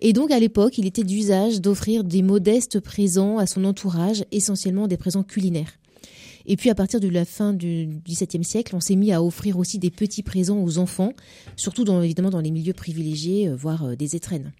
Et 0.00 0.12
donc, 0.14 0.30
à 0.30 0.38
l'époque, 0.38 0.78
il 0.78 0.86
était 0.86 1.04
d'usage 1.04 1.60
d'offrir 1.60 2.04
des 2.04 2.22
modestes 2.22 2.80
présents 2.80 3.36
à 3.38 3.46
son 3.46 3.64
entourage, 3.64 4.24
essentiellement 4.32 4.88
des 4.88 4.96
présents 4.96 5.22
culinaires. 5.22 5.72
Et 6.46 6.56
puis, 6.56 6.70
à 6.70 6.74
partir 6.74 6.98
de 7.00 7.08
la 7.08 7.26
fin 7.26 7.52
du 7.52 7.86
XVIIe 8.08 8.44
siècle, 8.44 8.74
on 8.74 8.80
s'est 8.80 8.96
mis 8.96 9.12
à 9.12 9.22
offrir 9.22 9.58
aussi 9.58 9.78
des 9.78 9.90
petits 9.90 10.22
présents 10.22 10.62
aux 10.64 10.78
enfants, 10.78 11.12
surtout 11.54 11.84
dans, 11.84 12.00
évidemment 12.02 12.30
dans 12.30 12.40
les 12.40 12.50
milieux 12.50 12.72
privilégiés, 12.72 13.48
euh, 13.48 13.54
voire 13.54 13.84
euh, 13.84 13.94
des 13.94 14.16
étrennes. 14.16 14.52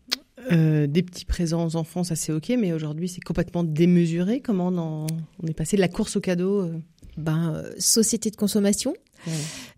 Euh, 0.53 0.87
Des 0.87 1.03
petits 1.03 1.25
présents 1.25 1.67
aux 1.67 1.77
enfants, 1.77 2.03
ça 2.05 2.17
c'est 2.17 2.33
ok, 2.33 2.53
mais 2.59 2.73
aujourd'hui 2.73 3.09
c'est 3.09 3.21
complètement 3.21 3.63
démesuré. 3.65 4.41
Comment 4.41 4.69
on, 4.69 4.79
en- 4.79 5.07
on 5.43 5.47
est 5.47 5.53
passé 5.55 5.77
de 5.77 5.81
la 5.83 5.89
course 5.89 6.17
aux 6.17 6.21
cadeaux 6.21 6.61
euh, 6.63 6.73
Ben, 7.19 7.63
société 7.79 8.31
de 8.31 8.37
consommation. 8.37 8.95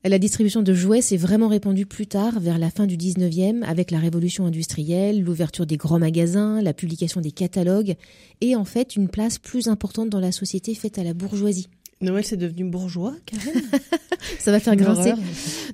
La 0.04 0.18
distribution 0.18 0.62
de 0.62 0.74
jouets 0.74 1.00
s'est 1.02 1.16
vraiment 1.16 1.48
répandue 1.48 1.86
plus 1.86 2.06
tard, 2.06 2.40
vers 2.40 2.58
la 2.58 2.70
fin 2.70 2.86
du 2.86 2.96
19e, 2.96 3.62
avec 3.62 3.90
la 3.90 3.98
révolution 3.98 4.46
industrielle, 4.46 5.22
l'ouverture 5.22 5.66
des 5.66 5.76
grands 5.76 5.98
magasins, 5.98 6.60
la 6.60 6.72
publication 6.72 7.20
des 7.20 7.30
catalogues, 7.30 7.94
et 8.40 8.56
en 8.56 8.64
fait 8.64 8.96
une 8.96 9.08
place 9.08 9.38
plus 9.38 9.68
importante 9.68 10.10
dans 10.10 10.20
la 10.20 10.32
société 10.32 10.74
faite 10.74 10.98
à 10.98 11.04
la 11.04 11.14
bourgeoisie. 11.14 11.68
Noël 12.00 12.24
c'est 12.24 12.36
devenu 12.36 12.64
bourgeois, 12.64 13.14
Karen? 13.26 13.62
Ça 14.40 14.50
va 14.50 14.58
faire 14.58 14.74
grincer. 14.76 15.12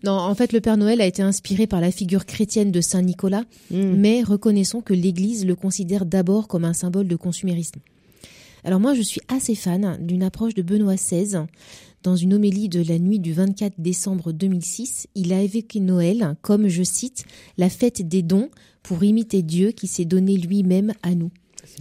Non, 0.05 0.13
en 0.13 0.35
fait, 0.35 0.53
le 0.53 0.61
Père 0.61 0.77
Noël 0.77 1.01
a 1.01 1.07
été 1.07 1.23
inspiré 1.23 1.67
par 1.67 1.81
la 1.81 1.91
figure 1.91 2.27
chrétienne 2.27 2.71
de 2.71 2.81
Saint 2.83 3.03
Nicolas, 3.03 3.45
Mm. 3.71 3.95
mais 3.97 4.23
reconnaissons 4.23 4.81
que 4.83 4.93
l'Église 4.95 5.47
le 5.47 5.55
considère 5.55 6.05
d'abord 6.07 6.49
comme 6.49 6.65
un 6.65 6.73
symbole 6.75 7.09
de 7.09 7.17
consumérisme. 7.17 7.81
Alors 8.65 8.81
moi, 8.81 8.93
je 8.95 9.03
suis 9.03 9.21
assez 9.29 9.55
fan 9.55 9.99
d'une 10.05 10.23
approche 10.23 10.55
de 10.55 10.63
Benoît 10.63 10.97
XVI. 10.97 11.45
Dans 12.09 12.17
une 12.17 12.33
homélie 12.33 12.71
de 12.71 12.83
la 12.83 12.99
nuit 12.99 13.19
du 13.19 13.35
24 13.35 13.75
décembre 13.77 14.33
2006, 14.33 15.09
il 15.15 15.31
a 15.35 15.43
évoqué 15.43 15.79
Noël 15.79 16.37
comme, 16.41 16.67
je 16.67 16.83
cite, 16.83 17.27
la 17.59 17.69
fête 17.69 18.01
des 18.01 18.23
dons 18.23 18.49
pour 18.83 19.05
imiter 19.05 19.43
Dieu 19.43 19.73
qui 19.73 19.87
s'est 19.89 20.07
donné 20.07 20.39
lui-même 20.39 20.95
à 21.03 21.15
nous. 21.15 21.31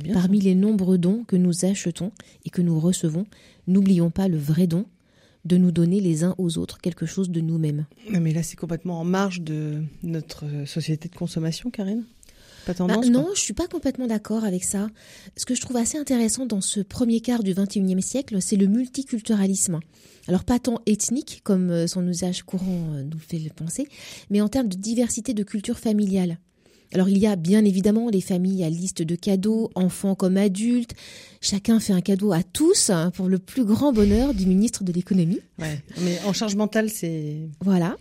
Bien. 0.04 0.14
Parmi 0.14 0.42
les 0.42 0.54
nombreux 0.54 0.98
dons 0.98 1.24
que 1.24 1.38
nous 1.38 1.64
achetons 1.64 2.12
et 2.44 2.50
que 2.50 2.62
nous 2.62 2.78
recevons, 2.78 3.26
n'oublions 3.68 4.12
pas 4.12 4.28
le 4.28 4.38
vrai 4.38 4.68
don 4.68 4.84
de 5.46 5.56
nous 5.56 5.72
donner 5.72 6.02
les 6.02 6.26
uns 6.26 6.36
aux 6.38 6.58
autres 6.58 6.82
quelque 6.82 7.06
chose 7.06 7.30
de 7.30 7.40
nous-mêmes. 7.40 7.86
Mais 8.10 8.34
là 8.34 8.44
c'est 8.44 8.58
complètement 8.58 9.00
en 9.00 9.06
marge 9.06 9.40
de 9.40 9.82
notre 10.04 10.44
société 10.66 11.08
de 11.08 11.16
consommation, 11.16 11.72
Karen 11.72 12.04
Pas 12.68 12.86
Bah, 12.86 12.98
non, 13.10 13.24
quoi. 13.24 13.32
je 13.36 13.40
suis 13.40 13.54
pas 13.54 13.68
complètement 13.68 14.08
d'accord 14.08 14.44
avec 14.44 14.64
ça. 14.64 14.90
Ce 15.36 15.46
que 15.46 15.56
je 15.56 15.62
trouve 15.62 15.78
assez 15.78 15.98
intéressant 15.98 16.46
dans 16.46 16.62
ce 16.62 16.82
premier 16.82 17.22
quart 17.22 17.44
du 17.44 17.54
21e 17.54 18.02
siècle, 18.02 18.38
c'est 18.42 18.58
le 18.58 18.68
multiculturalisme. 18.68 19.80
Alors 20.28 20.44
pas 20.44 20.60
tant 20.60 20.80
ethnique 20.86 21.40
comme 21.44 21.70
euh, 21.70 21.88
son 21.88 22.06
usage 22.08 22.44
courant 22.44 22.94
euh, 22.94 23.04
nous 23.04 23.20
fait 23.20 23.40
le 23.40 23.50
penser, 23.50 23.88
mais 24.30 24.42
en 24.42 24.50
termes 24.50 24.68
de 24.68 24.76
diversité 24.76 25.34
de 25.34 25.44
culture 25.44 25.80
familiale. 25.80 26.38
Alors 26.94 27.10
il 27.10 27.18
y 27.18 27.28
a 27.28 27.36
bien 27.36 27.66
évidemment 27.66 28.10
les 28.10 28.22
familles 28.22 28.64
à 28.64 28.70
liste 28.70 29.02
de 29.02 29.16
cadeaux, 29.16 29.70
enfants 29.76 30.16
comme 30.16 30.38
adultes. 30.38 30.94
Chacun 31.42 31.80
fait 31.80 31.94
un 31.94 32.02
cadeau 32.02 32.32
à 32.32 32.44
tous 32.44 32.90
hein, 32.90 33.12
pour 33.12 33.28
le 33.28 33.40
plus 33.40 33.66
grand 33.66 33.92
bonheur 33.94 34.34
du 34.34 34.46
ministre 34.46 34.84
de 34.84 34.92
l'économie. 34.92 35.40
Ouais. 35.60 35.82
Mais 36.02 36.20
en 36.26 36.34
charge 36.34 36.56
mentale, 36.56 36.90
c'est. 36.90 37.38
Voilà. 37.62 37.98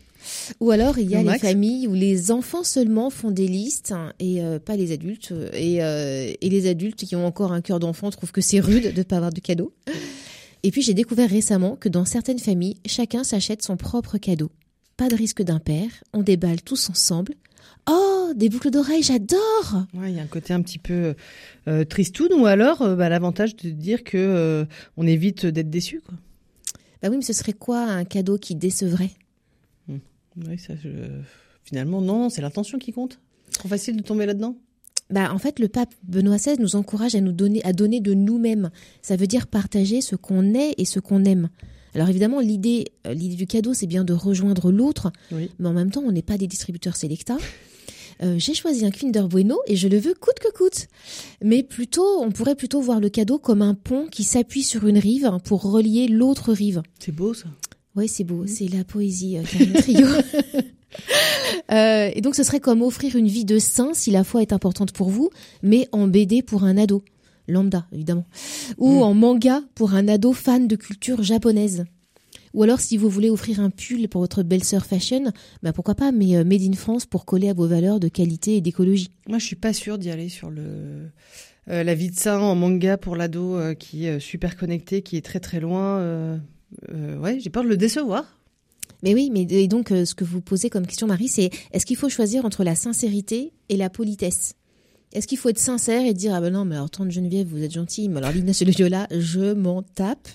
Ou 0.61 0.71
alors 0.71 0.99
il 0.99 1.11
y 1.11 1.15
a 1.15 1.19
les 1.19 1.25
max. 1.25 1.41
familles 1.41 1.87
où 1.87 1.95
les 1.95 2.31
enfants 2.31 2.65
seulement 2.65 3.11
font 3.11 3.31
des 3.31 3.49
listes 3.49 3.93
hein, 3.93 4.13
et 4.19 4.43
euh, 4.43 4.59
pas 4.59 4.77
les 4.77 4.93
adultes. 4.93 5.33
Et, 5.53 5.83
euh, 5.83 6.33
et 6.41 6.49
les 6.49 6.69
adultes 6.69 7.05
qui 7.05 7.17
ont 7.17 7.27
encore 7.27 7.53
un 7.53 7.61
cœur 7.61 7.79
d'enfant 7.79 8.11
trouvent 8.11 8.33
que 8.33 8.41
c'est 8.41 8.61
rude 8.61 8.93
de 8.93 8.99
ne 8.99 9.03
pas 9.03 9.17
avoir 9.17 9.33
de 9.33 9.41
cadeau. 9.41 9.73
Et 10.63 10.71
puis 10.71 10.83
j'ai 10.83 10.95
découvert 10.95 11.31
récemment 11.31 11.77
que 11.77 11.89
dans 11.89 12.05
certaines 12.05 12.39
familles, 12.39 12.77
chacun 12.87 13.25
s'achète 13.25 13.63
son 13.63 13.77
propre 13.77 14.19
cadeau. 14.19 14.51
Pas 14.97 15.09
de 15.09 15.15
risque 15.15 15.43
d'impair, 15.43 15.89
on 16.13 16.23
déballe 16.23 16.63
tous 16.63 16.89
ensemble. 16.91 17.35
Oh, 17.89 18.33
des 18.35 18.49
boucles 18.49 18.71
d'oreilles, 18.71 19.03
j'adore 19.03 19.85
Ouais, 19.95 20.11
il 20.11 20.17
y 20.17 20.21
a 20.21 20.23
un 20.23 20.27
côté 20.27 20.53
un 20.53 20.61
petit 20.61 20.79
peu 20.79 21.15
euh, 21.69 21.85
tristoun 21.85 22.33
ou 22.33 22.47
alors 22.47 22.83
euh, 22.83 22.97
bah, 22.97 23.09
l'avantage 23.09 23.55
de 23.57 23.71
dire 23.71 24.03
que 24.03 24.17
euh, 24.17 24.65
on 24.97 25.07
évite 25.07 25.47
d'être 25.47 25.71
déçu. 25.71 26.01
Quoi. 26.01 26.15
Bah 27.03 27.09
oui, 27.11 27.17
mais 27.17 27.23
ce 27.23 27.33
serait 27.33 27.53
quoi 27.53 27.83
un 27.83 28.05
cadeau 28.05 28.39
qui 28.39 28.57
décevrait? 28.57 29.11
Ouais, 30.47 30.59
ça, 30.59 30.75
je- 30.77 30.89
Finalement, 31.65 32.01
non, 32.01 32.29
c'est 32.31 32.43
l'intention 32.43 32.79
qui 32.79 32.93
compte. 32.93 33.19
Trop 33.53 33.69
facile 33.69 33.97
de 33.97 34.03
tomber 34.03 34.25
là-dedans. 34.27 34.57
Bah, 35.11 35.33
en 35.33 35.39
fait, 35.39 35.59
le 35.59 35.69
pape 35.69 35.93
Benoît 36.05 36.37
XVI 36.37 36.57
nous 36.61 36.77
encourage 36.77 37.15
à 37.15 37.21
nous 37.21 37.33
donner, 37.33 37.61
à 37.65 37.73
donner 37.73 38.01
de 38.01 38.15
nous-mêmes. 38.15 38.71
Ça 39.03 39.17
veut 39.17 39.27
dire 39.27 39.47
partager 39.47 40.01
ce 40.01 40.15
qu'on 40.17 40.55
est 40.55 40.75
et 40.79 40.85
ce 40.85 41.01
qu'on 41.01 41.25
aime. 41.25 41.49
Alors 41.95 42.09
évidemment, 42.09 42.41
l'idée, 42.41 42.87
euh, 43.07 43.15
l'idée 43.15 43.37
du 43.37 43.47
cadeau, 43.47 43.73
c'est 43.73 43.87
bien 43.87 44.05
de 44.05 44.13
rejoindre 44.13 44.71
l'autre, 44.71 45.11
Oui. 45.33 45.51
mais 45.59 45.69
en 45.69 45.73
même 45.73 45.91
temps, 45.91 46.03
on 46.07 46.13
n'est 46.13 46.23
pas 46.23 46.37
des 46.39 46.47
distributeurs 46.47 46.95
Selecta. 46.97 47.37
Euh, 48.23 48.37
J'ai 48.39 48.55
choisi 48.55 48.85
un 48.87 48.91
Kinder 48.91 49.27
Bueno 49.29 49.59
et 49.67 49.77
je 49.77 49.89
le 49.89 49.99
veux 49.99 50.15
coûte 50.15 50.39
que 50.41 50.53
coûte. 50.53 50.87
Mais 51.43 51.63
plutôt, 51.63 52.23
on 52.23 52.31
pourrait 52.31 52.55
plutôt 52.55 52.81
voir 52.81 53.01
le 53.01 53.09
cadeau 53.09 53.39
comme 53.39 53.63
un 53.63 53.75
pont 53.75 54.07
qui 54.11 54.25
s'appuie 54.25 54.63
sur 54.63 54.87
une 54.87 54.99
rive 54.99 55.31
pour 55.45 55.63
relier 55.63 56.09
l'autre 56.09 56.53
rive. 56.53 56.83
C'est 56.99 57.13
beau 57.13 57.35
ça. 57.35 57.49
Oui, 57.97 58.09
c'est 58.09 58.25
beau, 58.25 58.47
c'est 58.47 58.69
la 58.69 58.85
poésie, 58.85 59.39
euh, 59.39 59.43
Karine 59.43 59.73
Trio. 59.73 60.07
Euh, 61.73 62.11
et 62.15 62.21
donc, 62.21 62.37
ce 62.37 62.43
serait 62.43 62.61
comme 62.61 62.81
offrir 62.81 63.17
une 63.17 63.27
vie 63.27 63.45
de 63.45 63.59
saint 63.59 63.93
si 63.93 64.11
la 64.11 64.25
foi 64.25 64.41
est 64.41 64.53
importante 64.53 64.93
pour 64.93 65.11
vous, 65.11 65.31
mais 65.63 65.89
en 65.91 66.07
BD 66.07 66.43
pour 66.43 66.65
un 66.65 66.79
ado, 66.79 67.05
lambda 67.49 67.87
évidemment, 67.93 68.25
ou 68.79 69.03
en 69.03 69.15
manga 69.15 69.63
pour 69.75 69.95
un 69.95 70.07
ado 70.09 70.33
fan 70.33 70.69
de 70.69 70.77
culture 70.77 71.23
japonaise. 71.23 71.85
Ou 72.55 72.63
alors, 72.63 72.81
si 72.81 72.97
vous 72.97 73.11
voulez 73.11 73.29
offrir 73.29 73.61
un 73.61 73.69
pull 73.69 74.09
pour 74.09 74.23
votre 74.23 74.43
belle-sœur 74.43 74.87
fashion, 74.87 75.33
bah 75.63 75.75
pourquoi 75.75 75.95
pas, 75.95 76.13
mais 76.13 76.37
euh, 76.37 76.45
made 76.45 76.63
in 76.63 76.73
France 76.73 77.05
pour 77.05 77.27
coller 77.27 77.51
à 77.51 77.53
vos 77.53 77.67
valeurs 77.67 78.01
de 78.01 78.09
qualité 78.09 78.57
et 78.57 78.61
d'écologie. 78.63 79.11
Moi, 79.29 79.39
je 79.39 79.45
suis 79.45 79.57
pas 79.57 79.75
sûre 79.75 79.99
d'y 79.99 80.11
aller 80.11 80.31
sur 80.31 80.51
le 80.51 81.11
euh, 81.69 81.83
la 81.83 81.95
vie 81.95 82.11
de 82.11 82.17
saint 82.17 82.41
en 82.41 82.55
manga 82.55 82.97
pour 82.97 83.17
l'ado 83.17 83.57
euh, 83.57 83.75
qui 83.75 84.07
est 84.07 84.21
super 84.21 84.57
connecté, 84.57 85.03
qui 85.03 85.17
est 85.17 85.25
très 85.25 85.41
très 85.41 85.61
loin. 85.61 86.41
Euh, 86.93 87.19
ouais, 87.19 87.39
j'ai 87.41 87.51
peur 87.51 87.65
de 87.65 87.69
le 87.69 87.77
décevoir. 87.77 88.25
Mais 89.03 89.15
oui, 89.15 89.31
mais 89.33 89.47
et 89.51 89.69
donc 89.69 89.93
euh, 89.93 90.05
ce 90.05 90.15
que 90.15 90.25
vous 90.25 90.41
posez 90.41 90.71
comme 90.71 90.87
question, 90.87 91.07
Marie, 91.07 91.29
c'est 91.29 91.51
est-ce 91.73 91.87
qu'il 91.87 91.97
faut 91.97 92.09
choisir 92.09 92.45
entre 92.45 92.65
la 92.65 92.75
sincérité 92.75 93.53
et 93.69 93.77
la 93.77 93.91
politesse? 93.91 94.55
Est-ce 95.13 95.27
qu'il 95.27 95.39
faut 95.39 95.49
être 95.49 95.59
sincère 95.59 96.05
et 96.05 96.15
dire 96.15 96.35
ah 96.35 96.41
ben 96.41 96.53
non, 96.53 96.65
mais 96.65 96.75
alors 96.75 96.91
tante 96.91 97.11
Geneviève, 97.11 97.47
vous 97.47 97.63
êtes 97.63 97.73
gentille, 97.73 98.09
mais 98.09 98.19
alors 98.19 98.33
l'Ignace 98.33 98.59
de 98.59 98.65
Loyola, 98.67 99.07
je 99.11 99.55
m'en 99.55 99.83
tape 99.83 100.29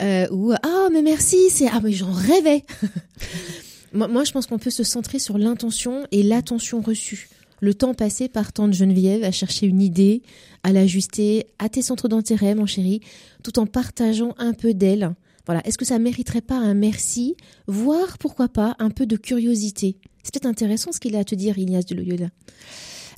Euh, 0.00 0.26
Ou 0.30 0.52
ah 0.52 0.88
mais 0.92 1.02
merci, 1.02 1.50
c'est 1.50 1.68
ah 1.68 1.80
mais 1.82 1.92
j'en 1.92 2.10
rêvais. 2.10 2.64
moi, 3.92 4.08
moi, 4.08 4.24
je 4.24 4.32
pense 4.32 4.46
qu'on 4.46 4.58
peut 4.58 4.70
se 4.70 4.84
centrer 4.84 5.18
sur 5.18 5.38
l'intention 5.38 6.06
et 6.10 6.22
l'attention 6.22 6.80
reçue. 6.80 7.28
Le 7.60 7.74
temps 7.74 7.94
passé 7.94 8.28
par 8.28 8.52
tante 8.52 8.72
Geneviève 8.72 9.22
à 9.22 9.30
chercher 9.30 9.66
une 9.66 9.80
idée, 9.80 10.22
à 10.64 10.72
l'ajuster 10.72 11.46
à 11.60 11.68
tes 11.68 11.82
centres 11.82 12.08
d'intérêt, 12.08 12.56
mon 12.56 12.66
chéri, 12.66 13.00
tout 13.44 13.58
en 13.60 13.66
partageant 13.66 14.34
un 14.38 14.52
peu 14.52 14.74
d'elle. 14.74 15.14
Voilà. 15.46 15.66
Est-ce 15.66 15.78
que 15.78 15.84
ça 15.84 15.98
mériterait 15.98 16.40
pas 16.40 16.56
un 16.56 16.74
merci, 16.74 17.36
voire 17.66 18.18
pourquoi 18.18 18.48
pas 18.48 18.76
un 18.78 18.90
peu 18.90 19.06
de 19.06 19.16
curiosité? 19.16 19.96
C'est 20.22 20.32
peut-être 20.34 20.46
intéressant 20.46 20.92
ce 20.92 21.00
qu'il 21.00 21.16
a 21.16 21.20
à 21.20 21.24
te 21.24 21.34
dire, 21.34 21.58
Ignace 21.58 21.86
de 21.86 21.94
Loyola. 21.96 22.28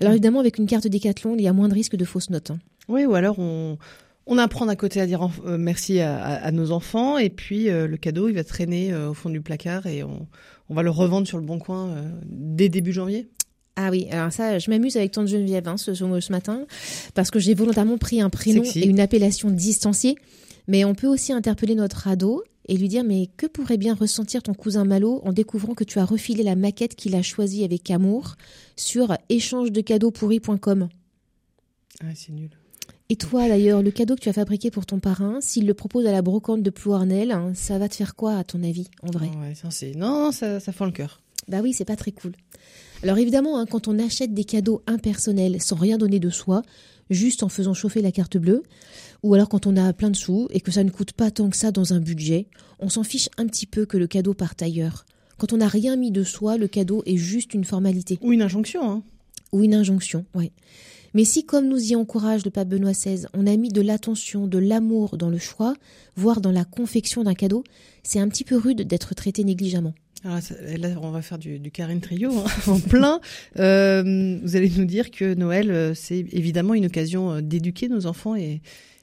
Alors 0.00 0.12
évidemment, 0.12 0.40
avec 0.40 0.58
une 0.58 0.66
carte 0.66 0.86
Décathlon, 0.86 1.34
il 1.36 1.42
y 1.42 1.48
a 1.48 1.52
moins 1.52 1.68
de 1.68 1.74
risque 1.74 1.96
de 1.96 2.04
fausses 2.04 2.30
notes. 2.30 2.50
hein. 2.50 2.58
Oui, 2.88 3.04
ou 3.04 3.14
alors 3.14 3.38
on 3.38 3.78
on 4.26 4.38
apprend 4.38 4.64
d'un 4.64 4.74
côté 4.74 5.02
à 5.02 5.06
dire 5.06 5.28
euh, 5.44 5.58
merci 5.58 6.00
à, 6.00 6.16
à- 6.16 6.34
à 6.46 6.50
nos 6.50 6.70
enfants 6.72 7.18
et 7.18 7.28
puis 7.28 7.68
euh, 7.68 7.86
le 7.86 7.98
cadeau 7.98 8.28
il 8.30 8.34
va 8.34 8.42
traîner 8.42 8.90
euh, 8.90 9.10
au 9.10 9.14
fond 9.14 9.28
du 9.28 9.42
placard 9.42 9.86
et 9.86 10.02
on, 10.02 10.26
on 10.70 10.74
va 10.74 10.82
le 10.82 10.88
revendre 10.90 11.26
sur 11.28 11.36
le 11.36 11.44
bon 11.44 11.58
coin 11.58 11.94
dès 12.24 12.70
début 12.70 12.92
janvier. 12.92 13.28
Ah 13.76 13.90
oui, 13.90 14.06
alors 14.10 14.32
ça, 14.32 14.58
je 14.58 14.70
m'amuse 14.70 14.96
avec 14.96 15.10
tante 15.12 15.26
Geneviève 15.28 15.68
hein, 15.68 15.76
ce, 15.76 15.92
ce, 15.94 16.20
ce 16.20 16.32
matin, 16.32 16.64
parce 17.14 17.30
que 17.30 17.38
j'ai 17.38 17.52
volontairement 17.54 17.98
pris 17.98 18.20
un 18.22 18.30
prénom 18.30 18.62
Sexy. 18.64 18.80
et 18.80 18.86
une 18.86 19.00
appellation 19.00 19.50
distanciée. 19.50 20.16
Mais 20.68 20.84
on 20.84 20.94
peut 20.94 21.06
aussi 21.06 21.32
interpeller 21.32 21.74
notre 21.74 22.08
ado 22.08 22.42
et 22.66 22.76
lui 22.76 22.88
dire 22.88 23.04
mais 23.04 23.28
que 23.36 23.46
pourrait 23.46 23.76
bien 23.76 23.94
ressentir 23.94 24.42
ton 24.42 24.54
cousin 24.54 24.84
Malo 24.84 25.20
en 25.24 25.32
découvrant 25.32 25.74
que 25.74 25.84
tu 25.84 25.98
as 25.98 26.04
refilé 26.04 26.42
la 26.42 26.56
maquette 26.56 26.94
qu'il 26.94 27.14
a 27.14 27.22
choisie 27.22 27.64
avec 27.64 27.90
amour 27.90 28.36
sur 28.76 29.16
échangedecadeauxpourris.com. 29.28 30.88
Ah, 32.02 32.06
c'est 32.14 32.32
nul. 32.32 32.50
Et 33.10 33.16
toi 33.16 33.48
d'ailleurs, 33.48 33.82
le 33.82 33.90
cadeau 33.90 34.14
que 34.16 34.20
tu 34.20 34.28
as 34.30 34.32
fabriqué 34.32 34.70
pour 34.70 34.86
ton 34.86 34.98
parrain, 34.98 35.40
s'il 35.42 35.66
le 35.66 35.74
propose 35.74 36.06
à 36.06 36.12
la 36.12 36.22
brocante 36.22 36.62
de 36.62 36.70
Plouarnel, 36.70 37.32
hein, 37.32 37.52
ça 37.54 37.78
va 37.78 37.88
te 37.88 37.94
faire 37.94 38.14
quoi 38.14 38.36
à 38.38 38.44
ton 38.44 38.62
avis, 38.62 38.88
en 39.02 39.10
vrai? 39.10 39.28
Ah 39.34 39.40
ouais, 39.40 39.54
ça, 39.54 39.70
c'est- 39.70 39.94
non, 39.94 40.32
ça, 40.32 40.58
ça 40.58 40.72
fend 40.72 40.86
le 40.86 40.92
cœur. 40.92 41.20
Bah 41.48 41.60
oui, 41.62 41.74
c'est 41.74 41.84
pas 41.84 41.96
très 41.96 42.12
cool. 42.12 42.32
Alors 43.02 43.18
évidemment, 43.18 43.58
hein, 43.58 43.66
quand 43.66 43.86
on 43.88 43.98
achète 43.98 44.32
des 44.32 44.44
cadeaux 44.44 44.82
impersonnels 44.86 45.60
sans 45.60 45.76
rien 45.76 45.98
donner 45.98 46.18
de 46.18 46.30
soi, 46.30 46.62
juste 47.14 47.42
en 47.42 47.48
faisant 47.48 47.74
chauffer 47.74 48.02
la 48.02 48.12
carte 48.12 48.36
bleue, 48.36 48.62
ou 49.22 49.34
alors 49.34 49.48
quand 49.48 49.66
on 49.66 49.76
a 49.76 49.92
plein 49.92 50.10
de 50.10 50.16
sous 50.16 50.48
et 50.50 50.60
que 50.60 50.70
ça 50.70 50.84
ne 50.84 50.90
coûte 50.90 51.12
pas 51.12 51.30
tant 51.30 51.48
que 51.48 51.56
ça 51.56 51.70
dans 51.70 51.94
un 51.94 52.00
budget, 52.00 52.48
on 52.78 52.88
s'en 52.88 53.04
fiche 53.04 53.28
un 53.38 53.46
petit 53.46 53.66
peu 53.66 53.86
que 53.86 53.96
le 53.96 54.06
cadeau 54.06 54.34
parte 54.34 54.62
ailleurs. 54.62 55.06
Quand 55.38 55.52
on 55.52 55.58
n'a 55.58 55.68
rien 55.68 55.96
mis 55.96 56.10
de 56.10 56.22
soi, 56.22 56.58
le 56.58 56.68
cadeau 56.68 57.02
est 57.06 57.16
juste 57.16 57.54
une 57.54 57.64
formalité. 57.64 58.18
Ou 58.22 58.32
une 58.32 58.42
injonction. 58.42 58.88
Hein. 58.88 59.02
Ou 59.52 59.62
une 59.62 59.74
injonction, 59.74 60.24
ouais. 60.34 60.52
Mais 61.14 61.24
si, 61.24 61.44
comme 61.44 61.68
nous 61.68 61.92
y 61.92 61.94
encourage 61.96 62.44
le 62.44 62.50
pape 62.50 62.68
Benoît 62.68 62.92
XVI, 62.92 63.26
on 63.34 63.46
a 63.46 63.56
mis 63.56 63.68
de 63.70 63.80
l'attention, 63.80 64.46
de 64.48 64.58
l'amour 64.58 65.16
dans 65.16 65.30
le 65.30 65.38
choix, 65.38 65.74
voire 66.16 66.40
dans 66.40 66.50
la 66.50 66.64
confection 66.64 67.22
d'un 67.24 67.34
cadeau, 67.34 67.62
c'est 68.02 68.18
un 68.18 68.28
petit 68.28 68.44
peu 68.44 68.56
rude 68.56 68.82
d'être 68.82 69.14
traité 69.14 69.44
négligemment. 69.44 69.94
Alors 70.24 70.36
là, 70.36 70.40
ça- 70.42 70.54
là, 70.78 70.88
on 71.02 71.10
va 71.10 71.22
faire 71.22 71.38
du, 71.38 71.58
du 71.58 71.70
Karine 71.70 72.00
Trio 72.00 72.32
hein, 72.32 72.44
en 72.66 72.80
plein. 72.80 73.20
Euh, 73.58 74.38
vous 74.42 74.56
allez 74.56 74.70
nous 74.76 74.84
dire 74.86 75.10
que 75.10 75.34
Noël, 75.34 75.70
euh, 75.70 75.94
c'est 75.94 76.24
évidemment 76.32 76.74
une 76.74 76.86
occasion 76.86 77.30
euh, 77.32 77.40
d'éduquer 77.40 77.88
nos 77.88 78.06
enfants 78.06 78.34
et, 78.34 78.60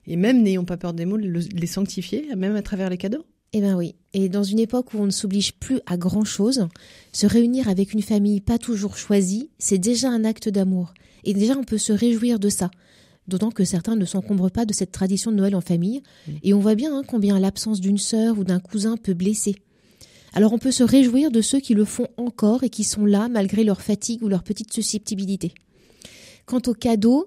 et 0.08 0.16
même, 0.16 0.42
n'ayons 0.42 0.66
pas 0.66 0.78
peur 0.78 0.94
des 0.94 1.06
mots, 1.06 1.18
le- 1.18 1.40
les 1.40 1.68
sanctifier, 1.68 2.36
même 2.36 2.56
à 2.56 2.62
travers 2.62 2.90
les 2.90 2.98
cadeaux. 2.98 3.26
Eh 3.54 3.60
ben 3.62 3.76
oui. 3.76 3.96
Et 4.14 4.30
dans 4.30 4.44
une 4.44 4.60
époque 4.60 4.94
où 4.94 4.98
on 5.00 5.06
ne 5.06 5.12
s'oblige 5.12 5.54
plus 5.54 5.80
à 5.86 5.98
grand 5.98 6.24
chose, 6.24 6.68
se 7.12 7.28
réunir 7.28 7.68
avec 7.68 7.94
une 7.94 8.02
famille 8.02 8.40
pas 8.42 8.58
toujours 8.58 8.98
choisie, 8.98 9.50
c'est 9.60 9.78
déjà 9.78 10.10
un 10.10 10.24
acte 10.24 10.48
d'amour. 10.50 10.94
Et 11.24 11.34
déjà, 11.34 11.58
on 11.58 11.64
peut 11.64 11.78
se 11.78 11.94
réjouir 11.94 12.40
de 12.40 12.50
ça. 12.50 12.72
D'autant 13.28 13.52
que 13.52 13.64
certains 13.64 13.96
ne 13.96 14.06
s'encombrent 14.06 14.52
pas 14.52 14.66
de 14.66 14.74
cette 14.74 14.92
tradition 14.92 15.32
de 15.32 15.38
Noël 15.38 15.56
en 15.56 15.62
famille. 15.62 16.02
Et 16.44 16.54
on 16.54 16.60
voit 16.60 16.76
bien 16.76 16.96
hein, 16.98 17.04
combien 17.08 17.40
l'absence 17.40 17.80
d'une 17.80 17.98
sœur 18.00 18.40
ou 18.40 18.44
d'un 18.44 18.60
cousin 18.60 18.98
peut 18.98 19.14
blesser. 19.14 19.56
Alors 20.34 20.54
on 20.54 20.58
peut 20.58 20.72
se 20.72 20.84
réjouir 20.84 21.30
de 21.30 21.42
ceux 21.42 21.60
qui 21.60 21.74
le 21.74 21.86
font 21.86 22.08
encore 22.18 22.64
et 22.64 22.70
qui 22.70 22.84
sont 22.84 23.06
là 23.06 23.28
malgré 23.28 23.64
leur 23.64 23.82
fatigue 23.82 24.24
ou 24.24 24.30
leur 24.30 24.44
petite 24.44 24.74
susceptibilité. 24.74 25.54
Quant 26.46 26.62
aux 26.68 26.74
cadeaux, 26.74 27.26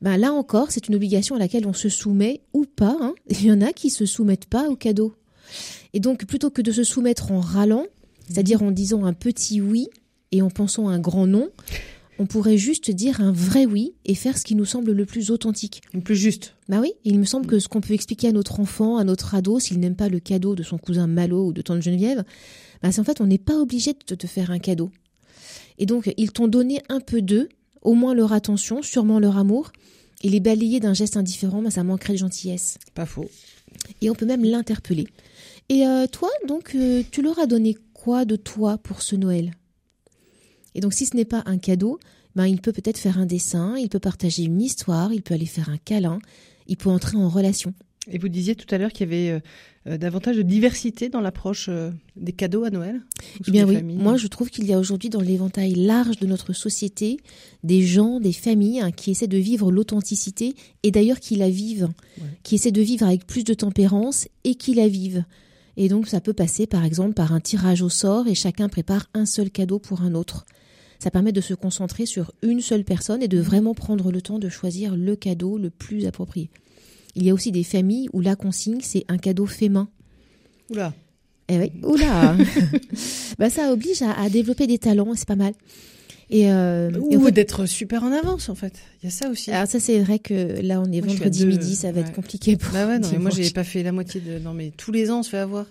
ben 0.00 0.16
là 0.16 0.32
encore, 0.32 0.70
c'est 0.70 0.88
une 0.88 0.94
obligation 0.94 1.36
à 1.36 1.38
laquelle 1.38 1.66
on 1.66 1.72
se 1.72 1.88
soumet 1.88 2.40
ou 2.52 2.64
pas. 2.64 2.96
hein. 3.00 3.14
Il 3.30 3.44
y 3.44 3.52
en 3.52 3.60
a 3.60 3.72
qui 3.72 3.90
se 3.90 4.06
soumettent 4.06 4.46
pas 4.46 4.68
aux 4.68 4.76
cadeaux. 4.76 5.14
Et 5.92 6.00
donc, 6.00 6.26
plutôt 6.26 6.50
que 6.50 6.62
de 6.62 6.72
se 6.72 6.84
soumettre 6.84 7.32
en 7.32 7.40
râlant, 7.40 7.84
c'est-à-dire 8.28 8.62
en 8.62 8.70
disant 8.70 9.04
un 9.04 9.12
petit 9.14 9.60
oui 9.60 9.88
et 10.32 10.42
en 10.42 10.50
pensant 10.50 10.88
un 10.88 10.98
grand 10.98 11.26
non, 11.26 11.50
on 12.18 12.26
pourrait 12.26 12.58
juste 12.58 12.90
dire 12.90 13.20
un 13.20 13.32
vrai 13.32 13.66
oui 13.66 13.94
et 14.04 14.14
faire 14.14 14.36
ce 14.36 14.44
qui 14.44 14.54
nous 14.54 14.64
semble 14.64 14.92
le 14.92 15.06
plus 15.06 15.30
authentique. 15.30 15.82
Le 15.92 16.00
plus 16.00 16.16
juste. 16.16 16.54
Bah 16.68 16.78
oui, 16.80 16.92
il 17.04 17.18
me 17.18 17.24
semble 17.24 17.46
que 17.46 17.58
ce 17.58 17.68
qu'on 17.68 17.80
peut 17.80 17.94
expliquer 17.94 18.28
à 18.28 18.32
notre 18.32 18.60
enfant, 18.60 18.96
à 18.96 19.04
notre 19.04 19.34
ado, 19.34 19.58
s'il 19.60 19.78
n'aime 19.80 19.96
pas 19.96 20.08
le 20.08 20.18
cadeau 20.20 20.54
de 20.54 20.62
son 20.62 20.78
cousin 20.78 21.06
Malo 21.06 21.46
ou 21.46 21.52
de 21.52 21.62
tante 21.62 21.82
Geneviève, 21.82 22.24
bah 22.82 22.92
c'est 22.92 23.00
en 23.00 23.04
fait 23.04 23.20
on 23.20 23.26
n'est 23.26 23.38
pas 23.38 23.58
obligé 23.58 23.92
de 23.92 24.14
te 24.14 24.26
faire 24.26 24.50
un 24.50 24.58
cadeau. 24.58 24.90
Et 25.78 25.86
donc, 25.86 26.12
ils 26.16 26.32
t'ont 26.32 26.48
donné 26.48 26.82
un 26.88 27.00
peu 27.00 27.22
d'eux, 27.22 27.48
au 27.82 27.94
moins 27.94 28.14
leur 28.14 28.32
attention, 28.32 28.82
sûrement 28.82 29.20
leur 29.20 29.38
amour, 29.38 29.70
et 30.22 30.28
les 30.28 30.40
balayer 30.40 30.80
d'un 30.80 30.94
geste 30.94 31.16
indifférent, 31.16 31.62
bah, 31.62 31.70
ça 31.70 31.84
manquerait 31.84 32.14
de 32.14 32.18
gentillesse. 32.18 32.78
Pas 32.94 33.06
faux. 33.06 33.30
Et 34.02 34.10
on 34.10 34.14
peut 34.14 34.26
même 34.26 34.44
l'interpeller. 34.44 35.06
Et 35.68 35.86
euh, 35.86 36.06
toi, 36.06 36.30
donc, 36.48 36.72
euh, 36.74 37.02
tu 37.10 37.22
leur 37.22 37.38
as 37.38 37.46
donné 37.46 37.76
quoi 37.92 38.24
de 38.24 38.34
toi 38.34 38.78
pour 38.78 39.02
ce 39.02 39.14
Noël? 39.14 39.52
Et 40.78 40.80
donc, 40.80 40.92
si 40.92 41.06
ce 41.06 41.16
n'est 41.16 41.24
pas 41.24 41.42
un 41.46 41.58
cadeau, 41.58 41.98
ben, 42.36 42.46
il 42.46 42.60
peut 42.60 42.70
peut-être 42.70 42.98
faire 42.98 43.18
un 43.18 43.26
dessin, 43.26 43.74
il 43.76 43.88
peut 43.88 43.98
partager 43.98 44.44
une 44.44 44.62
histoire, 44.62 45.12
il 45.12 45.22
peut 45.22 45.34
aller 45.34 45.44
faire 45.44 45.70
un 45.70 45.76
câlin, 45.76 46.20
il 46.68 46.76
peut 46.76 46.88
entrer 46.88 47.16
en 47.16 47.28
relation. 47.28 47.74
Et 48.08 48.18
vous 48.18 48.28
disiez 48.28 48.54
tout 48.54 48.72
à 48.72 48.78
l'heure 48.78 48.92
qu'il 48.92 49.08
y 49.08 49.12
avait 49.12 49.30
euh, 49.30 49.40
euh, 49.88 49.98
davantage 49.98 50.36
de 50.36 50.42
diversité 50.42 51.08
dans 51.08 51.20
l'approche 51.20 51.66
euh, 51.68 51.90
des 52.14 52.30
cadeaux 52.30 52.62
à 52.62 52.70
Noël 52.70 53.00
Eh 53.44 53.50
bien 53.50 53.66
oui, 53.66 53.74
familles 53.74 53.96
moi 53.96 54.16
je 54.16 54.28
trouve 54.28 54.50
qu'il 54.50 54.66
y 54.66 54.72
a 54.72 54.78
aujourd'hui 54.78 55.10
dans 55.10 55.20
l'éventail 55.20 55.74
large 55.74 56.18
de 56.18 56.26
notre 56.28 56.52
société 56.52 57.16
des 57.64 57.82
gens, 57.82 58.20
des 58.20 58.32
familles 58.32 58.80
hein, 58.80 58.92
qui 58.92 59.10
essaient 59.10 59.26
de 59.26 59.36
vivre 59.36 59.72
l'authenticité 59.72 60.54
et 60.84 60.92
d'ailleurs 60.92 61.18
qui 61.18 61.34
la 61.34 61.50
vivent, 61.50 61.88
qui 62.44 62.54
essaient 62.54 62.70
de 62.70 62.80
vivre 62.80 63.04
avec 63.04 63.26
plus 63.26 63.42
de 63.42 63.52
tempérance 63.52 64.28
et 64.44 64.54
qui 64.54 64.74
la 64.74 64.86
vivent. 64.86 65.24
Et 65.76 65.88
donc 65.88 66.06
ça 66.06 66.20
peut 66.20 66.34
passer 66.34 66.68
par 66.68 66.84
exemple 66.84 67.14
par 67.14 67.32
un 67.32 67.40
tirage 67.40 67.82
au 67.82 67.88
sort 67.88 68.28
et 68.28 68.36
chacun 68.36 68.68
prépare 68.68 69.08
un 69.12 69.26
seul 69.26 69.50
cadeau 69.50 69.80
pour 69.80 70.02
un 70.02 70.14
autre. 70.14 70.46
Ça 70.98 71.10
permet 71.10 71.32
de 71.32 71.40
se 71.40 71.54
concentrer 71.54 72.06
sur 72.06 72.32
une 72.42 72.60
seule 72.60 72.84
personne 72.84 73.22
et 73.22 73.28
de 73.28 73.38
vraiment 73.38 73.74
prendre 73.74 74.10
le 74.10 74.20
temps 74.20 74.38
de 74.38 74.48
choisir 74.48 74.96
le 74.96 75.14
cadeau 75.16 75.56
le 75.58 75.70
plus 75.70 76.06
approprié. 76.06 76.50
il 77.14 77.24
y 77.24 77.30
a 77.30 77.34
aussi 77.34 77.52
des 77.52 77.62
familles 77.64 78.08
où 78.12 78.20
la 78.20 78.34
consigne, 78.36 78.80
c'est 78.82 79.04
un 79.08 79.18
cadeau 79.18 79.46
fait 79.46 79.68
main. 79.68 79.88
Oula. 80.70 80.92
Eh 81.48 81.58
oui, 81.58 81.72
oula 81.82 82.36
bah, 83.38 83.48
Ça 83.50 83.72
oblige 83.72 84.02
à, 84.02 84.12
à 84.20 84.28
développer 84.28 84.66
des 84.66 84.78
talents, 84.78 85.12
c'est 85.14 85.26
pas 85.28 85.36
mal. 85.36 85.52
Et, 86.30 86.50
euh, 86.52 86.90
en 86.90 87.16
Ou 87.16 87.24
fait- 87.24 87.32
d'être 87.32 87.64
super 87.64 88.02
en 88.04 88.12
avance, 88.12 88.50
en 88.50 88.54
fait. 88.54 88.74
Il 89.02 89.06
y 89.06 89.08
a 89.08 89.10
ça 89.10 89.30
aussi. 89.30 89.50
alors 89.50 89.66
ça 89.66 89.80
c'est 89.80 89.98
vrai 90.00 90.18
que 90.18 90.60
là 90.60 90.78
on 90.82 90.92
est 90.92 91.00
Moi, 91.00 91.14
vendredi 91.14 91.40
deux, 91.44 91.46
midi, 91.46 91.74
ça 91.74 91.90
va 91.90 92.00
ouais. 92.02 92.06
être 92.06 92.14
compliqué 92.14 92.56
pour 92.58 92.70
Bah 92.74 92.86
ouais, 92.86 92.98
non, 92.98 93.08
mais 93.12 93.18
moi, 93.18 93.30
j'ai 93.30 93.48
pas 93.50 93.64
fait 93.64 93.82
la 93.82 93.92
moitié 93.92 94.20
de. 94.20 94.38
Non, 94.38 94.52
mais 94.52 94.72
tous 94.76 94.92
les 94.92 95.10
ans, 95.10 95.20
on 95.20 95.22
se 95.22 95.30
fait 95.30 95.38
avoir. 95.38 95.64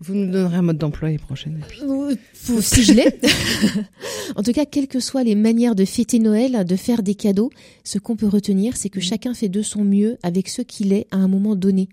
Vous 0.00 0.14
nous 0.14 0.30
donnerez 0.30 0.56
un 0.56 0.62
mode 0.62 0.78
d'emploi 0.78 1.08
les 1.08 1.18
prochaines. 1.18 1.62
Si 2.60 2.82
je 2.82 2.92
l'ai. 2.92 3.06
en 4.36 4.42
tout 4.42 4.52
cas, 4.52 4.64
quelles 4.64 4.88
que 4.88 4.98
soient 4.98 5.22
les 5.22 5.36
manières 5.36 5.76
de 5.76 5.84
fêter 5.84 6.18
Noël, 6.18 6.64
de 6.64 6.76
faire 6.76 7.02
des 7.02 7.14
cadeaux, 7.14 7.50
ce 7.84 7.98
qu'on 7.98 8.16
peut 8.16 8.26
retenir, 8.26 8.76
c'est 8.76 8.90
que 8.90 9.00
chacun 9.00 9.34
fait 9.34 9.48
de 9.48 9.62
son 9.62 9.84
mieux 9.84 10.18
avec 10.22 10.48
ce 10.48 10.62
qu'il 10.62 10.92
est 10.92 11.06
à 11.12 11.16
un 11.16 11.28
moment 11.28 11.54
donné. 11.54 11.88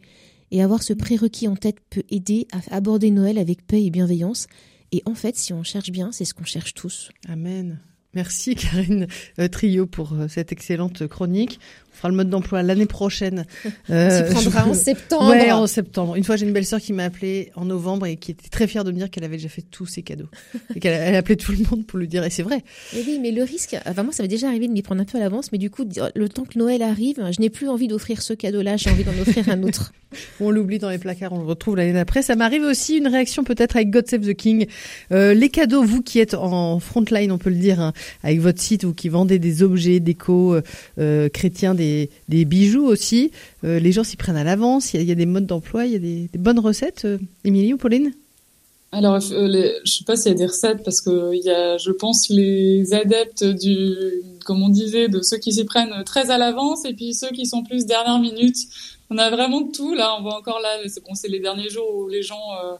Et 0.49 0.63
avoir 0.63 0.81
ce 0.81 0.93
prérequis 0.93 1.47
en 1.47 1.55
tête 1.55 1.77
peut 1.89 2.03
aider 2.09 2.47
à 2.51 2.75
aborder 2.75 3.11
Noël 3.11 3.37
avec 3.37 3.65
paix 3.65 3.83
et 3.83 3.91
bienveillance. 3.91 4.47
Et 4.91 5.03
en 5.05 5.15
fait, 5.15 5.37
si 5.37 5.53
on 5.53 5.63
cherche 5.63 5.91
bien, 5.91 6.11
c'est 6.11 6.25
ce 6.25 6.33
qu'on 6.33 6.43
cherche 6.43 6.73
tous. 6.73 7.09
Amen. 7.29 7.79
Merci 8.13 8.55
Karine 8.55 9.07
euh, 9.39 9.47
Trio 9.47 9.85
pour 9.85 10.13
euh, 10.13 10.27
cette 10.27 10.51
excellente 10.51 11.07
chronique. 11.07 11.59
On 11.93 11.97
fera 11.97 12.09
le 12.09 12.15
mode 12.15 12.29
d'emploi 12.29 12.63
l'année 12.63 12.85
prochaine. 12.85 13.45
Euh, 13.89 14.23
tu 14.25 14.31
prendras 14.33 14.63
je- 14.65 14.69
en 14.69 14.73
septembre. 14.73 15.29
Ouais, 15.29 15.51
en 15.51 15.67
septembre. 15.67 16.15
Une 16.15 16.23
fois, 16.23 16.35
j'ai 16.37 16.45
une 16.45 16.53
belle 16.53 16.65
sœur 16.65 16.79
qui 16.79 16.93
m'a 16.93 17.03
appelé 17.03 17.51
en 17.55 17.65
novembre 17.65 18.05
et 18.05 18.15
qui 18.15 18.31
était 18.31 18.47
très 18.47 18.67
fière 18.67 18.83
de 18.85 18.91
me 18.91 18.97
dire 18.97 19.09
qu'elle 19.09 19.23
avait 19.25 19.35
déjà 19.35 19.49
fait 19.49 19.63
tous 19.69 19.85
ses 19.85 20.01
cadeaux. 20.01 20.29
et 20.75 20.79
qu'elle 20.79 20.93
elle 20.93 21.15
appelait 21.15 21.35
tout 21.35 21.51
le 21.51 21.57
monde 21.69 21.85
pour 21.85 21.99
lui 21.99 22.07
dire. 22.07 22.23
Et 22.23 22.29
c'est 22.29 22.43
vrai. 22.43 22.63
Et 22.95 23.01
oui, 23.05 23.19
mais 23.21 23.31
le 23.31 23.43
risque, 23.43 23.75
enfin 23.85 24.03
moi 24.03 24.13
ça 24.13 24.23
m'est 24.23 24.29
déjà 24.29 24.47
arrivé 24.47 24.67
de 24.67 24.71
m'y 24.73 24.81
prendre 24.81 25.01
un 25.01 25.05
peu 25.05 25.17
à 25.17 25.21
l'avance, 25.21 25.51
mais 25.51 25.57
du 25.57 25.69
coup, 25.69 25.83
le 26.15 26.29
temps 26.29 26.43
que 26.45 26.57
Noël 26.57 26.81
arrive, 26.81 27.17
je 27.31 27.41
n'ai 27.41 27.49
plus 27.49 27.67
envie 27.67 27.87
d'offrir 27.87 28.21
ce 28.21 28.33
cadeau-là, 28.33 28.77
j'ai 28.77 28.89
envie 28.89 29.03
d'en 29.03 29.17
offrir 29.19 29.49
un 29.49 29.61
autre. 29.63 29.91
On 30.39 30.51
l'oublie 30.51 30.79
dans 30.79 30.89
les 30.89 30.97
placards, 30.97 31.33
on 31.33 31.39
le 31.39 31.45
retrouve 31.45 31.75
l'année 31.75 31.93
d'après. 31.93 32.21
Ça 32.21 32.35
m'arrive 32.35 32.63
aussi 32.63 32.97
une 32.97 33.07
réaction 33.07 33.43
peut-être 33.43 33.75
avec 33.75 33.89
God 33.89 34.07
Save 34.07 34.21
the 34.21 34.33
King. 34.33 34.67
Euh, 35.11 35.33
les 35.33 35.49
cadeaux, 35.49 35.83
vous 35.83 36.01
qui 36.01 36.19
êtes 36.19 36.33
en 36.33 36.79
frontline, 36.79 37.31
on 37.31 37.37
peut 37.37 37.49
le 37.49 37.55
dire, 37.55 37.79
hein, 37.79 37.93
avec 38.23 38.39
votre 38.39 38.59
site, 38.59 38.83
vous 38.83 38.93
qui 38.93 39.09
vendez 39.09 39.39
des 39.39 39.63
objets 39.63 39.99
déco 39.99 40.55
euh, 40.55 40.61
euh, 40.99 41.29
chrétiens, 41.29 41.73
des, 41.75 42.09
bijoux 42.29 42.85
aussi, 42.85 43.31
les 43.63 43.91
gens 43.91 44.03
s'y 44.03 44.17
prennent 44.17 44.37
à 44.37 44.43
l'avance. 44.43 44.93
Il 44.93 45.03
y, 45.03 45.11
a- 45.11 45.15
des 45.15 45.25
modes 45.25 45.45
d'emploi, 45.45 45.85
il 45.85 45.93
y 45.93 45.95
a 45.95 45.99
des, 45.99 46.29
bonnes 46.37 46.59
recettes. 46.59 47.07
Émilie 47.43 47.73
ou 47.73 47.77
Pauline? 47.77 48.11
Alors, 48.93 49.21
je 49.21 49.79
sais 49.85 50.03
pas 50.03 50.17
s'il 50.17 50.31
y 50.31 50.35
a 50.35 50.37
des 50.37 50.47
recettes 50.47 50.83
parce 50.83 50.99
que 50.99 51.33
il 51.33 51.43
y 51.43 51.49
a, 51.49 51.77
je 51.77 51.91
pense, 51.91 52.29
les 52.29 52.93
adeptes 52.93 53.45
du, 53.45 53.95
comme 54.43 54.61
on 54.61 54.69
disait, 54.69 55.07
de 55.07 55.21
ceux 55.21 55.37
qui 55.37 55.53
s'y 55.53 55.63
prennent 55.63 56.03
très 56.05 56.29
à 56.29 56.37
l'avance 56.37 56.83
et 56.85 56.93
puis 56.93 57.13
ceux 57.13 57.29
qui 57.29 57.45
sont 57.45 57.63
plus 57.63 57.85
dernière 57.85 58.19
minute. 58.19 58.57
On 59.11 59.17
a 59.17 59.29
vraiment 59.29 59.63
tout 59.67 59.93
là. 59.93 60.15
On 60.17 60.21
voit 60.23 60.35
encore 60.35 60.59
là. 60.61 60.69
C'est 60.87 61.03
bon, 61.03 61.13
c'est 61.13 61.27
les 61.27 61.39
derniers 61.39 61.69
jours 61.69 61.93
où 61.95 62.07
les 62.07 62.23
gens 62.23 62.41
euh, 62.63 62.75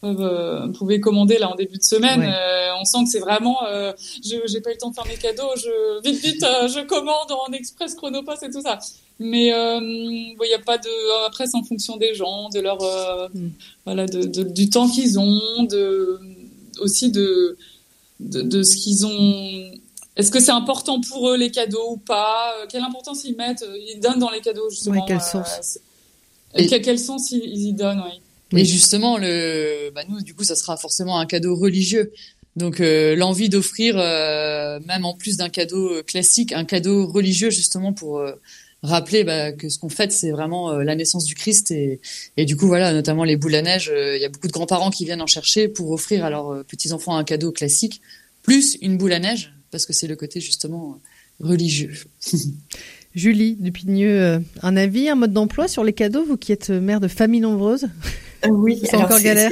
peuvent, 0.00 0.20
euh, 0.20 0.68
pouvaient 0.72 1.00
commander 1.00 1.38
là 1.38 1.50
en 1.50 1.54
début 1.54 1.78
de 1.78 1.82
semaine. 1.82 2.20
Ouais. 2.20 2.26
Euh, 2.34 2.70
on 2.80 2.84
sent 2.84 3.04
que 3.04 3.10
c'est 3.10 3.20
vraiment. 3.20 3.64
Euh, 3.66 3.92
je 4.24 4.36
j'ai 4.46 4.60
pas 4.60 4.70
eu 4.70 4.74
le 4.74 4.78
temps 4.78 4.90
de 4.90 4.94
faire 4.94 5.06
mes 5.06 5.16
cadeaux. 5.16 5.50
Je 5.56 6.02
vite 6.02 6.20
vite, 6.20 6.42
euh, 6.42 6.68
je 6.68 6.80
commande 6.84 7.30
en 7.30 7.52
express 7.52 7.94
chronopost 7.94 8.42
et 8.42 8.50
tout 8.50 8.60
ça. 8.62 8.78
Mais 9.20 9.46
il 9.48 10.36
y 10.50 10.54
a 10.54 10.58
pas 10.64 10.78
de. 10.78 11.26
Après, 11.26 11.46
c'est 11.46 11.56
en 11.56 11.62
fonction 11.64 11.96
des 11.96 12.14
gens, 12.14 12.48
de 12.50 12.60
leur 12.60 12.78
Mm. 13.34 13.48
voilà, 13.86 14.06
de, 14.06 14.22
de- 14.22 14.42
du 14.44 14.70
temps 14.70 14.88
qu'ils 14.88 15.18
ont, 15.18 15.62
de 15.64 16.18
aussi 16.80 17.10
de 17.10 17.56
de, 18.20 18.42
de 18.42 18.62
ce 18.62 18.76
qu'ils 18.76 19.06
ont. 19.06 19.70
Est-ce 20.18 20.30
que 20.30 20.40
c'est 20.40 20.50
important 20.52 21.00
pour 21.00 21.30
eux 21.30 21.36
les 21.36 21.50
cadeaux 21.50 21.92
ou 21.92 21.96
pas? 21.96 22.52
Euh, 22.60 22.66
Quelle 22.68 22.82
importance 22.82 23.24
ils 23.24 23.36
mettent 23.36 23.62
euh, 23.62 23.76
Ils 23.94 24.00
donnent 24.00 24.18
dans 24.18 24.30
les 24.30 24.40
cadeaux 24.40 24.68
justement. 24.68 24.96
Ouais, 25.00 25.06
quel 25.06 25.20
sens 25.20 25.78
Et- 26.56 26.66
quel, 26.66 26.82
quel 26.82 26.98
sens 26.98 27.30
ils, 27.30 27.42
ils 27.44 27.68
y 27.68 27.72
donnent 27.72 28.02
oui. 28.04 28.20
Oui. 28.52 28.62
Et 28.62 28.64
justement, 28.64 29.18
le, 29.18 29.90
bah 29.94 30.02
nous, 30.08 30.20
du 30.22 30.34
coup, 30.34 30.42
ça 30.42 30.56
sera 30.56 30.76
forcément 30.76 31.18
un 31.20 31.26
cadeau 31.26 31.54
religieux. 31.54 32.12
Donc, 32.56 32.80
euh, 32.80 33.14
l'envie 33.14 33.48
d'offrir, 33.50 33.94
euh, 33.98 34.80
même 34.86 35.04
en 35.04 35.14
plus 35.14 35.36
d'un 35.36 35.50
cadeau 35.50 36.02
classique, 36.04 36.52
un 36.52 36.64
cadeau 36.64 37.06
religieux 37.06 37.50
justement 37.50 37.92
pour 37.92 38.18
euh, 38.18 38.32
rappeler 38.82 39.22
bah, 39.22 39.52
que 39.52 39.68
ce 39.68 39.78
qu'on 39.78 39.90
fête, 39.90 40.12
c'est 40.12 40.30
vraiment 40.30 40.70
euh, 40.72 40.82
la 40.82 40.94
naissance 40.96 41.24
du 41.26 41.34
Christ. 41.34 41.70
Et, 41.70 42.00
et 42.38 42.46
du 42.46 42.56
coup, 42.56 42.66
voilà, 42.66 42.92
notamment 42.94 43.22
les 43.24 43.36
boules 43.36 43.54
à 43.54 43.62
neige, 43.62 43.90
euh, 43.94 44.16
il 44.16 44.22
y 44.22 44.24
a 44.24 44.28
beaucoup 44.30 44.48
de 44.48 44.52
grands-parents 44.52 44.90
qui 44.90 45.04
viennent 45.04 45.22
en 45.22 45.26
chercher 45.26 45.68
pour 45.68 45.90
offrir 45.92 46.24
à 46.24 46.30
leurs 46.30 46.64
petits-enfants 46.64 47.16
un 47.16 47.24
cadeau 47.24 47.52
classique, 47.52 48.00
plus 48.42 48.78
une 48.80 48.96
boule 48.96 49.12
à 49.12 49.18
neige, 49.20 49.52
parce 49.70 49.86
que 49.86 49.92
c'est 49.92 50.06
le 50.06 50.16
côté 50.16 50.40
justement 50.40 51.00
religieux. 51.40 51.94
Julie 53.14 53.56
Dupigneux, 53.56 54.20
euh, 54.20 54.38
un 54.62 54.76
avis, 54.76 55.08
un 55.08 55.14
mode 55.14 55.32
d'emploi 55.32 55.66
sur 55.66 55.82
les 55.82 55.92
cadeaux, 55.92 56.24
vous 56.24 56.36
qui 56.36 56.52
êtes 56.52 56.70
euh, 56.70 56.80
mère 56.80 57.00
de 57.00 57.08
famille 57.08 57.40
nombreuse? 57.40 57.88
Euh, 58.44 58.48
Oui, 58.50 58.80
C'est 58.84 58.96
encore 58.96 59.20
galère? 59.20 59.50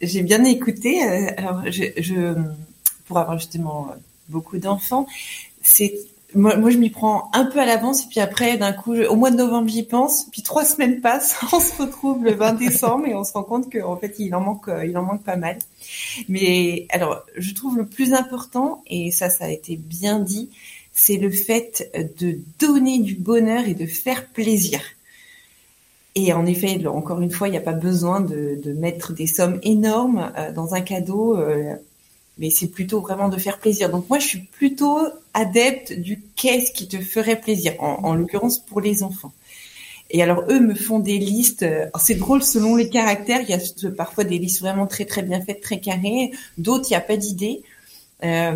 J'ai 0.00 0.22
bien 0.22 0.44
écouté. 0.44 1.02
alors, 1.02 1.62
je, 1.66 1.84
je, 1.96 2.34
pour 3.06 3.18
avoir 3.18 3.38
justement 3.38 3.88
beaucoup 4.28 4.58
d'enfants, 4.58 5.06
c'est 5.62 5.94
moi, 6.34 6.56
moi, 6.56 6.70
je 6.70 6.78
m'y 6.78 6.90
prends 6.90 7.30
un 7.32 7.44
peu 7.44 7.58
à 7.58 7.66
l'avance 7.66 8.04
et 8.04 8.08
puis 8.08 8.20
après, 8.20 8.56
d'un 8.56 8.72
coup, 8.72 8.94
au 8.94 9.16
mois 9.16 9.30
de 9.30 9.36
novembre, 9.36 9.68
j'y 9.68 9.82
pense. 9.82 10.26
Puis 10.30 10.42
trois 10.42 10.64
semaines 10.64 11.00
passent, 11.00 11.36
on 11.52 11.60
se 11.60 11.80
retrouve 11.80 12.24
le 12.24 12.32
20 12.32 12.54
décembre 12.54 13.06
et 13.06 13.14
on 13.14 13.24
se 13.24 13.32
rend 13.32 13.42
compte 13.42 13.72
qu'en 13.72 13.96
fait, 13.96 14.14
il 14.18 14.34
en 14.34 14.40
manque, 14.40 14.68
euh, 14.68 14.84
il 14.84 14.96
en 14.96 15.02
manque 15.02 15.22
pas 15.22 15.36
mal. 15.36 15.58
Mais 16.28 16.86
alors, 16.90 17.22
je 17.36 17.54
trouve 17.54 17.76
le 17.76 17.86
plus 17.86 18.12
important 18.12 18.82
et 18.86 19.10
ça, 19.10 19.30
ça 19.30 19.44
a 19.46 19.50
été 19.50 19.76
bien 19.76 20.18
dit, 20.18 20.50
c'est 20.92 21.16
le 21.16 21.30
fait 21.30 21.90
de 22.18 22.38
donner 22.58 22.98
du 22.98 23.14
bonheur 23.14 23.66
et 23.66 23.74
de 23.74 23.86
faire 23.86 24.26
plaisir. 24.26 24.80
Et 26.14 26.32
en 26.32 26.44
effet, 26.46 26.84
encore 26.86 27.20
une 27.20 27.30
fois, 27.30 27.48
il 27.48 27.52
n'y 27.52 27.56
a 27.56 27.62
pas 27.62 27.72
besoin 27.72 28.20
de, 28.20 28.60
de 28.62 28.72
mettre 28.72 29.12
des 29.12 29.26
sommes 29.26 29.60
énormes 29.62 30.32
euh, 30.36 30.52
dans 30.52 30.74
un 30.74 30.80
cadeau, 30.80 31.38
euh, 31.38 31.74
mais 32.40 32.50
c'est 32.50 32.68
plutôt 32.68 33.00
vraiment 33.00 33.28
de 33.28 33.38
faire 33.38 33.58
plaisir. 33.60 33.90
Donc 33.90 34.08
moi, 34.10 34.18
je 34.18 34.26
suis 34.26 34.40
plutôt 34.40 34.98
adepte 35.34 35.92
du 35.92 36.22
qu'est-ce 36.36 36.72
qui 36.72 36.88
te 36.88 36.98
ferait 36.98 37.40
plaisir, 37.40 37.74
en, 37.80 38.00
en 38.04 38.14
l'occurrence 38.14 38.58
pour 38.58 38.80
les 38.80 39.02
enfants. 39.04 39.32
Et 40.10 40.22
alors 40.22 40.44
eux 40.50 40.60
me 40.60 40.74
font 40.74 40.98
des 40.98 41.18
listes. 41.18 41.62
euh, 41.62 41.86
C'est 42.00 42.16
drôle 42.16 42.42
selon 42.42 42.76
les 42.76 42.88
caractères. 42.88 43.42
Il 43.42 43.50
y 43.50 43.54
a 43.54 43.90
parfois 43.96 44.24
des 44.24 44.38
listes 44.38 44.60
vraiment 44.60 44.86
très 44.86 45.04
très 45.04 45.22
bien 45.22 45.40
faites, 45.40 45.60
très 45.60 45.80
carrées. 45.80 46.32
D'autres, 46.58 46.86
il 46.88 46.92
n'y 46.92 46.96
a 46.96 47.00
pas 47.00 47.16
d'idée. 47.16 47.62
Euh, 48.22 48.54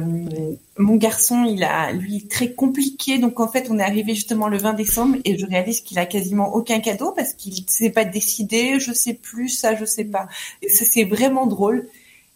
mon 0.79 0.97
garçon, 0.97 1.45
il 1.45 1.65
a 1.65 1.93
lui 1.93 2.27
très 2.27 2.53
compliqué. 2.53 3.19
Donc 3.19 3.41
en 3.41 3.49
fait, 3.49 3.69
on 3.71 3.79
est 3.79 3.83
arrivé 3.83 4.15
justement 4.15 4.49
le 4.49 4.59
20 4.59 4.75
décembre 4.75 5.17
et 5.25 5.39
je 5.39 5.47
réalise 5.47 5.81
qu'il 5.81 5.99
a 5.99 6.07
quasiment 6.07 6.55
aucun 6.55 6.81
cadeau 6.81 7.13
parce 7.13 7.35
qu'il 7.35 7.55
ne 7.55 7.61
s'est 7.69 7.91
pas 7.91 8.05
décidé. 8.05 8.81
Je 8.81 8.93
sais 8.93 9.15
plus 9.15 9.49
ça, 9.49 9.75
je 9.77 9.85
sais 9.85 10.05
pas. 10.05 10.29
C'est 10.69 11.05
vraiment 11.05 11.47
drôle. 11.47 11.89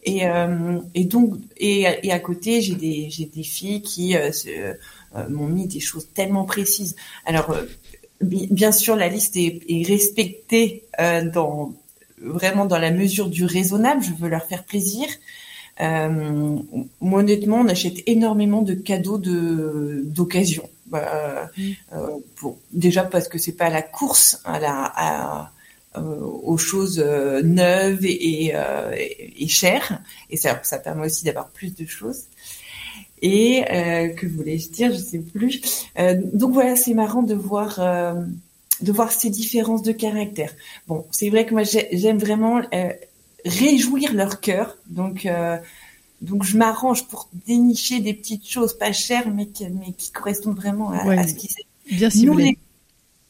Et, 0.03 0.25
euh, 0.25 0.79
et 0.95 1.03
donc 1.05 1.35
et, 1.57 1.85
et 2.03 2.11
à 2.11 2.19
côté, 2.19 2.61
j'ai 2.61 2.75
des 2.75 3.09
j'ai 3.09 3.25
des 3.25 3.43
filles 3.43 3.81
qui 3.81 4.15
euh, 4.15 4.31
se- 4.31 4.47
euh, 4.49 4.73
m'ont 5.29 5.47
mis 5.47 5.67
des 5.67 5.81
choses 5.81 6.07
tellement 6.13 6.45
précises. 6.45 6.95
Alors 7.25 7.49
euh, 7.51 7.65
bi- 8.21 8.47
bien 8.49 8.71
sûr, 8.71 8.95
la 8.95 9.09
liste 9.09 9.35
est, 9.35 9.61
est 9.67 9.85
respectée 9.85 10.85
euh, 11.01 11.29
dans 11.29 11.73
vraiment 12.21 12.65
dans 12.65 12.77
la 12.79 12.91
mesure 12.91 13.29
du 13.29 13.45
raisonnable. 13.45 14.01
Je 14.03 14.13
veux 14.13 14.29
leur 14.29 14.45
faire 14.45 14.63
plaisir. 14.63 15.07
Euh, 15.81 16.57
moi, 17.01 17.19
honnêtement, 17.21 17.57
on 17.57 17.67
achète 17.67 17.97
énormément 18.05 18.61
de 18.61 18.73
cadeaux 18.73 19.17
de 19.17 20.01
d'occasion. 20.05 20.69
Bah, 20.87 21.49
euh, 21.93 22.17
pour, 22.35 22.57
déjà 22.71 23.03
parce 23.03 23.27
que 23.27 23.37
c'est 23.37 23.53
pas 23.53 23.65
à 23.65 23.69
la 23.69 23.81
course 23.83 24.41
à 24.45 24.59
la 24.59 24.73
à, 24.85 25.41
euh, 25.41 25.45
aux 25.95 26.57
choses 26.57 26.99
euh, 27.05 27.41
neuves 27.41 28.05
et, 28.05 28.45
et, 28.45 28.51
euh, 28.55 28.95
et- 29.37 29.47
chères, 29.47 30.01
et 30.29 30.37
ça, 30.37 30.59
ça 30.63 30.77
permet 30.77 31.05
aussi 31.07 31.25
d'avoir 31.25 31.49
plus 31.49 31.73
de 31.75 31.85
choses. 31.85 32.23
Et 33.21 33.63
euh, 33.69 34.09
que 34.09 34.25
voulais-je 34.27 34.69
dire, 34.69 34.91
je 34.93 34.97
sais 34.97 35.19
plus. 35.19 35.61
Euh, 35.97 36.15
donc 36.33 36.53
voilà, 36.53 36.75
c'est 36.75 36.93
marrant 36.93 37.23
de 37.23 37.33
voir 37.35 37.79
euh, 37.79 38.13
de 38.81 38.91
voir 38.93 39.11
ces 39.11 39.29
différences 39.29 39.81
de 39.83 39.91
caractère. 39.91 40.53
Bon, 40.87 41.05
c'est 41.11 41.29
vrai 41.29 41.45
que 41.45 41.53
moi 41.53 41.63
j'ai- 41.63 41.89
j'aime 41.91 42.17
vraiment 42.17 42.61
euh, 42.73 42.93
réjouir 43.43 44.13
leur 44.13 44.39
cœur, 44.39 44.77
donc 44.87 45.25
euh, 45.25 45.57
donc 46.21 46.43
je 46.43 46.57
m'arrange 46.57 47.07
pour 47.07 47.29
dénicher 47.47 47.99
des 47.99 48.13
petites 48.13 48.47
choses 48.47 48.77
pas 48.77 48.93
chères, 48.93 49.29
mais 49.33 49.47
qui, 49.47 49.65
mais 49.69 49.91
qui 49.97 50.11
correspondent 50.11 50.55
vraiment 50.57 50.91
à, 50.91 51.05
Ouais. 51.05 51.17
à 51.17 51.27
ce 51.27 51.33
qu'ils 51.33 51.49
Bien 51.91 52.07
nous 52.07 52.11
ciblé. 52.39 52.57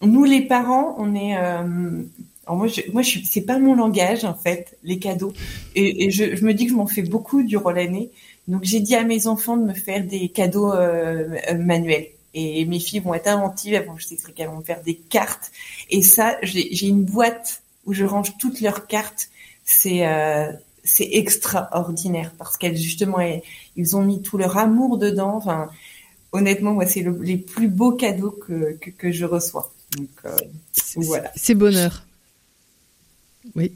les, 0.02 0.08
nous 0.08 0.24
les 0.24 0.42
parents, 0.42 0.96
on 1.00 1.16
est. 1.16 1.36
Euh, 1.38 2.04
alors 2.50 2.58
moi, 2.58 2.68
je, 2.68 2.82
moi, 2.92 3.04
je 3.04 3.20
c'est 3.24 3.42
pas 3.42 3.60
mon 3.60 3.76
langage 3.76 4.26
en 4.26 4.34
fait, 4.34 4.76
les 4.84 4.98
cadeaux. 4.98 5.34
Et, 5.76 6.06
et 6.06 6.10
je, 6.10 6.36
je 6.36 6.44
me 6.44 6.54
dis 6.56 6.66
que 6.66 6.72
je 6.72 6.76
m'en 6.76 6.88
fais 6.88 7.04
beaucoup 7.04 7.44
durant 7.44 7.70
l'année. 7.70 8.10
Donc 8.48 8.64
j'ai 8.64 8.80
dit 8.80 8.96
à 8.96 9.04
mes 9.04 9.28
enfants 9.28 9.56
de 9.56 9.66
me 9.66 9.74
faire 9.76 10.04
des 10.04 10.30
cadeaux 10.30 10.72
euh, 10.74 11.36
euh, 11.52 11.58
manuels. 11.60 12.08
Et 12.34 12.66
mes 12.66 12.80
filles 12.80 13.00
vont 13.02 13.14
être 13.14 13.28
inventives, 13.28 13.76
elles 13.76 13.86
vont, 13.86 13.98
je 13.98 14.08
sais 14.08 14.18
qu'elles 14.36 14.48
vont 14.48 14.58
me 14.58 14.64
faire 14.64 14.82
des 14.82 14.96
cartes. 14.96 15.52
Et 15.92 16.02
ça, 16.02 16.38
j'ai 16.42 16.74
j'ai 16.74 16.88
une 16.88 17.04
boîte 17.04 17.62
où 17.86 17.94
je 17.94 18.04
range 18.04 18.36
toutes 18.40 18.62
leurs 18.62 18.88
cartes. 18.88 19.30
C'est 19.64 20.08
euh, 20.08 20.52
c'est 20.84 21.10
extraordinaire 21.12 22.32
parce 22.40 22.58
qu'elles 22.58 22.78
justement, 22.78 23.20
elles- 23.20 23.44
ils 23.76 23.96
ont 23.96 24.02
mis 24.02 24.22
tout 24.24 24.38
leur 24.40 24.58
amour 24.58 24.98
dedans. 24.98 25.36
Enfin, 25.38 25.70
honnêtement, 26.32 26.74
moi, 26.74 26.88
c'est 26.88 27.02
le- 27.02 27.20
les 27.22 27.38
plus 27.38 27.68
beaux 27.68 27.92
cadeaux 27.92 28.32
que, 28.32 28.74
que, 28.82 28.90
que 28.90 29.12
je 29.12 29.26
reçois. 29.26 29.72
Donc 29.98 30.10
euh, 30.26 30.36
voilà. 31.02 31.32
C'est 31.36 31.56
bonheur. 31.56 32.06
Oui. 33.56 33.72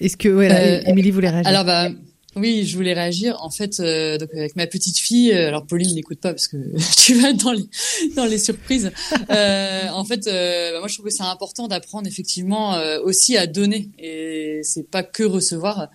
Est-ce 0.00 0.16
que, 0.16 0.28
ouais, 0.28 0.48
là, 0.48 0.60
Euh, 0.60 0.82
Émilie 0.86 1.10
voulait 1.10 1.30
réagir 1.30 1.48
Alors 1.48 1.64
bah 1.64 1.88
oui, 2.36 2.66
je 2.66 2.76
voulais 2.76 2.92
réagir. 2.92 3.38
En 3.40 3.48
fait, 3.48 3.80
euh, 3.80 4.18
donc 4.18 4.28
avec 4.34 4.56
ma 4.56 4.66
petite 4.66 4.98
fille, 4.98 5.32
euh, 5.32 5.48
alors 5.48 5.64
Pauline 5.66 5.94
n'écoute 5.94 6.20
pas 6.20 6.34
parce 6.34 6.48
que 6.48 6.58
tu 7.02 7.14
vas 7.14 7.32
dans 7.32 7.52
les 7.52 7.66
dans 8.14 8.26
les 8.26 8.38
surprises. 8.38 8.92
Euh, 9.30 9.88
en 9.88 10.04
fait, 10.04 10.26
bah, 10.26 10.78
moi 10.78 10.88
je 10.88 10.94
trouve 10.94 11.06
que 11.06 11.12
c'est 11.12 11.22
important 11.22 11.66
d'apprendre 11.66 12.06
effectivement 12.06 12.78
aussi 13.02 13.38
à 13.38 13.46
donner 13.46 13.88
et 13.98 14.60
c'est 14.62 14.88
pas 14.88 15.02
que 15.02 15.22
recevoir. 15.22 15.88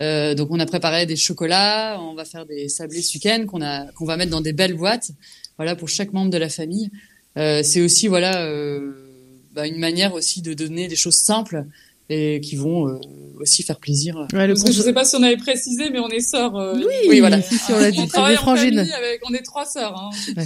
Donc 0.00 0.48
on 0.50 0.60
a 0.60 0.66
préparé 0.66 1.06
des 1.06 1.16
chocolats, 1.16 1.98
on 2.00 2.14
va 2.14 2.26
faire 2.26 2.44
des 2.44 2.68
sablés 2.68 3.02
week-end 3.14 3.46
qu'on 3.48 3.62
a 3.62 3.86
qu'on 3.92 4.04
va 4.04 4.18
mettre 4.18 4.30
dans 4.30 4.42
des 4.42 4.52
belles 4.52 4.74
boîtes, 4.74 5.12
voilà 5.56 5.74
pour 5.76 5.88
chaque 5.88 6.12
membre 6.12 6.30
de 6.30 6.36
la 6.36 6.50
famille. 6.50 6.90
C'est 7.36 7.80
aussi 7.80 8.06
voilà 8.06 8.46
bah, 9.54 9.66
une 9.66 9.78
manière 9.78 10.12
aussi 10.12 10.42
de 10.42 10.52
donner 10.52 10.88
des 10.88 10.96
choses 10.96 11.16
simples 11.16 11.64
et 12.08 12.40
qui 12.40 12.56
vont 12.56 12.88
euh, 12.88 13.00
aussi 13.40 13.62
faire 13.62 13.78
plaisir. 13.78 14.26
Ouais, 14.32 14.46
le 14.46 14.54
Parce 14.54 14.64
que 14.64 14.72
je 14.72 14.78
cons- 14.78 14.84
sais 14.84 14.92
pas 14.92 15.04
si 15.04 15.16
on 15.16 15.22
avait 15.22 15.36
précisé, 15.36 15.90
mais 15.90 15.98
on 16.00 16.08
est 16.08 16.20
sœurs. 16.20 16.54
euh, 16.56 16.74
Oui, 16.76 16.84
Oui, 17.08 17.20
voilà. 17.20 17.42
si, 17.42 17.54
on 17.72 17.78
l'a 17.78 17.90
dit, 17.90 18.00
on 18.00 18.06
travaille 18.06 18.36
en 18.36 18.42
famille 18.56 18.78
avec, 18.92 19.20
on 19.28 19.34
est 19.34 19.42
trois 19.42 19.64
sœurs. 19.64 19.96
Hein, 19.98 20.10
Ouais. 20.36 20.44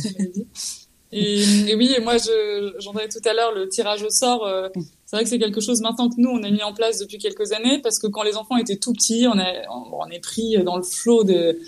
et, 1.13 1.43
et 1.71 1.75
oui, 1.75 1.93
et 1.97 2.01
moi, 2.01 2.17
je, 2.19 2.73
j'en 2.79 2.93
avais 2.93 3.09
tout 3.09 3.19
à 3.29 3.35
l'heure 3.35 3.53
le 3.53 3.69
tirage 3.69 4.03
au 4.03 4.11
sort. 4.11 4.47
euh, 4.47 4.69
c'est 5.07 5.17
vrai 5.17 5.25
que 5.25 5.29
c'est 5.31 5.41
quelque 5.41 5.61
chose 5.61 5.81
maintenant 5.81 6.09
que 6.09 6.15
nous 6.19 6.31
on 6.31 6.41
a 6.45 6.51
mis 6.51 6.63
en 6.63 6.73
place 6.73 6.99
depuis 7.01 7.19
quelques 7.19 7.51
années 7.51 7.81
parce 7.83 7.99
que 7.99 8.07
quand 8.07 8.23
les 8.23 8.37
enfants 8.37 8.57
étaient 8.59 8.77
tout 8.77 8.93
petits, 8.93 9.27
on, 9.27 9.37
a, 9.39 9.47
on, 9.69 9.93
on 10.07 10.07
est 10.11 10.21
pris 10.21 10.57
dans 10.63 10.77
le 10.77 10.85
flot 10.85 11.25
de, 11.25 11.59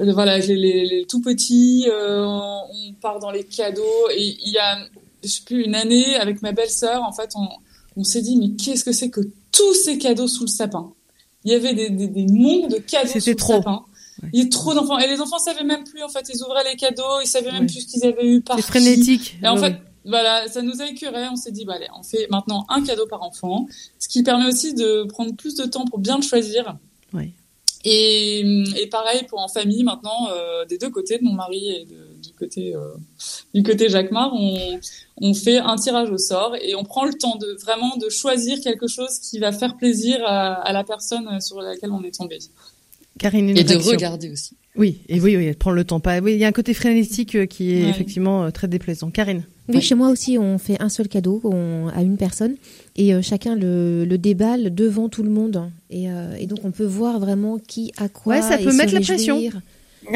de 0.00 0.12
voilà 0.12 0.38
les, 0.38 0.56
les, 0.56 0.86
les 0.86 1.04
tout 1.04 1.20
petits, 1.20 1.86
euh, 1.92 2.24
on 2.24 2.94
part 3.02 3.18
dans 3.18 3.30
les 3.30 3.44
cadeaux 3.44 4.08
et 4.10 4.22
il 4.22 4.52
y 4.52 4.56
a 4.56 4.78
je 5.22 5.28
sais 5.28 5.42
plus 5.44 5.64
une 5.64 5.74
année 5.74 6.16
avec 6.16 6.40
ma 6.40 6.52
belle-sœur 6.52 7.02
en 7.02 7.12
fait 7.12 7.28
on, 7.34 7.46
on 7.98 8.04
s'est 8.04 8.22
dit 8.22 8.36
mais 8.36 8.50
qu'est-ce 8.56 8.84
que 8.84 8.92
c'est 8.92 9.10
que 9.10 9.20
tous 9.52 9.74
ces 9.74 9.98
cadeaux 9.98 10.28
sous 10.28 10.44
le 10.44 10.48
sapin? 10.48 10.92
Il 11.44 11.52
y 11.52 11.54
avait 11.54 11.74
des, 11.74 11.90
des, 11.90 12.08
des 12.08 12.26
mondes 12.26 12.70
de 12.70 12.78
cadeaux 12.78 13.20
sous 13.20 13.28
le 13.30 13.36
trop. 13.36 13.52
sapin. 13.54 13.84
Il 14.32 14.42
y 14.42 14.46
a 14.46 14.48
trop 14.48 14.72
d'enfants 14.74 14.98
et 14.98 15.06
les 15.06 15.20
enfants 15.20 15.38
savaient 15.38 15.62
même 15.64 15.84
plus 15.84 16.02
en 16.02 16.08
fait 16.08 16.24
ils 16.32 16.42
ouvraient 16.42 16.64
les 16.70 16.76
cadeaux 16.76 17.20
ils 17.22 17.26
savaient 17.28 17.52
même 17.52 17.62
Ouais. 17.62 17.66
plus 17.66 17.82
ce 17.82 17.86
qu'ils 17.86 18.04
avaient 18.06 18.26
eu 18.26 18.40
par 18.40 18.56
C'est 18.56 18.62
frénétique. 18.62 19.36
Et 19.42 19.46
en 19.46 19.54
Ouais, 19.60 19.70
fait, 19.70 19.76
voilà, 20.04 20.48
ça 20.48 20.62
nous 20.62 20.80
a 20.80 20.86
écœuré. 20.88 21.28
On 21.30 21.36
s'est 21.36 21.52
dit, 21.52 21.64
bah, 21.66 21.74
allez, 21.76 21.86
on 21.98 22.02
fait 22.02 22.26
maintenant 22.30 22.64
un 22.70 22.82
cadeau 22.82 23.06
par 23.06 23.22
enfant, 23.22 23.66
ce 23.98 24.08
qui 24.08 24.22
permet 24.22 24.46
aussi 24.46 24.72
de 24.74 25.04
prendre 25.04 25.34
plus 25.36 25.54
de 25.54 25.64
temps 25.66 25.84
pour 25.84 25.98
bien 25.98 26.16
le 26.16 26.22
choisir. 26.22 26.76
Ouais. 27.12 27.30
Et, 27.84 28.40
et 28.80 28.86
pareil 28.88 29.22
pour 29.28 29.38
en 29.40 29.48
famille 29.48 29.84
maintenant, 29.84 30.28
euh, 30.32 30.64
des 30.64 30.78
deux 30.78 30.90
côtés, 30.90 31.18
de 31.18 31.24
mon 31.24 31.32
mari 31.34 31.68
et 31.70 31.84
de- 31.84 32.07
côté 32.38 32.74
euh, 32.74 32.80
du 33.54 33.62
côté 33.62 33.88
Jacquemart, 33.88 34.32
on, 34.34 34.78
on 35.20 35.34
fait 35.34 35.58
un 35.58 35.76
tirage 35.76 36.10
au 36.10 36.18
sort 36.18 36.54
et 36.62 36.74
on 36.74 36.84
prend 36.84 37.04
le 37.04 37.14
temps 37.14 37.36
de 37.36 37.56
vraiment 37.62 37.96
de 37.96 38.08
choisir 38.08 38.60
quelque 38.60 38.86
chose 38.86 39.18
qui 39.18 39.38
va 39.38 39.52
faire 39.52 39.76
plaisir 39.76 40.18
à, 40.24 40.54
à 40.54 40.72
la 40.72 40.84
personne 40.84 41.40
sur 41.40 41.60
laquelle 41.60 41.90
on 41.92 42.02
est 42.04 42.14
tombé. 42.14 42.38
Karine, 43.18 43.48
Et 43.50 43.64
de 43.64 43.68
réaction. 43.70 43.90
regarder 43.90 44.30
aussi. 44.30 44.52
Oui, 44.76 44.98
et 45.08 45.20
oui, 45.20 45.36
oui, 45.36 45.52
prendre 45.54 45.74
le 45.74 45.82
temps. 45.82 45.98
Pas. 45.98 46.20
Oui, 46.20 46.34
il 46.34 46.38
y 46.38 46.44
a 46.44 46.46
un 46.46 46.52
côté 46.52 46.72
frénétique 46.72 47.34
euh, 47.34 47.46
qui 47.46 47.72
est 47.74 47.82
Ouais. 47.82 47.88
effectivement 47.90 48.44
euh, 48.44 48.50
très 48.50 48.68
déplaisant. 48.68 49.10
Karine. 49.10 49.42
Oui, 49.68 49.74
Ouais. 49.76 49.80
chez 49.80 49.96
moi 49.96 50.08
aussi, 50.08 50.38
on 50.38 50.56
fait 50.58 50.80
un 50.80 50.88
seul 50.88 51.08
cadeau 51.08 51.40
on- 51.42 51.88
à 51.88 52.02
une 52.02 52.16
personne 52.16 52.54
et 52.94 53.12
euh, 53.12 53.20
chacun 53.20 53.56
le, 53.56 54.04
le 54.04 54.18
déballe 54.18 54.72
devant 54.72 55.08
tout 55.08 55.24
le 55.24 55.30
monde. 55.30 55.68
Et, 55.90 56.08
euh, 56.12 56.36
et 56.38 56.46
donc, 56.46 56.60
on 56.62 56.70
peut 56.70 56.84
voir 56.86 57.18
vraiment 57.18 57.58
qui 57.58 57.92
a 57.96 58.08
quoi. 58.08 58.36
Ouais, 58.36 58.42
ça 58.42 58.60
et 58.60 58.62
peut 58.64 58.70
se 58.70 58.76
mettre 58.76 58.94
la 58.94 59.00
pression. 59.00 59.40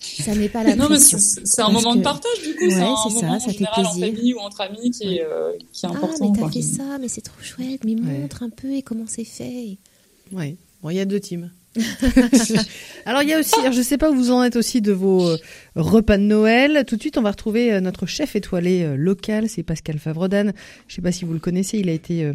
ça 0.00 0.34
met 0.34 0.48
pas 0.48 0.64
la 0.64 0.74
Non, 0.76 0.86
pression. 0.86 1.18
c'est 1.18 1.46
c'est 1.46 1.60
un 1.62 1.70
moment 1.70 1.94
de 1.94 2.02
partage 2.02 2.40
du 2.42 2.54
coup, 2.56 2.64
Ouais, 2.64 2.70
c'est 2.70 2.80
un 2.82 2.96
c'est 2.96 3.08
ça, 3.10 3.26
moment 3.26 3.38
ça 3.38 3.44
en 3.44 3.48
fait 3.48 3.52
général 3.58 3.86
en 3.86 3.92
famille 3.92 4.34
ou 4.34 4.38
entre 4.38 4.60
amis 4.62 4.90
qui 4.90 5.16
est, 5.16 5.22
euh, 5.24 5.52
qui 5.72 5.84
est 5.86 5.88
Ah, 5.88 5.92
important. 5.96 6.32
mais 6.32 6.40
t'as 6.40 6.50
fait 6.50 6.62
ça, 6.62 6.98
mais 7.00 7.08
c'est 7.08 7.20
trop 7.20 7.40
chouette. 7.40 7.84
Mais 7.84 7.94
Ouais. 7.94 8.00
montre 8.20 8.42
un 8.42 8.50
peu 8.50 8.72
et 8.72 8.82
comment 8.82 9.04
c'est 9.06 9.24
fait. 9.24 9.78
Oui. 10.32 10.56
Bon, 10.82 10.90
il 10.90 10.96
y 10.96 11.00
a 11.00 11.04
deux 11.04 11.20
teams. 11.20 11.50
alors, 13.06 13.22
il 13.22 13.28
y 13.28 13.32
a 13.32 13.38
aussi, 13.38 13.54
je 13.72 13.80
sais 13.80 13.96
pas 13.96 14.10
où 14.10 14.14
vous 14.14 14.32
en 14.32 14.42
êtes 14.42 14.56
aussi 14.56 14.80
de 14.80 14.90
vos 14.90 15.28
euh, 15.28 15.36
repas 15.76 16.18
de 16.18 16.24
Noël. 16.24 16.84
Tout 16.84 16.96
de 16.96 17.00
suite, 17.00 17.16
on 17.16 17.22
va 17.22 17.30
retrouver 17.30 17.72
euh, 17.72 17.80
notre 17.80 18.06
chef 18.06 18.34
étoilé 18.34 18.82
euh, 18.82 18.96
local, 18.96 19.48
c'est 19.48 19.62
Pascal 19.62 19.98
Favredan. 19.98 20.50
Je 20.88 20.94
sais 20.96 21.02
pas 21.02 21.12
si 21.12 21.24
vous 21.24 21.32
le 21.32 21.38
connaissez, 21.38 21.78
il 21.78 21.88
a 21.88 21.92
été 21.92 22.32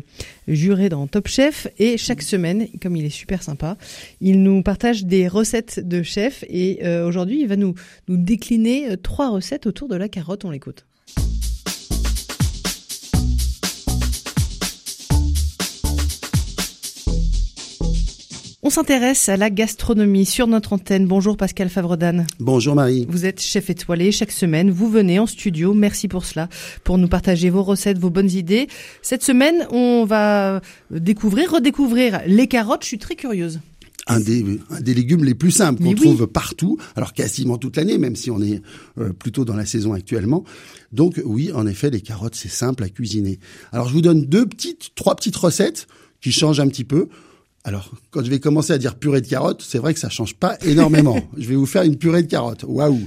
juré 0.47 0.87
dans 0.87 1.05
Top 1.07 1.27
Chef 1.27 1.67
et 1.79 1.97
chaque 1.97 2.21
semaine, 2.21 2.67
comme 2.81 2.95
il 2.95 3.05
est 3.05 3.09
super 3.09 3.43
sympa, 3.43 3.77
il 4.21 4.41
nous 4.41 4.61
partage 4.61 5.03
des 5.03 5.27
recettes 5.27 5.85
de 5.85 6.01
chef 6.01 6.45
et 6.47 6.87
aujourd'hui, 7.05 7.41
il 7.41 7.47
va 7.47 7.55
nous 7.55 7.75
nous 8.07 8.17
décliner 8.17 8.95
trois 9.01 9.29
recettes 9.29 9.67
autour 9.67 9.87
de 9.87 9.95
la 9.95 10.07
carotte. 10.07 10.45
On 10.45 10.51
l'écoute. 10.51 10.85
On 18.67 18.71
s'intéresse 18.71 19.29
à 19.29 19.37
la 19.37 19.51
gastronomie 19.51 20.25
sur 20.25 20.47
notre 20.47 20.73
antenne. 20.73 21.05
Bonjour 21.05 21.37
Pascal 21.37 21.69
Favredan. 21.69 22.25
Bonjour 22.39 22.73
Marie. 22.73 23.05
Vous 23.07 23.27
êtes 23.27 23.39
chef 23.39 23.69
étoilé 23.69 24.11
chaque 24.11 24.31
semaine. 24.31 24.71
Vous 24.71 24.89
venez 24.89 25.19
en 25.19 25.27
studio. 25.27 25.75
Merci 25.75 26.07
pour 26.07 26.25
cela, 26.25 26.49
pour 26.83 26.97
nous 26.97 27.07
partager 27.07 27.51
vos 27.51 27.61
recettes, 27.61 27.99
vos 27.99 28.09
bonnes 28.09 28.31
idées. 28.31 28.67
Cette 29.03 29.21
semaine, 29.21 29.67
on 29.69 30.05
va 30.05 30.61
découvrir, 30.89 31.51
redécouvrir 31.51 32.21
les 32.25 32.47
carottes. 32.47 32.81
Je 32.81 32.87
suis 32.87 32.97
très 32.97 33.15
curieuse. 33.15 33.59
Un 34.07 34.19
des, 34.19 34.43
un 34.71 34.81
des 34.81 34.95
légumes 34.95 35.25
les 35.25 35.35
plus 35.35 35.51
simples 35.51 35.83
qu'on 35.83 35.89
oui. 35.89 35.95
trouve 36.01 36.25
partout, 36.25 36.79
alors 36.95 37.13
quasiment 37.13 37.59
toute 37.59 37.77
l'année, 37.77 37.99
même 37.99 38.15
si 38.15 38.31
on 38.31 38.41
est 38.41 38.63
euh, 38.97 39.13
plutôt 39.13 39.45
dans 39.45 39.55
la 39.55 39.67
saison 39.67 39.93
actuellement. 39.93 40.43
Donc 40.91 41.21
oui, 41.23 41.51
en 41.53 41.67
effet, 41.67 41.91
les 41.91 42.01
carottes, 42.01 42.33
c'est 42.33 42.49
simple 42.49 42.83
à 42.83 42.89
cuisiner. 42.89 43.37
Alors 43.71 43.89
je 43.89 43.93
vous 43.93 44.01
donne 44.01 44.25
deux 44.25 44.47
petites, 44.47 44.95
trois 44.95 45.15
petites 45.15 45.35
recettes 45.35 45.85
qui 46.19 46.31
changent 46.31 46.59
un 46.59 46.67
petit 46.67 46.83
peu. 46.83 47.09
Alors, 47.67 47.89
quand 48.11 48.23
je 48.23 48.29
vais 48.29 48.39
commencer 48.39 48.73
à 48.73 48.77
dire 48.77 48.93
purée 48.93 49.21
de 49.21 49.27
carottes, 49.27 49.63
c'est 49.67 49.79
vrai 49.79 49.95
que 49.95 49.99
ça 49.99 50.07
change 50.09 50.35
pas 50.35 50.55
énormément. 50.63 51.19
je 51.37 51.47
vais 51.49 51.55
vous 51.55 51.65
faire 51.65 51.81
une 51.81 51.97
purée 51.97 52.21
de 52.21 52.27
carottes. 52.27 52.63
Waouh 52.67 52.99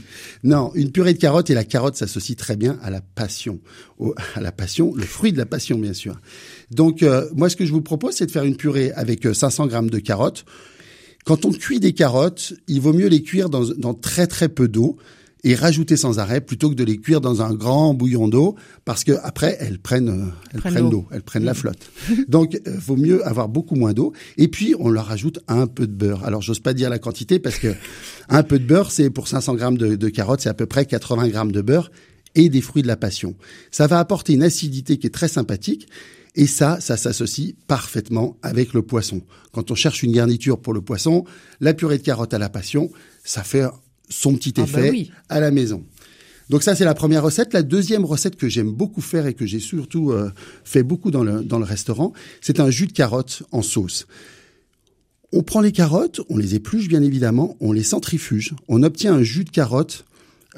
Non, 0.43 0.73
une 0.75 0.91
purée 0.91 1.15
de 1.15 1.19
carottes 1.19 1.49
et 1.49 1.55
la 1.55 1.63
carotte 1.63 1.95
s'associe 1.95 2.37
très 2.37 2.57
bien 2.57 2.77
à 2.83 2.91
la 2.91 3.01
passion, 3.01 3.61
Au- 4.01 4.17
à 4.35 4.41
la 4.41 4.51
passion, 4.51 4.93
le 4.97 5.05
fruit 5.05 5.33
de 5.33 5.39
la 5.39 5.47
passion, 5.47 5.79
bien 5.79 5.93
sûr. 5.93 6.21
Donc, 6.73 7.05
euh, 7.05 7.29
moi, 7.37 7.49
ce 7.49 7.55
que 7.55 7.65
je 7.67 7.73
vous 7.73 7.83
propose, 7.83 8.15
c'est 8.17 8.27
de 8.27 8.33
faire 8.33 8.43
une 8.43 8.57
purée 8.57 8.91
avec 8.97 9.27
euh, 9.27 9.33
500 9.33 9.69
grammes 9.69 9.91
de 9.91 10.01
carottes. 10.01 10.45
Quand 11.25 11.45
on 11.45 11.53
cuit 11.53 11.79
des 11.79 11.93
carottes, 11.93 12.55
il 12.67 12.81
vaut 12.81 12.93
mieux 12.93 13.07
les 13.09 13.23
cuire 13.23 13.51
dans, 13.51 13.65
dans 13.65 13.95
très 13.95 14.27
très 14.27 14.49
peu 14.49 14.67
d'eau 14.67 14.97
et 15.45 15.55
rajouter 15.55 15.97
sans 15.97 16.19
arrêt 16.19 16.41
plutôt 16.41 16.71
que 16.71 16.75
de 16.75 16.85
les 16.85 16.99
cuire 16.99 17.21
dans 17.21 17.43
un 17.43 17.55
grand 17.55 17.95
bouillon 17.95 18.29
d'eau 18.29 18.57
parce 18.85 19.05
que 19.05 19.13
après 19.23 19.57
elles 19.61 19.79
prennent 19.79 20.09
euh, 20.09 20.25
elles 20.53 20.61
Prennent 20.61 20.73
prennent 20.73 20.85
l'eau. 20.85 20.91
l'eau, 20.91 21.07
elles 21.13 21.23
prennent 21.23 21.45
la 21.45 21.55
flotte. 21.55 21.91
Donc 22.29 22.55
euh, 22.67 22.75
vaut 22.79 22.97
mieux 22.97 23.27
avoir 23.27 23.49
beaucoup 23.49 23.77
moins 23.77 23.93
d'eau 23.93 24.13
et 24.37 24.49
puis 24.49 24.75
on 24.79 24.89
leur 24.89 25.07
rajoute 25.07 25.39
un 25.49 25.67
peu 25.67 25.87
de 25.87 25.93
beurre. 25.93 26.25
Alors 26.25 26.43
j'ose 26.43 26.61
pas 26.61 26.75
dire 26.75 26.91
la 26.91 26.99
quantité 26.99 27.39
parce 27.39 27.59
que 27.59 27.75
un 28.29 28.43
peu 28.43 28.59
de 28.59 28.65
beurre 28.65 28.91
c'est 28.91 29.11
pour 29.11 29.29
500 29.29 29.55
grammes 29.55 29.79
de, 29.79 29.95
de 29.95 30.09
carottes 30.09 30.41
c'est 30.41 30.49
à 30.49 30.55
peu 30.55 30.67
près 30.67 30.87
80 30.87 31.29
grammes 31.29 31.53
de 31.53 31.63
beurre 31.63 31.91
et 32.35 32.49
des 32.49 32.61
fruits 32.61 32.83
de 32.83 32.89
la 32.89 32.97
passion. 32.97 33.35
Ça 33.71 33.87
va 33.87 33.99
apporter 33.99 34.33
une 34.33 34.43
acidité 34.43 34.99
qui 34.99 35.07
est 35.07 35.11
très 35.11 35.29
sympathique 35.29 35.89
et 36.35 36.47
ça, 36.47 36.81
ça 36.81 36.97
s'associe 36.97 37.55
parfaitement 37.67 38.37
avec 38.43 38.73
le 38.73 38.83
poisson. 38.83 39.23
Quand 39.53 39.71
on 39.71 39.75
cherche 39.75 40.03
une 40.03 40.13
garniture 40.13 40.61
pour 40.61 40.73
le 40.73 40.81
poisson, 40.81 41.25
la 41.61 41.75
purée 41.75 41.99
de 41.99 42.03
carottes 42.03 42.35
à 42.35 42.39
la 42.39 42.49
passion, 42.49 42.91
ça 43.25 43.43
fait 43.43 43.65
son 44.09 44.35
petit 44.35 44.55
Ah 44.57 44.63
bah 44.63 44.81
effet 44.81 44.91
oui. 44.91 45.11
à 45.29 45.41
la 45.41 45.51
maison. 45.51 45.85
Donc 46.51 46.63
ça, 46.63 46.75
c'est 46.75 46.85
la 46.85 46.95
première 46.95 47.23
recette. 47.23 47.53
La 47.53 47.63
deuxième 47.63 48.05
recette 48.07 48.37
que 48.37 48.49
j'aime 48.49 48.71
beaucoup 48.73 49.03
faire 49.03 49.27
et 49.27 49.35
que 49.35 49.45
j'ai 49.45 49.61
surtout 49.61 50.13
euh, 50.13 50.31
fait 50.65 50.83
beaucoup 50.83 51.11
dans 51.11 51.23
le, 51.23 51.43
dans 51.43 51.59
le 51.59 51.65
restaurant, 51.67 52.13
c'est 52.41 52.59
un 52.59 52.71
jus 52.71 52.87
de 52.87 52.93
carotte 52.93 53.43
en 53.53 53.61
sauce. 53.63 54.07
On 55.33 55.43
prend 55.43 55.61
les 55.61 55.73
carottes, 55.73 56.23
on 56.31 56.39
les 56.39 56.55
épluche 56.55 56.89
bien 56.89 57.03
évidemment, 57.03 57.57
on 57.61 57.73
les 57.73 57.83
centrifuge, 57.83 58.55
on 58.67 58.83
obtient 58.83 59.13
un 59.15 59.23
jus 59.23 59.45
de 59.45 59.51
carotte 59.51 60.07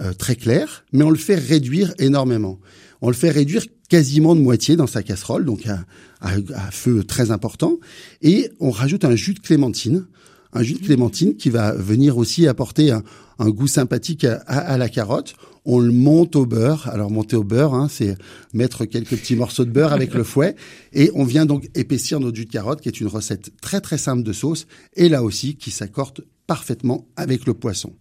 euh, 0.01 0.13
très 0.13 0.37
clair, 0.37 0.85
mais 0.93 1.03
on 1.03 1.11
le 1.11 1.19
fait 1.19 1.35
réduire 1.35 1.93
énormément. 1.99 2.61
On 3.03 3.09
le 3.09 3.15
fait 3.15 3.31
réduire 3.31 3.65
quasiment 3.89 4.37
de 4.37 4.41
moitié 4.41 4.77
dans 4.77 4.87
sa 4.87 5.03
casserole, 5.03 5.45
donc 5.45 5.67
à, 5.67 5.85
à- 6.21 6.37
à 6.55 6.71
feu 6.71 7.03
très 7.03 7.33
important, 7.33 7.79
et 8.23 8.51
on 8.61 8.71
rajoute 8.71 9.05
un 9.05 9.17
jus 9.17 9.35
de 9.35 9.41
clémentine, 9.41 10.07
un 10.53 10.63
jus 10.63 10.75
de 10.75 10.85
clémentine 10.85 11.37
qui 11.37 11.51
va 11.51 11.73
venir 11.73 12.19
aussi 12.19 12.47
apporter 12.47 12.91
un, 12.91 13.03
un 13.39 13.51
goût 13.51 13.67
sympathique 13.67 14.25
à, 14.25 14.37
à 14.47 14.79
la 14.79 14.89
carotte. 14.89 15.35
On 15.65 15.79
le 15.79 15.93
monte 15.93 16.37
au 16.37 16.47
beurre. 16.47 16.89
Alors 16.89 17.11
monter 17.11 17.37
au 17.37 17.45
beurre, 17.45 17.75
hein, 17.75 17.89
c'est 17.91 18.17
mettre 18.55 18.85
quelques 18.85 19.17
petits 19.17 19.37
morceaux 19.37 19.65
de 19.65 19.71
beurre 19.71 19.93
avec 19.93 20.15
le 20.15 20.25
fouet, 20.25 20.57
et 20.93 21.11
on 21.15 21.25
vient 21.25 21.47
donc 21.47 21.69
épaissir 21.75 22.19
notre 22.19 22.37
jus 22.37 22.47
de 22.47 22.51
carotte, 22.51 22.81
qui 22.81 22.89
est 22.89 23.01
une 23.01 23.09
recette 23.09 23.51
très 23.61 23.81
très 23.81 23.99
simple 23.99 24.23
de 24.23 24.33
sauce, 24.33 24.67
et 24.95 25.09
là 25.09 25.23
aussi 25.23 25.57
qui 25.57 25.71
s'accorde 25.71 26.25
parfaitement 26.47 27.07
avec 27.17 27.47
le 27.47 27.55
poisson. 27.55 27.93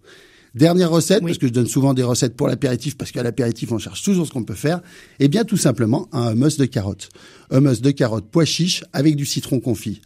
Dernière 0.55 0.89
recette, 0.89 1.21
parce 1.21 1.37
que 1.37 1.45
je 1.45 1.53
donne 1.53 1.67
souvent 1.67 1.93
des 1.93 2.01
recettes 2.01 2.35
pour 2.35 2.47
l'apéritif, 2.47 2.97
parce 2.97 3.11
qu'à 3.11 3.21
l'apéritif, 3.21 3.71
on 3.71 3.77
cherche 3.77 4.01
toujours 4.01 4.25
ce 4.25 4.31
qu'on 4.31 4.43
peut 4.43 4.55
faire. 4.55 4.81
Eh 5.19 5.27
bien, 5.27 5.43
tout 5.43 5.57
simplement, 5.57 6.09
un 6.11 6.31
hummus 6.31 6.57
de 6.57 6.65
carottes. 6.65 7.09
Hummus 7.51 7.81
de 7.81 7.91
carottes 7.91 8.25
pois 8.31 8.45
chiches 8.45 8.83
avec 8.91 9.15
du 9.15 9.25
citron 9.25 9.59
confit. 9.59 10.01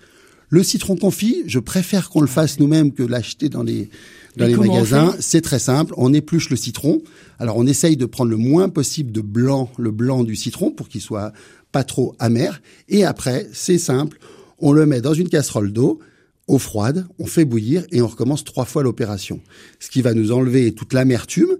Le 0.54 0.62
citron 0.62 0.96
confit, 0.96 1.42
je 1.48 1.58
préfère 1.58 2.12
qu'on 2.12 2.22
le 2.22 2.28
fasse 2.28 2.60
nous-mêmes 2.60 2.92
que 2.92 3.02
l'acheter 3.02 3.50
dans 3.50 3.64
les 3.64 3.90
dans 4.38 4.46
les 4.46 4.56
magasins. 4.56 5.16
C'est 5.20 5.42
très 5.42 5.58
simple. 5.58 5.96
On 5.98 6.14
épluche 6.14 6.52
le 6.52 6.56
citron. 6.56 7.02
Alors 7.40 7.58
on 7.58 7.66
essaye 7.66 7.98
de 7.98 8.06
prendre 8.06 8.30
le 8.30 8.38
moins 8.38 8.70
possible 8.70 9.12
de 9.12 9.22
blanc, 9.22 9.72
le 9.80 9.90
blanc 9.90 10.24
du 10.24 10.36
citron 10.36 10.70
pour 10.70 10.90
qu'il 10.90 11.02
soit 11.02 11.34
pas 11.72 11.84
trop 11.84 12.16
amer. 12.20 12.62
Et 12.88 13.04
après, 13.04 13.48
c'est 13.52 13.80
simple. 13.80 14.20
On 14.60 14.74
le 14.74 14.86
met 14.86 15.02
dans 15.02 15.16
une 15.16 15.28
casserole 15.28 15.74
d'eau, 15.74 16.00
eau 16.48 16.60
froide, 16.60 17.08
on 17.18 17.26
fait 17.26 17.46
bouillir 17.46 17.84
et 17.92 18.04
on 18.04 18.08
recommence 18.08 18.44
trois 18.44 18.66
fois 18.66 18.84
l'opération. 18.84 19.42
Ce 19.80 19.90
qui 19.90 20.04
va 20.04 20.14
nous 20.14 20.32
enlever 20.32 20.72
toute 20.76 20.94
l'amertume. 20.94 21.58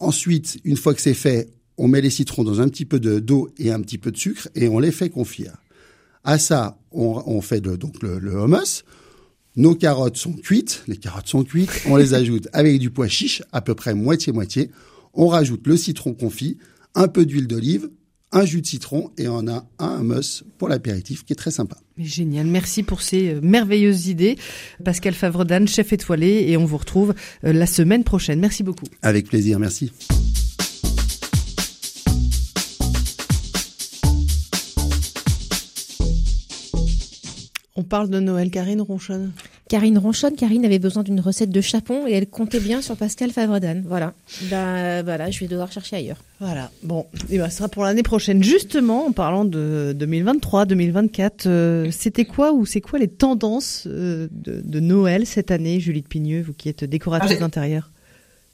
Ensuite, 0.00 0.58
une 0.64 0.76
fois 0.76 0.94
que 0.94 1.00
c'est 1.00 1.14
fait, 1.14 1.48
on 1.76 1.86
met 1.86 2.00
les 2.00 2.10
citrons 2.10 2.42
dans 2.42 2.60
un 2.60 2.68
petit 2.68 2.86
peu 2.86 2.98
de- 2.98 3.20
d'eau 3.20 3.50
et 3.56 3.70
un 3.70 3.80
petit 3.80 3.98
peu 3.98 4.10
de 4.10 4.16
sucre 4.16 4.48
et 4.56 4.66
on 4.68 4.80
les 4.80 4.90
fait 4.90 5.10
confire. 5.10 5.58
À 6.24 6.38
ça, 6.38 6.76
on, 6.92 7.22
on 7.26 7.40
fait 7.40 7.64
le- 7.64 7.76
donc 7.76 8.02
le, 8.02 8.18
le 8.18 8.32
hummus. 8.32 8.84
Nos 9.56 9.74
carottes 9.74 10.16
sont 10.16 10.32
cuites, 10.32 10.84
les 10.86 10.96
carottes 10.96 11.26
sont 11.28 11.42
cuites, 11.44 11.70
on 11.86 11.96
les 11.96 12.14
ajoute 12.14 12.48
avec 12.52 12.78
du 12.78 12.90
pois 12.90 13.08
chiche, 13.08 13.42
à 13.52 13.60
peu 13.60 13.74
près 13.74 13.94
moitié-moitié. 13.94 14.70
On 15.12 15.26
rajoute 15.26 15.66
le 15.66 15.76
citron 15.76 16.14
confit, 16.14 16.56
un 16.94 17.08
peu 17.08 17.26
d'huile 17.26 17.48
d'olive, 17.48 17.90
un 18.32 18.44
jus 18.44 18.60
de 18.60 18.66
citron 18.66 19.10
et 19.18 19.26
on 19.26 19.48
a 19.48 19.66
un 19.80 20.00
hummus 20.00 20.44
pour 20.56 20.68
l'apéritif 20.68 21.24
qui 21.24 21.32
est 21.32 21.36
très 21.36 21.50
sympa. 21.50 21.76
Génial, 21.98 22.46
merci 22.46 22.84
pour 22.84 23.02
ces 23.02 23.30
euh, 23.34 23.40
merveilleuses 23.42 24.06
idées. 24.06 24.38
Pascal 24.84 25.14
Favredan, 25.14 25.66
chef 25.66 25.92
étoilé, 25.92 26.44
et 26.48 26.56
on 26.56 26.64
vous 26.64 26.76
retrouve 26.78 27.12
euh, 27.44 27.52
la 27.52 27.66
semaine 27.66 28.04
prochaine. 28.04 28.38
Merci 28.38 28.62
beaucoup. 28.62 28.86
Avec 29.02 29.26
plaisir, 29.28 29.58
merci. 29.58 29.90
On 37.80 37.82
parle 37.82 38.10
de 38.10 38.20
Noël, 38.20 38.50
Karine 38.50 38.82
Ronchonne. 38.82 39.32
Karine 39.70 39.96
ronchonne, 39.96 40.36
Karine 40.36 40.66
avait 40.66 40.78
besoin 40.78 41.02
d'une 41.02 41.18
recette 41.18 41.48
de 41.48 41.62
chapon 41.62 42.06
et 42.06 42.12
elle 42.12 42.26
comptait 42.26 42.60
bien 42.60 42.82
sur 42.82 42.94
Pascal 42.94 43.30
Favredan. 43.30 43.80
Voilà. 43.86 44.12
Ben 44.50 45.02
voilà, 45.02 45.30
je 45.30 45.40
vais 45.40 45.46
devoir 45.46 45.72
chercher 45.72 45.96
ailleurs. 45.96 46.18
Voilà, 46.40 46.70
bon, 46.82 47.06
et 47.30 47.38
ben, 47.38 47.48
ce 47.48 47.56
sera 47.56 47.68
pour 47.70 47.84
l'année 47.84 48.02
prochaine. 48.02 48.44
Justement, 48.44 49.06
en 49.06 49.12
parlant 49.12 49.46
de 49.46 49.94
2023, 49.96 50.66
2024, 50.66 51.46
euh, 51.46 51.88
c'était 51.90 52.26
quoi 52.26 52.52
ou 52.52 52.66
c'est 52.66 52.82
quoi 52.82 52.98
les 52.98 53.08
tendances 53.08 53.84
euh, 53.86 54.28
de, 54.30 54.60
de 54.62 54.80
Noël 54.80 55.24
cette 55.24 55.50
année, 55.50 55.80
Julie 55.80 56.02
de 56.02 56.06
Pigneux, 56.06 56.42
vous 56.42 56.52
qui 56.52 56.68
êtes 56.68 56.84
décoratrice 56.84 57.36
Ah, 57.38 57.40
d'intérieur? 57.40 57.90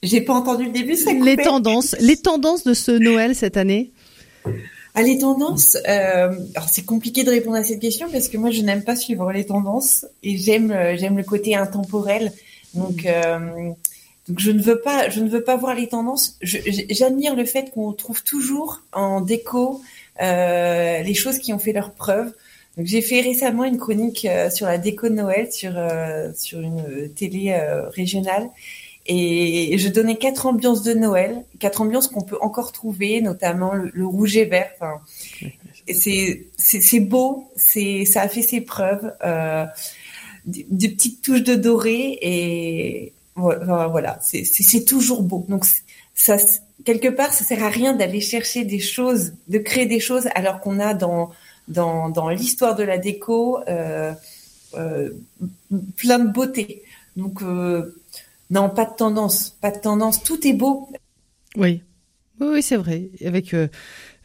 J'ai 0.03 0.21
pas 0.21 0.35
entendu 0.35 0.67
le 0.67 0.71
début, 0.71 0.95
ça 0.95 1.11
Les 1.11 1.35
tendances, 1.35 1.97
les 1.99 2.15
tendances 2.15 2.63
de 2.63 2.73
ce 2.73 2.91
Noël 2.91 3.35
cette 3.35 3.57
année? 3.57 3.91
Les 5.03 5.19
tendances. 5.19 5.77
euh, 5.87 6.33
alors 6.55 6.69
c'est 6.69 6.83
compliqué 6.83 7.23
de 7.23 7.29
répondre 7.29 7.57
à 7.57 7.63
cette 7.63 7.79
question 7.79 8.09
parce 8.11 8.29
que 8.29 8.37
moi 8.37 8.49
je 8.49 8.61
n'aime 8.61 8.83
pas 8.83 8.95
suivre 8.95 9.31
les 9.31 9.45
tendances 9.45 10.05
et 10.23 10.37
j'aime 10.37 10.71
euh, 10.71 10.97
j'aime 10.97 11.17
le 11.17 11.23
côté 11.23 11.55
intemporel. 11.55 12.31
Donc 12.73 13.05
euh, 13.05 13.69
donc 14.27 14.39
je 14.39 14.51
ne 14.51 14.61
veux 14.61 14.81
pas 14.81 15.09
je 15.09 15.19
ne 15.21 15.29
veux 15.29 15.43
pas 15.43 15.55
voir 15.55 15.75
les 15.75 15.87
tendances. 15.87 16.37
J'admire 16.41 17.35
le 17.35 17.45
fait 17.45 17.69
qu'on 17.71 17.93
trouve 17.93 18.23
toujours 18.23 18.81
en 18.91 19.21
déco 19.21 19.81
les 20.19 21.13
choses 21.13 21.37
qui 21.37 21.53
ont 21.53 21.59
fait 21.59 21.73
leur 21.73 21.91
preuve. 21.91 22.33
Donc 22.75 22.87
j'ai 22.87 23.01
fait 23.01 23.21
récemment 23.21 23.65
une 23.65 23.77
chronique 23.77 24.27
sur 24.51 24.65
la 24.65 24.77
déco 24.79 25.09
de 25.09 25.13
Noël 25.13 25.51
sur 25.53 25.73
sur 26.35 26.59
une 26.59 27.09
télé 27.15 27.55
régionale 27.93 28.49
et 29.07 29.77
je 29.77 29.87
donnais 29.87 30.17
quatre 30.17 30.45
ambiances 30.45 30.83
de 30.83 30.93
Noël, 30.93 31.45
quatre 31.59 31.81
ambiances 31.81 32.07
qu'on 32.07 32.21
peut 32.21 32.37
encore 32.41 32.73
trouver, 32.73 33.21
notamment 33.21 33.73
le, 33.73 34.05
rouge 34.05 34.35
et 34.35 34.45
vert. 34.45 34.71
C'est 35.89 36.99
beau, 36.99 37.49
c'est 37.55 38.03
ça 38.03 38.21
a 38.21 38.27
fait 38.27 38.41
ses 38.41 38.59
preuves, 38.59 39.13
euh, 39.23 39.65
des, 40.45 40.89
petites 40.89 41.21
touches 41.21 41.43
de 41.43 41.55
doré 41.55 42.19
et 42.21 43.13
voilà, 43.35 43.87
voilà 43.87 44.19
c'est 44.21 44.85
toujours 44.85 45.23
beau. 45.23 45.45
Donc 45.47 45.65
ça 46.13 46.37
quelque 46.83 47.07
part 47.07 47.31
ça 47.31 47.45
sert 47.45 47.63
à 47.63 47.69
rien 47.69 47.93
d'aller 47.93 48.19
chercher 48.19 48.65
des 48.65 48.79
choses, 48.79 49.33
de 49.47 49.57
créer 49.57 49.85
des 49.85 50.01
choses 50.01 50.27
alors 50.35 50.59
qu'on 50.59 50.79
a 50.79 50.93
dans 50.93 51.31
dans 51.69 52.09
dans 52.09 52.27
l'histoire 52.27 52.75
de 52.75 52.83
la 52.83 52.97
déco 52.97 53.59
euh, 53.69 54.11
euh, 54.75 55.11
plein 55.95 56.19
de 56.19 56.29
beauté. 56.29 56.83
Donc 57.15 57.41
non, 58.49 58.69
pas 58.69 58.85
de 58.85 58.95
tendance, 58.95 59.49
pas 59.61 59.71
de 59.71 59.79
tendance. 59.79 60.23
Tout 60.23 60.47
est 60.47 60.53
beau. 60.53 60.89
Oui, 61.55 61.83
oui, 62.39 62.47
oui 62.53 62.63
c'est 62.63 62.77
vrai. 62.77 63.09
Avec 63.25 63.53
euh, 63.53 63.67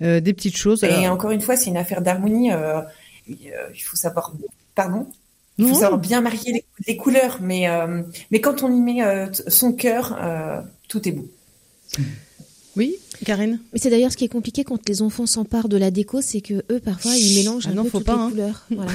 euh, 0.02 0.20
des 0.20 0.32
petites 0.32 0.56
choses. 0.56 0.84
Et 0.84 1.08
encore 1.08 1.30
une 1.30 1.40
fois, 1.40 1.56
c'est 1.56 1.70
une 1.70 1.76
affaire 1.76 2.02
d'harmonie. 2.02 2.52
euh, 2.52 2.80
il 3.28 3.82
faut 3.82 3.96
savoir, 3.96 4.32
pardon, 4.74 5.06
il 5.58 5.68
faut 5.68 5.74
savoir 5.74 5.98
bien 5.98 6.20
marier 6.20 6.52
les, 6.52 6.64
les 6.86 6.96
couleurs. 6.96 7.38
Mais 7.40 7.66
mais 8.30 8.40
quand 8.40 8.62
on 8.62 8.72
y 8.72 8.80
met 8.80 9.00
son 9.48 9.72
cœur, 9.72 10.18
tout 10.88 11.08
est 11.08 11.12
beau. 11.12 11.28
Oui, 12.74 12.96
Karine? 13.26 13.58
Mais 13.72 13.78
c'est 13.78 13.90
d'ailleurs 13.90 14.10
ce 14.12 14.16
qui 14.16 14.24
est 14.24 14.28
compliqué 14.28 14.64
quand 14.64 14.88
les 14.88 15.02
enfants 15.02 15.26
s'emparent 15.26 15.68
de 15.68 15.76
la 15.76 15.90
déco, 15.90 16.20
c'est 16.22 16.40
que 16.40 16.62
eux 16.70 16.80
parfois 16.82 17.14
ils 17.14 17.34
mélangent 17.36 17.66
Ah 17.68 17.72
un 17.72 17.74
non, 17.74 17.84
peu 17.84 17.90
faut 17.90 17.98
toutes 17.98 18.06
pas, 18.06 18.14
les 18.16 18.20
hein. 18.22 18.30
couleurs. 18.30 18.66
Voilà. 18.70 18.92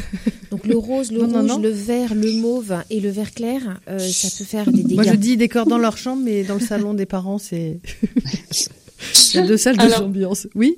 Donc 0.50 0.66
le 0.66 0.78
rose, 0.78 1.12
le 1.12 1.20
Non, 1.28 1.40
rouge, 1.42 1.48
non. 1.50 1.60
le 1.60 1.70
vert, 1.70 2.16
le 2.16 2.32
mauve 2.34 2.76
et 2.90 3.00
le 3.00 3.10
vert 3.10 3.32
clair, 3.34 3.80
euh, 3.88 4.00
ça 4.00 4.30
peut 4.36 4.44
faire 4.46 4.72
des 4.72 4.82
dégâts. 4.84 4.96
Moi, 4.96 5.04
je 5.04 5.14
dis 5.14 5.38
décor 5.38 5.68
dans 5.68 5.78
leur 5.78 5.98
chambre, 5.98 6.24
mais 6.24 6.44
dans 6.44 6.56
le 6.56 6.60
salon 6.60 6.96
des 6.96 7.06
parents, 7.06 7.38
c'est. 7.38 7.80
Il 9.34 9.36
y 9.36 9.38
a 9.38 9.48
deux 9.48 9.58
salles, 9.58 9.78
deux 9.78 9.84
Alors- 9.86 10.04
ambiances. 10.06 10.48
Oui? 10.56 10.76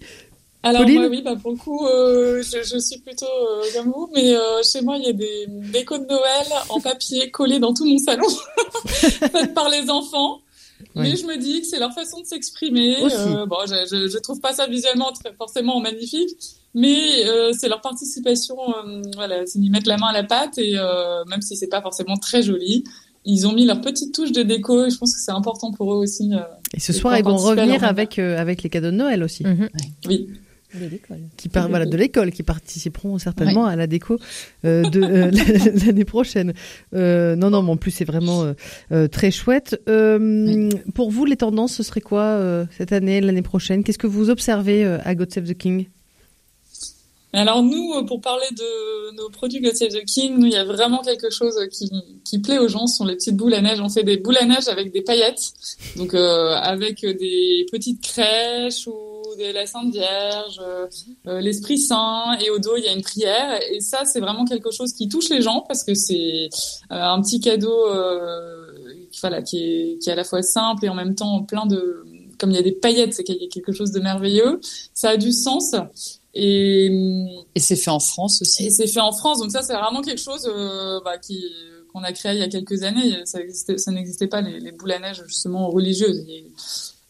Alors 0.61 0.81
Pauline? 0.81 0.99
moi 0.99 1.07
oui, 1.07 1.21
bah 1.23 1.37
pour 1.41 1.51
le 1.51 1.57
coup, 1.57 1.85
euh, 1.87 2.43
je, 2.43 2.57
je 2.69 2.77
suis 2.79 2.99
plutôt 2.99 3.25
euh, 3.25 3.63
comme 3.73 3.93
vous, 3.93 4.09
mais 4.13 4.35
euh, 4.35 4.61
chez 4.61 4.81
moi 4.81 4.97
il 4.97 5.05
y 5.05 5.09
a 5.09 5.13
des 5.13 5.45
décos 5.71 5.97
de 5.99 6.03
Noël 6.05 6.47
en 6.67 6.81
papier 6.81 7.31
collés 7.31 7.59
dans 7.59 7.73
tout 7.73 7.85
mon 7.85 7.97
salon, 7.97 8.27
faites 8.87 9.53
par 9.53 9.69
les 9.69 9.89
enfants. 9.89 10.41
Mais 10.95 11.15
je 11.15 11.25
me 11.25 11.37
dis 11.37 11.61
que 11.61 11.67
c'est 11.67 11.79
leur 11.79 11.93
façon 11.93 12.19
de 12.21 12.25
s'exprimer. 12.25 12.95
Euh, 13.03 13.45
bon, 13.45 13.57
je, 13.67 13.75
je, 13.89 14.07
je 14.09 14.17
trouve 14.17 14.39
pas 14.41 14.53
ça 14.53 14.67
visuellement 14.67 15.11
très 15.11 15.33
forcément 15.33 15.79
magnifique, 15.79 16.31
mais 16.73 17.25
euh, 17.27 17.51
c'est 17.57 17.69
leur 17.69 17.81
participation. 17.81 18.57
euh, 18.85 19.01
voilà, 19.15 19.45
c'est 19.45 19.59
d'y 19.59 19.69
mettre 19.69 19.87
la 19.87 19.97
main 19.97 20.07
à 20.07 20.13
la 20.13 20.23
pâte 20.23 20.57
et 20.57 20.77
euh, 20.77 21.23
même 21.25 21.41
si 21.41 21.55
c'est 21.55 21.67
pas 21.67 21.81
forcément 21.81 22.17
très 22.17 22.41
joli, 22.41 22.83
ils 23.25 23.45
ont 23.47 23.53
mis 23.53 23.65
leur 23.65 23.81
petite 23.81 24.13
touche 24.15 24.31
de 24.31 24.41
déco 24.41 24.85
et 24.85 24.89
je 24.89 24.97
pense 24.97 25.13
que 25.13 25.21
c'est 25.21 25.31
important 25.31 25.71
pour 25.71 25.93
eux 25.93 25.97
aussi. 25.97 26.33
euh, 26.33 26.39
Et 26.73 26.79
ce 26.79 26.91
soir, 26.93 27.17
ils 27.17 27.23
vont 27.23 27.37
revenir 27.37 27.83
avec, 27.83 28.17
euh, 28.17 28.37
avec 28.37 28.63
les 28.63 28.69
cadeaux 28.69 28.91
de 28.91 28.95
Noël 28.95 29.23
aussi. 29.23 29.45
Mhm. 29.45 29.69
oui. 30.07 30.27
De 30.73 30.85
l'école. 30.85 31.17
Qui 31.35 31.49
par- 31.49 31.67
voilà, 31.69 31.85
de 31.85 31.97
l'école, 31.97 32.31
qui 32.31 32.43
participeront 32.43 33.17
certainement 33.17 33.65
à 33.65 33.75
la 33.75 33.87
déco 33.87 34.19
euh, 34.65 34.83
de 34.89 35.01
euh, 35.01 35.31
l'année 35.85 36.05
prochaine. 36.05 36.53
Euh, 36.93 37.35
non, 37.35 37.49
non, 37.49 37.63
mais 37.63 37.71
en 37.71 37.77
plus, 37.77 37.91
c'est 37.91 38.05
vraiment 38.05 38.53
très 39.11 39.31
chouette. 39.31 39.79
Pour 40.93 41.11
vous, 41.11 41.25
les 41.25 41.37
tendances, 41.37 41.73
ce 41.73 41.83
serait 41.83 42.01
quoi 42.01 42.65
cette 42.77 42.91
année, 42.93 43.21
l'année 43.21 43.41
prochaine? 43.41 43.83
Qu'est-ce 43.83 43.97
que 43.97 44.07
vous 44.07 44.29
observez 44.29 44.83
à 44.85 45.15
God 45.15 45.31
Save 45.31 45.45
the 45.45 45.57
King? 45.57 45.87
Alors 47.31 47.61
nous, 47.61 47.93
euh, 47.93 48.03
pour 48.03 48.21
parler 48.21 48.47
de 48.51 49.15
nos 49.15 49.29
produits 49.29 49.61
God 49.61 49.75
Save 49.75 49.89
the 49.89 50.05
King, 50.05 50.37
nous, 50.37 50.47
il 50.47 50.53
y 50.53 50.57
a 50.57 50.65
vraiment 50.65 51.01
quelque 51.01 51.29
chose 51.29 51.55
qui, 51.71 51.89
qui 52.23 52.39
plaît 52.39 52.57
aux 52.57 52.67
gens, 52.67 52.87
ce 52.87 52.97
sont 52.97 53.05
les 53.05 53.15
petites 53.15 53.35
boules 53.35 53.53
à 53.53 53.61
neige. 53.61 53.79
On 53.81 53.89
fait 53.89 54.03
des 54.03 54.17
boules 54.17 54.37
à 54.37 54.45
neige 54.45 54.67
avec 54.67 54.91
des 54.91 55.01
paillettes, 55.01 55.53
donc 55.95 56.13
euh, 56.13 56.53
avec 56.55 57.01
des 57.01 57.67
petites 57.71 58.01
crèches 58.01 58.87
ou 58.87 59.19
des 59.37 59.53
la 59.53 59.65
Sainte 59.65 59.91
Vierge, 59.91 60.59
euh, 60.61 60.87
euh, 61.27 61.41
l'Esprit 61.41 61.77
Saint, 61.77 62.37
et 62.39 62.49
au 62.49 62.59
dos 62.59 62.75
il 62.77 62.83
y 62.83 62.87
a 62.87 62.93
une 62.93 63.01
prière. 63.01 63.59
Et 63.71 63.79
ça, 63.79 64.05
c'est 64.05 64.19
vraiment 64.19 64.45
quelque 64.45 64.71
chose 64.71 64.93
qui 64.93 65.07
touche 65.07 65.29
les 65.29 65.41
gens 65.41 65.63
parce 65.67 65.83
que 65.83 65.93
c'est 65.93 66.49
euh, 66.91 66.95
un 66.95 67.21
petit 67.21 67.39
cadeau, 67.39 67.87
euh, 67.87 68.67
voilà, 69.21 69.41
qui 69.41 69.57
est, 69.57 69.99
qui 70.01 70.09
est 70.09 70.13
à 70.13 70.15
la 70.15 70.23
fois 70.23 70.41
simple 70.41 70.85
et 70.85 70.89
en 70.89 70.95
même 70.95 71.15
temps 71.15 71.43
plein 71.43 71.65
de, 71.65 72.05
comme 72.37 72.51
il 72.51 72.55
y 72.55 72.59
a 72.59 72.63
des 72.63 72.71
paillettes, 72.71 73.13
c'est 73.13 73.23
qu'il 73.23 73.41
y 73.41 73.45
a 73.45 73.49
quelque 73.49 73.71
chose 73.71 73.91
de 73.91 73.99
merveilleux. 73.99 74.59
Ça 74.93 75.09
a 75.11 75.17
du 75.17 75.31
sens. 75.31 75.75
Et, 76.35 76.85
Et 77.55 77.59
c'est 77.59 77.75
fait 77.75 77.89
en 77.91 77.99
France 77.99 78.41
aussi. 78.41 78.67
et 78.67 78.69
c'est 78.69 78.87
fait 78.87 78.99
en 78.99 79.11
France, 79.11 79.39
donc 79.39 79.51
ça 79.51 79.61
c'est 79.61 79.73
vraiment 79.73 80.01
quelque 80.01 80.21
chose 80.21 80.47
euh, 80.47 80.99
bah, 81.03 81.17
qui 81.17 81.43
qu'on 81.91 82.03
a 82.03 82.11
créé 82.13 82.33
il 82.33 82.39
y 82.39 82.43
a 82.43 82.47
quelques 82.47 82.83
années. 82.83 83.15
Ça, 83.25 83.39
existait, 83.41 83.77
ça 83.79 83.91
n'existait 83.91 84.27
pas 84.27 84.41
les, 84.41 84.59
les 84.59 84.71
boules 84.71 84.91
à 84.91 84.99
neige 84.99 85.23
justement 85.27 85.69
religieuses. 85.69 86.23
Et, 86.29 86.45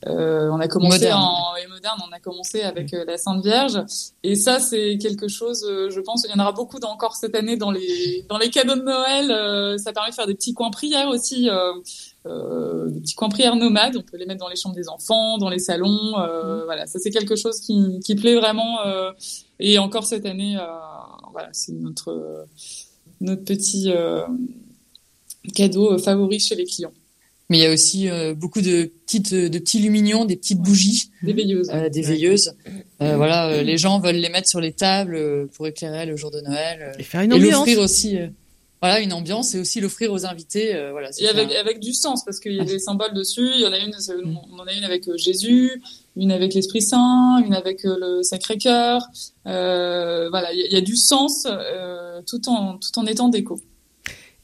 euh, 0.08 0.50
on 0.54 0.62
a 0.62 0.70
commencé 0.70 1.00
Moderne. 1.00 1.20
en 1.22 1.56
et 1.62 1.68
moderne, 1.68 2.00
on 2.10 2.16
a 2.16 2.20
commencé 2.22 2.62
avec 2.62 2.94
euh, 2.94 3.04
la 3.06 3.18
Sainte 3.18 3.44
Vierge, 3.44 3.84
et 4.24 4.36
ça 4.36 4.62
c'est 4.62 4.98
quelque 4.98 5.28
chose. 5.28 5.66
euh, 5.70 5.90
je 5.90 6.00
pense 6.00 6.24
il 6.26 6.32
y 6.32 6.34
en 6.34 6.42
aura 6.42 6.54
beaucoup 6.54 6.80
dans- 6.80 6.92
encore 6.92 7.18
cette 7.18 7.36
année 7.36 7.58
dans 7.58 7.72
les 7.72 8.26
dans 8.30 8.38
les 8.38 8.50
cadeaux 8.50 8.76
de 8.78 8.84
Noël. 8.84 9.30
euh, 9.30 9.78
ça 9.78 9.92
permet 9.92 10.12
de 10.12 10.16
faire 10.16 10.28
des 10.28 10.36
petits 10.36 10.54
coins 10.54 10.72
prières 10.72 11.10
aussi. 11.10 11.50
Euh, 12.30 12.88
des 12.90 13.00
petits 13.02 13.16
coins 13.16 13.30
prières 13.30 13.56
nomades, 13.56 13.98
on 13.98 14.02
peut 14.04 14.18
les 14.18 14.26
mettre 14.26 14.40
dans 14.40 14.48
les 14.50 14.56
chambres 14.56 14.76
des 14.76 14.88
enfants, 14.88 15.38
dans 15.40 15.50
les 15.50 15.60
salons, 15.60 16.18
euh, 16.20 16.64
voilà, 16.66 16.86
ça 16.86 17.00
c'est 17.00 17.10
quelque 17.10 17.36
chose 17.36 17.60
qui, 17.60 18.00
qui 18.06 18.16
plaît 18.16 18.36
vraiment. 18.36 18.82
euh, 18.86 19.12
et 19.60 19.80
encore 19.80 20.06
cette 20.06 20.26
année, 20.26 20.56
euh, 20.58 20.62
voilà, 21.32 21.50
c'est 21.54 21.74
notre 21.74 22.46
notre 23.20 23.44
petit 23.44 23.86
euh, 23.92 24.22
cadeau 25.56 25.98
favori 25.98 26.40
chez 26.40 26.56
les 26.56 26.66
clients. 26.66 26.94
Mais 27.50 27.58
il 27.58 27.64
y 27.64 27.66
a 27.66 27.74
aussi 27.74 28.08
euh, 28.10 28.36
beaucoup 28.36 28.62
de 28.62 28.92
petites, 29.08 29.34
de 29.34 29.58
petits 29.58 29.80
lumignons, 29.80 30.26
des 30.26 30.36
petites 30.36 30.60
bougies, 30.62 31.10
Des 31.24 31.34
veilleuses. 31.34 31.68
euh, 31.74 31.90
des 31.90 32.04
veilleuses. 32.04 32.54
Euh, 33.02 33.16
voilà, 33.18 33.48
euh, 33.50 33.64
les 33.64 33.78
gens 33.78 34.00
veulent 34.00 34.18
les 34.18 34.30
mettre 34.30 34.48
sur 34.48 34.60
les 34.62 34.72
tables 34.72 35.48
pour 35.56 35.66
éclairer 35.66 36.06
le 36.06 36.16
jour 36.16 36.30
de 36.30 36.42
Noël. 36.42 36.80
euh, 36.82 37.00
Et 37.00 37.04
faire 37.04 37.22
une 37.22 37.32
et 37.32 37.36
ambiance. 37.36 37.54
l'offrir 37.66 37.80
aussi. 37.80 38.18
Voilà, 38.82 39.00
une 39.02 39.12
ambiance 39.14 39.56
et 39.56 39.60
aussi 39.60 39.82
l'offrir 39.82 40.12
aux 40.14 40.26
invités. 40.26 40.74
euh, 40.76 40.92
voilà. 40.92 41.10
Et 41.20 41.28
avec, 41.28 41.52
avec 41.54 41.80
du 41.80 41.94
sens, 41.94 42.24
parce 42.24 42.40
qu'il 42.40 42.54
y 42.54 42.60
a 42.62 42.64
des 42.64 42.80
symboles 42.88 43.14
dessus. 43.14 43.50
Il 43.56 43.62
y 43.62 43.66
en 43.68 43.74
a 43.74 43.78
une, 43.78 43.94
on 44.54 44.60
en 44.60 44.66
a 44.68 44.74
une 44.74 44.84
avec 44.86 45.08
euh, 45.10 45.18
Jésus, 45.18 45.82
une 46.16 46.32
avec 46.32 46.54
l'Esprit 46.54 46.82
Saint, 46.82 47.42
une 47.46 47.54
avec 47.54 47.84
euh, 47.86 47.98
le 48.00 48.24
Sacré-Cœur. 48.24 49.02
Euh, 49.48 50.30
voilà, 50.30 50.54
il 50.54 50.60
y, 50.60 50.64
a- 50.64 50.68
il 50.68 50.72
y 50.74 50.78
a 50.78 50.82
du 50.82 50.96
sens 50.96 51.46
euh, 51.50 52.22
tout 52.28 52.48
en 52.50 52.78
tout 52.78 52.98
en 52.98 53.06
étant 53.06 53.28
déco. 53.30 53.60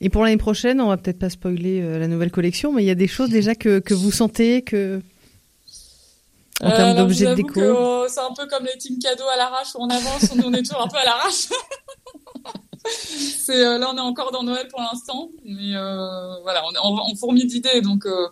Et 0.02 0.10
pour 0.10 0.24
l'année 0.26 0.36
prochaine, 0.38 0.82
on 0.82 0.88
va 0.90 0.98
peut-être 0.98 1.20
pas 1.20 1.30
spoiler 1.30 1.82
euh, 1.82 1.98
la 1.98 2.08
nouvelle 2.10 2.32
collection, 2.32 2.74
mais 2.74 2.84
il 2.84 2.88
y 2.88 2.92
a 2.92 2.96
des 2.96 3.08
choses 3.08 3.30
déjà 3.30 3.56
que, 3.56 3.80
que 3.80 3.94
vous 3.94 4.12
sentez 4.12 4.62
que 4.62 5.02
en 6.62 6.72
termes 6.72 6.96
d'objets 6.98 7.26
je 7.26 7.30
de 7.32 7.36
déco. 7.36 7.60
euh, 7.62 8.08
C'est 8.10 8.20
un 8.20 8.34
peu 8.36 8.46
comme 8.48 8.66
les 8.66 8.78
team 8.78 9.00
cadeaux 9.00 9.28
à 9.34 9.38
l'arrache 9.38 9.74
où 9.76 9.80
on 9.82 9.90
avance, 9.90 10.30
on, 10.36 10.44
on 10.44 10.54
est 10.54 10.64
toujours 10.64 10.82
un 10.82 10.88
peu 10.90 10.98
à 10.98 11.06
l'arrache. 11.06 11.48
c'est 12.90 13.66
euh, 13.66 13.78
là 13.78 13.90
on 13.94 13.98
est 13.98 14.02
encore 14.02 14.32
dans 14.32 14.44
Noël 14.44 14.68
pour 14.70 14.80
l'instant, 14.82 15.30
mais 15.44 15.76
euh, 15.76 16.40
voilà, 16.44 16.64
on, 16.68 16.72
est- 16.72 16.80
on, 16.84 17.12
on 17.12 17.16
fourmille 17.16 17.46
d'idées, 17.48 17.82
donc 17.82 18.06
euh, 18.06 18.28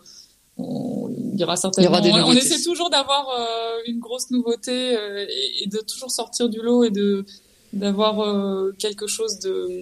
on, 0.57 1.09
il 1.33 1.39
y 1.39 1.43
aura 1.43 1.55
certainement. 1.55 1.89
Il 1.89 2.07
y 2.07 2.09
aura 2.11 2.19
des 2.21 2.25
on, 2.25 2.27
on 2.29 2.33
essaie 2.33 2.61
toujours 2.61 2.89
d'avoir 2.89 3.27
euh, 3.29 3.77
une 3.87 3.99
grosse 3.99 4.29
nouveauté 4.31 4.93
et, 4.93 5.63
et 5.63 5.67
de 5.67 5.79
toujours 5.79 6.11
sortir 6.11 6.49
du 6.49 6.61
lot 6.61 6.83
et 6.83 6.91
de 6.91 7.25
d'avoir 7.73 8.23
quelque 8.77 9.07
chose 9.07 9.39
de 9.39 9.81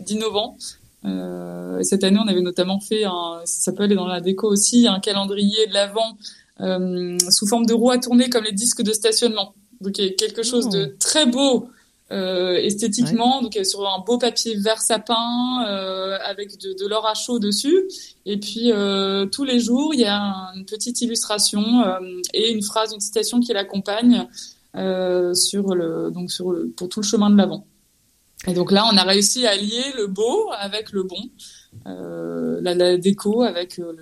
d'innovant. 0.00 0.58
Et 1.06 1.84
cette 1.84 2.04
année, 2.04 2.18
on 2.22 2.28
avait 2.28 2.42
notamment 2.42 2.78
fait 2.80 3.04
un, 3.04 3.40
ça 3.46 3.72
peut 3.72 3.84
aller 3.84 3.94
dans 3.94 4.06
la 4.06 4.20
déco 4.20 4.46
aussi, 4.46 4.86
un 4.86 5.00
calendrier 5.00 5.66
de 5.66 5.72
l'avant 5.72 6.18
sous 7.30 7.46
forme 7.46 7.64
de 7.64 7.72
roue 7.72 7.90
à 7.90 7.96
tourner 7.98 8.28
comme 8.28 8.44
les 8.44 8.52
disques 8.52 8.82
de 8.82 8.92
stationnement. 8.92 9.54
Donc 9.80 9.96
il 9.96 10.04
y 10.04 10.08
a 10.08 10.12
quelque 10.12 10.42
chose 10.42 10.66
Oh. 10.68 10.74
de 10.76 10.94
très 11.00 11.24
beau 11.24 11.68
euh, 12.12 12.54
esthétiquement, 12.56 13.40
donc 13.42 13.56
euh, 13.56 13.64
sur 13.64 13.86
un 13.86 14.00
beau 14.00 14.18
papier 14.18 14.56
vert 14.56 14.80
sapin 14.80 15.64
euh, 15.66 16.18
avec 16.24 16.58
de, 16.58 16.72
de 16.72 16.86
l'or 16.88 17.06
à 17.06 17.14
chaud 17.14 17.38
dessus. 17.38 17.88
Et 18.26 18.38
puis 18.38 18.72
euh, 18.72 19.26
tous 19.26 19.44
les 19.44 19.60
jours, 19.60 19.94
il 19.94 20.00
y 20.00 20.06
a 20.06 20.20
une 20.56 20.64
petite 20.64 21.00
illustration 21.00 21.82
euh, 21.82 21.98
et 22.34 22.52
une 22.52 22.62
phrase, 22.62 22.92
une 22.92 23.00
citation 23.00 23.40
qui 23.40 23.52
l'accompagne 23.52 24.26
euh, 24.76 25.34
sur 25.34 25.74
le 25.74 26.10
donc 26.10 26.30
sur 26.30 26.50
le, 26.52 26.68
pour 26.76 26.88
tout 26.88 27.00
le 27.00 27.06
chemin 27.06 27.30
de 27.30 27.36
l'avant. 27.36 27.64
Et 28.46 28.54
donc 28.54 28.72
là, 28.72 28.88
on 28.90 28.96
a 28.96 29.04
réussi 29.04 29.46
à 29.46 29.54
lier 29.54 29.92
le 29.96 30.06
beau 30.06 30.50
avec 30.58 30.92
le 30.92 31.02
bon, 31.02 31.22
euh, 31.86 32.58
la, 32.62 32.74
la 32.74 32.96
déco 32.96 33.42
avec 33.42 33.76
le, 33.76 33.94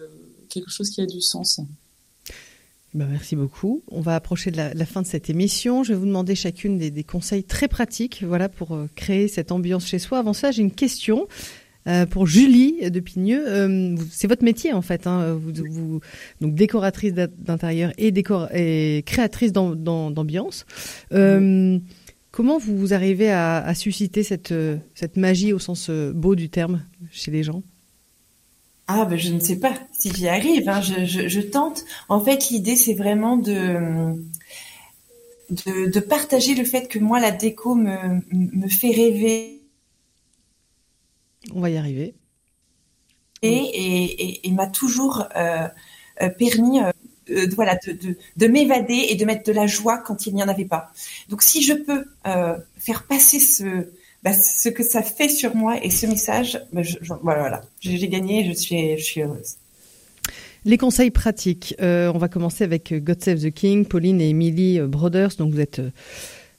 quelque 0.48 0.70
chose 0.70 0.90
qui 0.90 1.00
a 1.00 1.06
du 1.06 1.20
sens. 1.20 1.60
Bah, 2.94 3.04
merci 3.10 3.36
beaucoup. 3.36 3.82
On 3.90 4.00
va 4.00 4.14
approcher 4.14 4.50
de 4.50 4.56
la, 4.56 4.72
la 4.72 4.86
fin 4.86 5.02
de 5.02 5.06
cette 5.06 5.28
émission. 5.28 5.84
Je 5.84 5.92
vais 5.92 5.98
vous 5.98 6.06
demander 6.06 6.34
chacune 6.34 6.78
des, 6.78 6.90
des 6.90 7.04
conseils 7.04 7.44
très 7.44 7.68
pratiques, 7.68 8.24
voilà, 8.26 8.48
pour 8.48 8.74
euh, 8.74 8.88
créer 8.96 9.28
cette 9.28 9.52
ambiance 9.52 9.86
chez 9.86 9.98
soi. 9.98 10.18
Avant 10.18 10.32
ça, 10.32 10.50
j'ai 10.50 10.62
une 10.62 10.72
question. 10.72 11.28
euh, 11.86 12.06
pour 12.06 12.26
Julie 12.26 12.90
de 12.90 13.00
Pigneux, 13.00 13.44
Euh, 13.46 13.96
c'est 14.10 14.26
votre 14.26 14.42
métier 14.44 14.72
en 14.72 14.82
fait, 14.82 15.06
hein, 15.06 15.34
vous, 15.34 15.52
vous- 15.70 16.00
donc 16.40 16.54
décoratrice 16.54 17.14
d'in- 17.14 17.28
d'intérieur 17.38 17.92
et, 17.98 18.10
décor 18.10 18.48
et 18.54 19.02
créatrice 19.06 19.52
d'am- 19.52 19.74
d'am- 19.76 20.12
d'ambiance. 20.12 20.66
Comment 22.30 22.58
vous 22.58 22.92
arrivez 22.94 23.30
à, 23.30 23.58
à 23.64 23.74
susciter 23.74 24.22
cette, 24.22 24.52
cette 24.94 25.16
magie 25.16 25.52
au 25.52 25.58
sens 25.58 25.90
beau 26.14 26.34
du 26.36 26.50
terme 26.50 26.82
chez 27.10 27.30
les 27.30 27.42
gens? 27.42 27.62
Ah, 28.88 29.04
ben 29.04 29.16
je 29.16 29.30
ne 29.32 29.38
sais 29.38 29.60
pas 29.60 29.72
si 29.92 30.10
j'y 30.12 30.26
arrive. 30.28 30.68
hein. 30.68 30.80
Je, 30.80 31.04
je, 31.04 31.28
je 31.28 31.40
tente. 31.40 31.84
En 32.08 32.20
fait, 32.20 32.48
l'idée, 32.50 32.74
c'est 32.76 32.94
vraiment 32.94 33.36
de, 33.36 34.16
de 35.50 35.90
de 35.90 36.00
partager 36.00 36.54
le 36.54 36.64
fait 36.64 36.88
que 36.88 36.98
moi, 36.98 37.20
la 37.20 37.30
déco 37.30 37.74
me 37.74 38.20
me 38.32 38.68
fait 38.68 38.90
rêver 38.90 39.60
On 41.54 41.60
va 41.60 41.70
y 41.70 41.76
arriver. 41.76 42.14
et, 43.42 43.50
et, 43.50 44.48
et 44.48 44.52
m'a 44.52 44.66
toujours 44.66 45.24
euh, 45.36 45.68
euh, 46.22 46.28
permis 46.30 46.80
euh, 46.80 46.90
euh, 47.30 47.46
de- 47.46 47.54
voilà, 47.54 47.76
de, 47.86 47.92
de, 47.92 48.16
de 48.36 48.46
m'évader 48.46 49.06
et 49.10 49.14
de 49.14 49.24
mettre 49.24 49.44
de 49.44 49.52
la 49.52 49.66
joie 49.66 49.98
quand 49.98 50.26
il 50.26 50.34
n'y 50.34 50.42
en 50.42 50.48
avait 50.48 50.64
pas. 50.64 50.92
Donc 51.28 51.42
si 51.42 51.62
je 51.62 51.74
peux 51.74 52.04
euh, 52.26 52.56
faire 52.78 53.04
passer 53.06 53.38
ce, 53.38 53.88
bah, 54.22 54.32
ce 54.32 54.68
que 54.68 54.82
ça 54.82 55.02
fait 55.02 55.28
sur 55.28 55.54
moi 55.54 55.82
et 55.84 55.90
ce 55.90 56.06
message, 56.06 56.60
bah, 56.72 56.82
je, 56.82 56.96
je- 57.00 57.12
voilà, 57.22 57.40
voilà. 57.40 57.62
j'ai 57.80 58.08
gagné, 58.08 58.44
je 58.44 58.52
suis, 58.52 58.96
je 58.98 59.04
suis 59.04 59.22
heureuse. 59.22 59.54
Les 60.64 60.76
conseils 60.76 61.10
pratiques. 61.10 61.74
Euh, 61.80 62.10
on 62.14 62.18
va 62.18 62.28
commencer 62.28 62.64
avec 62.64 62.92
euh, 62.92 62.98
God 62.98 63.22
Save 63.22 63.40
the 63.40 63.50
King, 63.52 63.84
Pauline 63.86 64.20
et 64.20 64.30
Emily 64.30 64.80
euh, 64.80 64.86
Brothers. 64.88 65.36
Donc 65.38 65.52
vous 65.52 65.60
êtes 65.60 65.80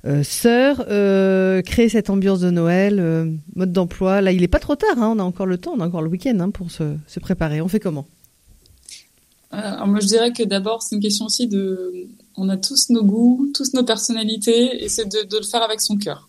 euh, 0.05 0.23
sœurs. 0.23 0.85
Euh, 0.89 1.61
créer 1.61 1.89
cette 1.89 2.09
ambiance 2.09 2.39
de 2.39 2.49
Noël, 2.49 2.99
euh, 2.99 3.29
mode 3.55 3.73
d'emploi. 3.73 4.21
Là, 4.21 4.31
il 4.31 4.41
est 4.41 4.47
pas 4.47 4.59
trop 4.59 4.75
tard. 4.75 4.97
hein, 4.97 5.13
on 5.15 5.19
a 5.19 5.23
encore 5.23 5.45
le 5.45 5.57
temps, 5.57 5.73
on 5.75 5.81
a 5.81 5.85
encore 5.87 6.01
le 6.01 6.09
week-end 6.09 6.37
hein, 6.39 6.49
pour 6.49 6.71
se, 6.71 6.95
se 7.07 7.19
préparer. 7.19 7.59
On 7.61 7.67
fait 7.67 7.81
comment? 7.81 8.07
Alors 9.51 9.87
moi 9.87 9.99
je 9.99 10.05
dirais 10.05 10.31
que 10.31 10.43
d'abord 10.43 10.83
c'est 10.83 10.95
une 10.95 11.01
question 11.01 11.25
aussi 11.25 11.47
de, 11.47 12.07
on 12.37 12.49
a 12.49 12.57
tous 12.57 12.91
nos 12.91 13.03
goûts, 13.03 13.51
tous 13.55 13.73
nos 13.73 13.83
personnalités, 13.83 14.83
et 14.83 14.89
c'est 14.89 15.05
de, 15.05 15.27
de 15.27 15.37
le 15.37 15.43
faire 15.43 15.63
avec 15.63 15.81
son 15.81 15.97
cœur. 15.97 16.28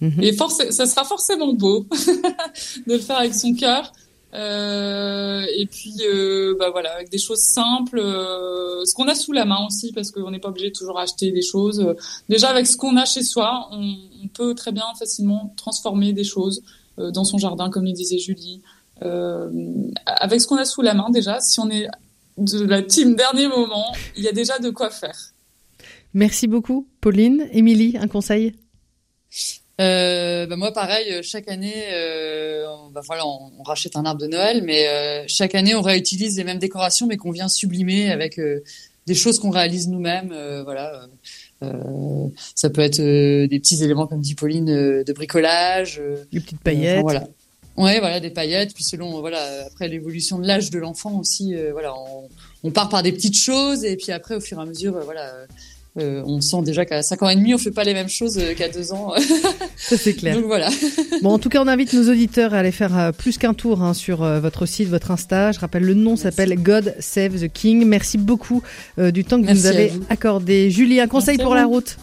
Mhm. 0.00 0.22
Et 0.22 0.32
ça 0.32 0.86
sera 0.86 1.04
forcément 1.04 1.52
beau 1.52 1.86
de 2.86 2.92
le 2.92 2.98
faire 2.98 3.18
avec 3.18 3.34
son 3.34 3.54
cœur. 3.54 3.92
Euh, 4.34 5.46
et 5.56 5.64
puis 5.64 5.94
euh, 6.02 6.54
bah 6.58 6.68
voilà 6.70 6.92
avec 6.92 7.08
des 7.08 7.18
choses 7.18 7.40
simples, 7.40 7.98
euh, 7.98 8.84
ce 8.84 8.94
qu'on 8.94 9.08
a 9.08 9.14
sous 9.14 9.32
la 9.32 9.46
main 9.46 9.64
aussi 9.66 9.90
parce 9.92 10.10
qu'on 10.10 10.30
n'est 10.30 10.38
pas 10.38 10.50
obligé 10.50 10.68
de 10.68 10.74
toujours 10.74 10.98
acheter 10.98 11.32
des 11.32 11.42
choses. 11.42 11.94
Déjà 12.28 12.50
avec 12.50 12.66
ce 12.66 12.76
qu'on 12.76 12.96
a 12.96 13.06
chez 13.06 13.22
soi, 13.22 13.68
on, 13.72 13.96
on 14.22 14.28
peut 14.28 14.54
très 14.54 14.70
bien 14.72 14.84
facilement 14.98 15.54
transformer 15.56 16.12
des 16.12 16.24
choses 16.24 16.62
euh, 16.98 17.10
dans 17.10 17.24
son 17.24 17.38
jardin 17.38 17.70
comme 17.70 17.84
le 17.84 17.92
disait 17.92 18.18
Julie. 18.18 18.62
Euh, 19.02 19.50
avec 20.06 20.40
ce 20.40 20.46
qu'on 20.46 20.56
a 20.56 20.64
sous 20.64 20.82
la 20.82 20.94
main 20.94 21.10
déjà, 21.10 21.40
si 21.40 21.60
on 21.60 21.70
est 21.70 21.86
de 22.36 22.64
la 22.64 22.82
team 22.82 23.14
dernier 23.14 23.46
moment, 23.48 23.86
il 24.16 24.24
y 24.24 24.28
a 24.28 24.32
déjà 24.32 24.58
de 24.58 24.70
quoi 24.70 24.90
faire. 24.90 25.16
Merci 26.14 26.48
beaucoup, 26.48 26.88
Pauline. 27.00 27.46
Émilie, 27.52 27.96
un 27.98 28.08
conseil? 28.08 28.54
Euh, 29.80 30.46
bah 30.46 30.56
moi, 30.56 30.72
pareil, 30.72 31.06
euh, 31.12 31.20
chaque 31.22 31.48
année, 31.48 31.84
euh, 31.92 32.66
bah 32.92 33.00
voilà, 33.06 33.24
on, 33.26 33.52
on 33.58 33.62
rachète 33.62 33.94
un 33.96 34.04
arbre 34.04 34.20
de 34.20 34.26
Noël, 34.26 34.62
mais 34.64 34.88
euh, 34.88 35.24
chaque 35.28 35.54
année, 35.54 35.74
on 35.76 35.82
réutilise 35.82 36.36
les 36.36 36.44
mêmes 36.44 36.58
décorations, 36.58 37.06
mais 37.06 37.16
qu'on 37.16 37.30
vient 37.30 37.46
sublimer 37.48 38.10
avec 38.10 38.38
euh, 38.40 38.60
des 39.06 39.14
choses 39.14 39.38
qu'on 39.38 39.50
réalise 39.50 39.88
nous-mêmes. 39.88 40.32
euh, 40.32 40.62
voilà, 40.64 41.06
Euh, 41.62 42.26
ça 42.54 42.70
peut 42.70 42.80
être 42.82 43.00
euh, 43.00 43.46
des 43.48 43.58
petits 43.60 43.82
éléments, 43.82 44.06
comme 44.06 44.20
dit 44.20 44.34
Pauline, 44.34 44.68
euh, 44.70 45.04
de 45.04 45.12
bricolage. 45.12 45.98
euh, 46.00 46.24
Des 46.32 46.40
petites 46.40 46.60
paillettes. 46.60 47.02
voilà. 47.02 47.26
Ouais, 47.76 48.00
voilà, 48.00 48.18
des 48.18 48.30
paillettes. 48.30 48.74
Puis 48.74 48.82
selon, 48.84 49.20
voilà, 49.20 49.40
après 49.66 49.86
l'évolution 49.88 50.38
de 50.40 50.46
l'âge 50.46 50.70
de 50.70 50.78
l'enfant 50.80 51.16
aussi, 51.20 51.54
euh, 51.54 51.70
voilà, 51.72 51.94
on, 51.96 52.28
on 52.64 52.70
part 52.72 52.88
par 52.88 53.04
des 53.04 53.12
petites 53.12 53.38
choses 53.38 53.84
et 53.84 53.96
puis 53.96 54.10
après, 54.10 54.34
au 54.34 54.40
fur 54.40 54.58
et 54.58 54.62
à 54.62 54.64
mesure, 54.66 54.96
euh, 54.96 55.02
voilà. 55.04 55.32
Euh, 55.98 56.22
on 56.26 56.40
sent 56.40 56.62
déjà 56.62 56.84
qu'à 56.84 57.02
5 57.02 57.22
ans 57.22 57.28
et 57.28 57.36
demi, 57.36 57.54
on 57.54 57.58
fait 57.58 57.70
pas 57.72 57.82
les 57.84 57.94
mêmes 57.94 58.08
choses 58.08 58.38
euh, 58.38 58.54
qu'à 58.54 58.68
2 58.68 58.92
ans. 58.92 59.14
Ça, 59.76 59.96
c'est 59.96 60.14
clair. 60.14 60.36
Donc 60.36 60.44
voilà. 60.46 60.68
Bon, 61.22 61.30
en 61.30 61.38
tout 61.38 61.48
cas, 61.48 61.60
on 61.62 61.66
invite 61.66 61.92
nos 61.94 62.08
auditeurs 62.10 62.54
à 62.54 62.58
aller 62.58 62.70
faire 62.70 62.96
euh, 62.96 63.10
plus 63.12 63.38
qu'un 63.38 63.54
tour 63.54 63.82
hein, 63.82 63.94
sur 63.94 64.18
votre 64.40 64.66
site, 64.66 64.88
votre 64.88 65.10
Insta. 65.10 65.50
Je 65.52 65.58
rappelle, 65.58 65.82
le 65.82 65.94
nom 65.94 66.14
s'appelle 66.16 66.54
God 66.62 66.94
Save 67.00 67.40
the 67.40 67.52
King. 67.52 67.84
Merci 67.86 68.18
beaucoup 68.18 68.62
euh, 68.98 69.10
du 69.10 69.24
temps 69.24 69.40
que 69.40 69.46
Merci 69.46 69.62
vous 69.62 69.68
nous 69.68 69.74
à 69.74 69.76
avez 69.78 69.88
vous. 69.88 70.02
accordé. 70.10 70.70
Julie, 70.70 71.00
un 71.00 71.08
conseil 71.08 71.36
Merci 71.38 71.44
pour 71.44 71.54
la 71.56 71.64
route? 71.66 71.96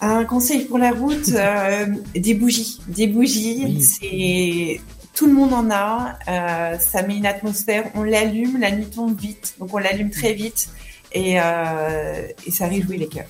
Un 0.00 0.24
conseil 0.24 0.64
pour 0.66 0.78
la 0.78 0.90
route, 0.90 1.30
euh, 1.34 1.86
des 2.14 2.34
bougies. 2.34 2.78
Des 2.88 3.06
bougies, 3.06 3.62
Oui. 3.64 3.80
c'est 3.82 4.80
tout 5.14 5.26
le 5.26 5.32
monde 5.32 5.54
en 5.54 5.70
a. 5.70 6.18
euh, 6.28 6.78
ça 6.78 7.02
met 7.02 7.16
une 7.16 7.24
atmosphère. 7.26 7.84
On 7.94 8.02
l'allume, 8.02 8.60
la 8.60 8.70
nuit 8.72 8.84
tombe 8.86 9.18
vite, 9.18 9.54
donc 9.58 9.72
on 9.72 9.78
l'allume 9.78 10.10
très 10.10 10.34
vite 10.34 10.68
et, 11.16 11.40
euh, 11.40 12.22
et 12.46 12.50
ça 12.50 12.68
réjouit 12.68 12.98
les 12.98 13.08
cœurs. 13.08 13.26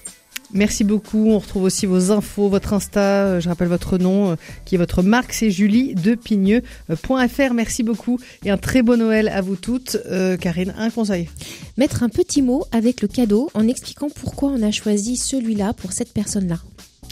Merci 0.53 0.85
beaucoup. 0.85 1.31
On 1.31 1.39
retrouve 1.41 1.65
aussi 1.65 1.87
vos 1.87 2.13
infos, 2.13 2.49
votre 2.49 2.73
Insta. 2.73 3.01
euh, 3.01 3.41
Je 3.41 3.49
rappelle 3.49 3.67
votre 3.69 3.99
nom, 3.99 4.31
euh, 4.31 4.35
qui 4.65 4.77
est 4.77 4.79
votre 4.79 5.03
marque, 5.03 5.33
c'est 5.33 5.51
Julie 5.51 5.95
de 5.95 6.15
Pigneux.fr. 6.15 7.53
Merci 7.53 7.83
beaucoup 7.83 8.19
et 8.45 8.51
un 8.51 8.57
très 8.57 8.83
beau 8.83 8.97
Noël 8.97 9.29
à 9.29 9.41
vous 9.41 9.57
toutes. 9.57 9.97
Euh, 10.07 10.37
Karine, 10.37 10.73
un 10.79 10.91
conseil. 10.91 11.29
Mettre 11.77 12.05
un 12.05 12.09
petit 12.09 12.43
mot 12.43 12.65
avec 12.71 13.03
le 13.03 13.09
cadeau 13.09 13.51
en 13.55 13.67
expliquant 13.67 14.09
pourquoi 14.09 14.51
on 14.51 14.63
a 14.63 14.71
choisi 14.71 15.17
celui-là 15.17 15.73
pour 15.73 15.93
cette 15.93 16.13
personne-là. 16.13 16.59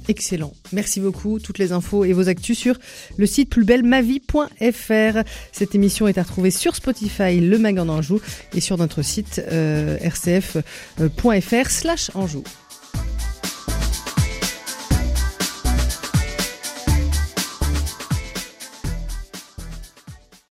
Excellent. 0.09 0.52
Merci 0.72 1.00
beaucoup. 1.00 1.38
Toutes 1.38 1.59
les 1.59 1.72
infos 1.72 2.05
et 2.05 2.12
vos 2.12 2.28
actus 2.28 2.59
sur 2.59 2.76
le 3.16 3.26
site 3.26 3.50
plusbellemavie.fr. 3.50 5.18
Cette 5.52 5.74
émission 5.74 6.09
est 6.09 6.18
à 6.18 6.22
retrouver 6.22 6.50
sur 6.50 6.76
Spotify, 6.76 7.40
le 7.40 7.59
Mag 7.59 7.78
en 7.78 7.88
Anjou, 7.88 8.20
et 8.55 8.61
sur 8.61 8.76
notre 8.76 9.02
site 9.02 9.40
euh, 9.50 9.96
rcf.fr 10.02 11.70
slash 11.70 12.11
Anjou. 12.14 12.44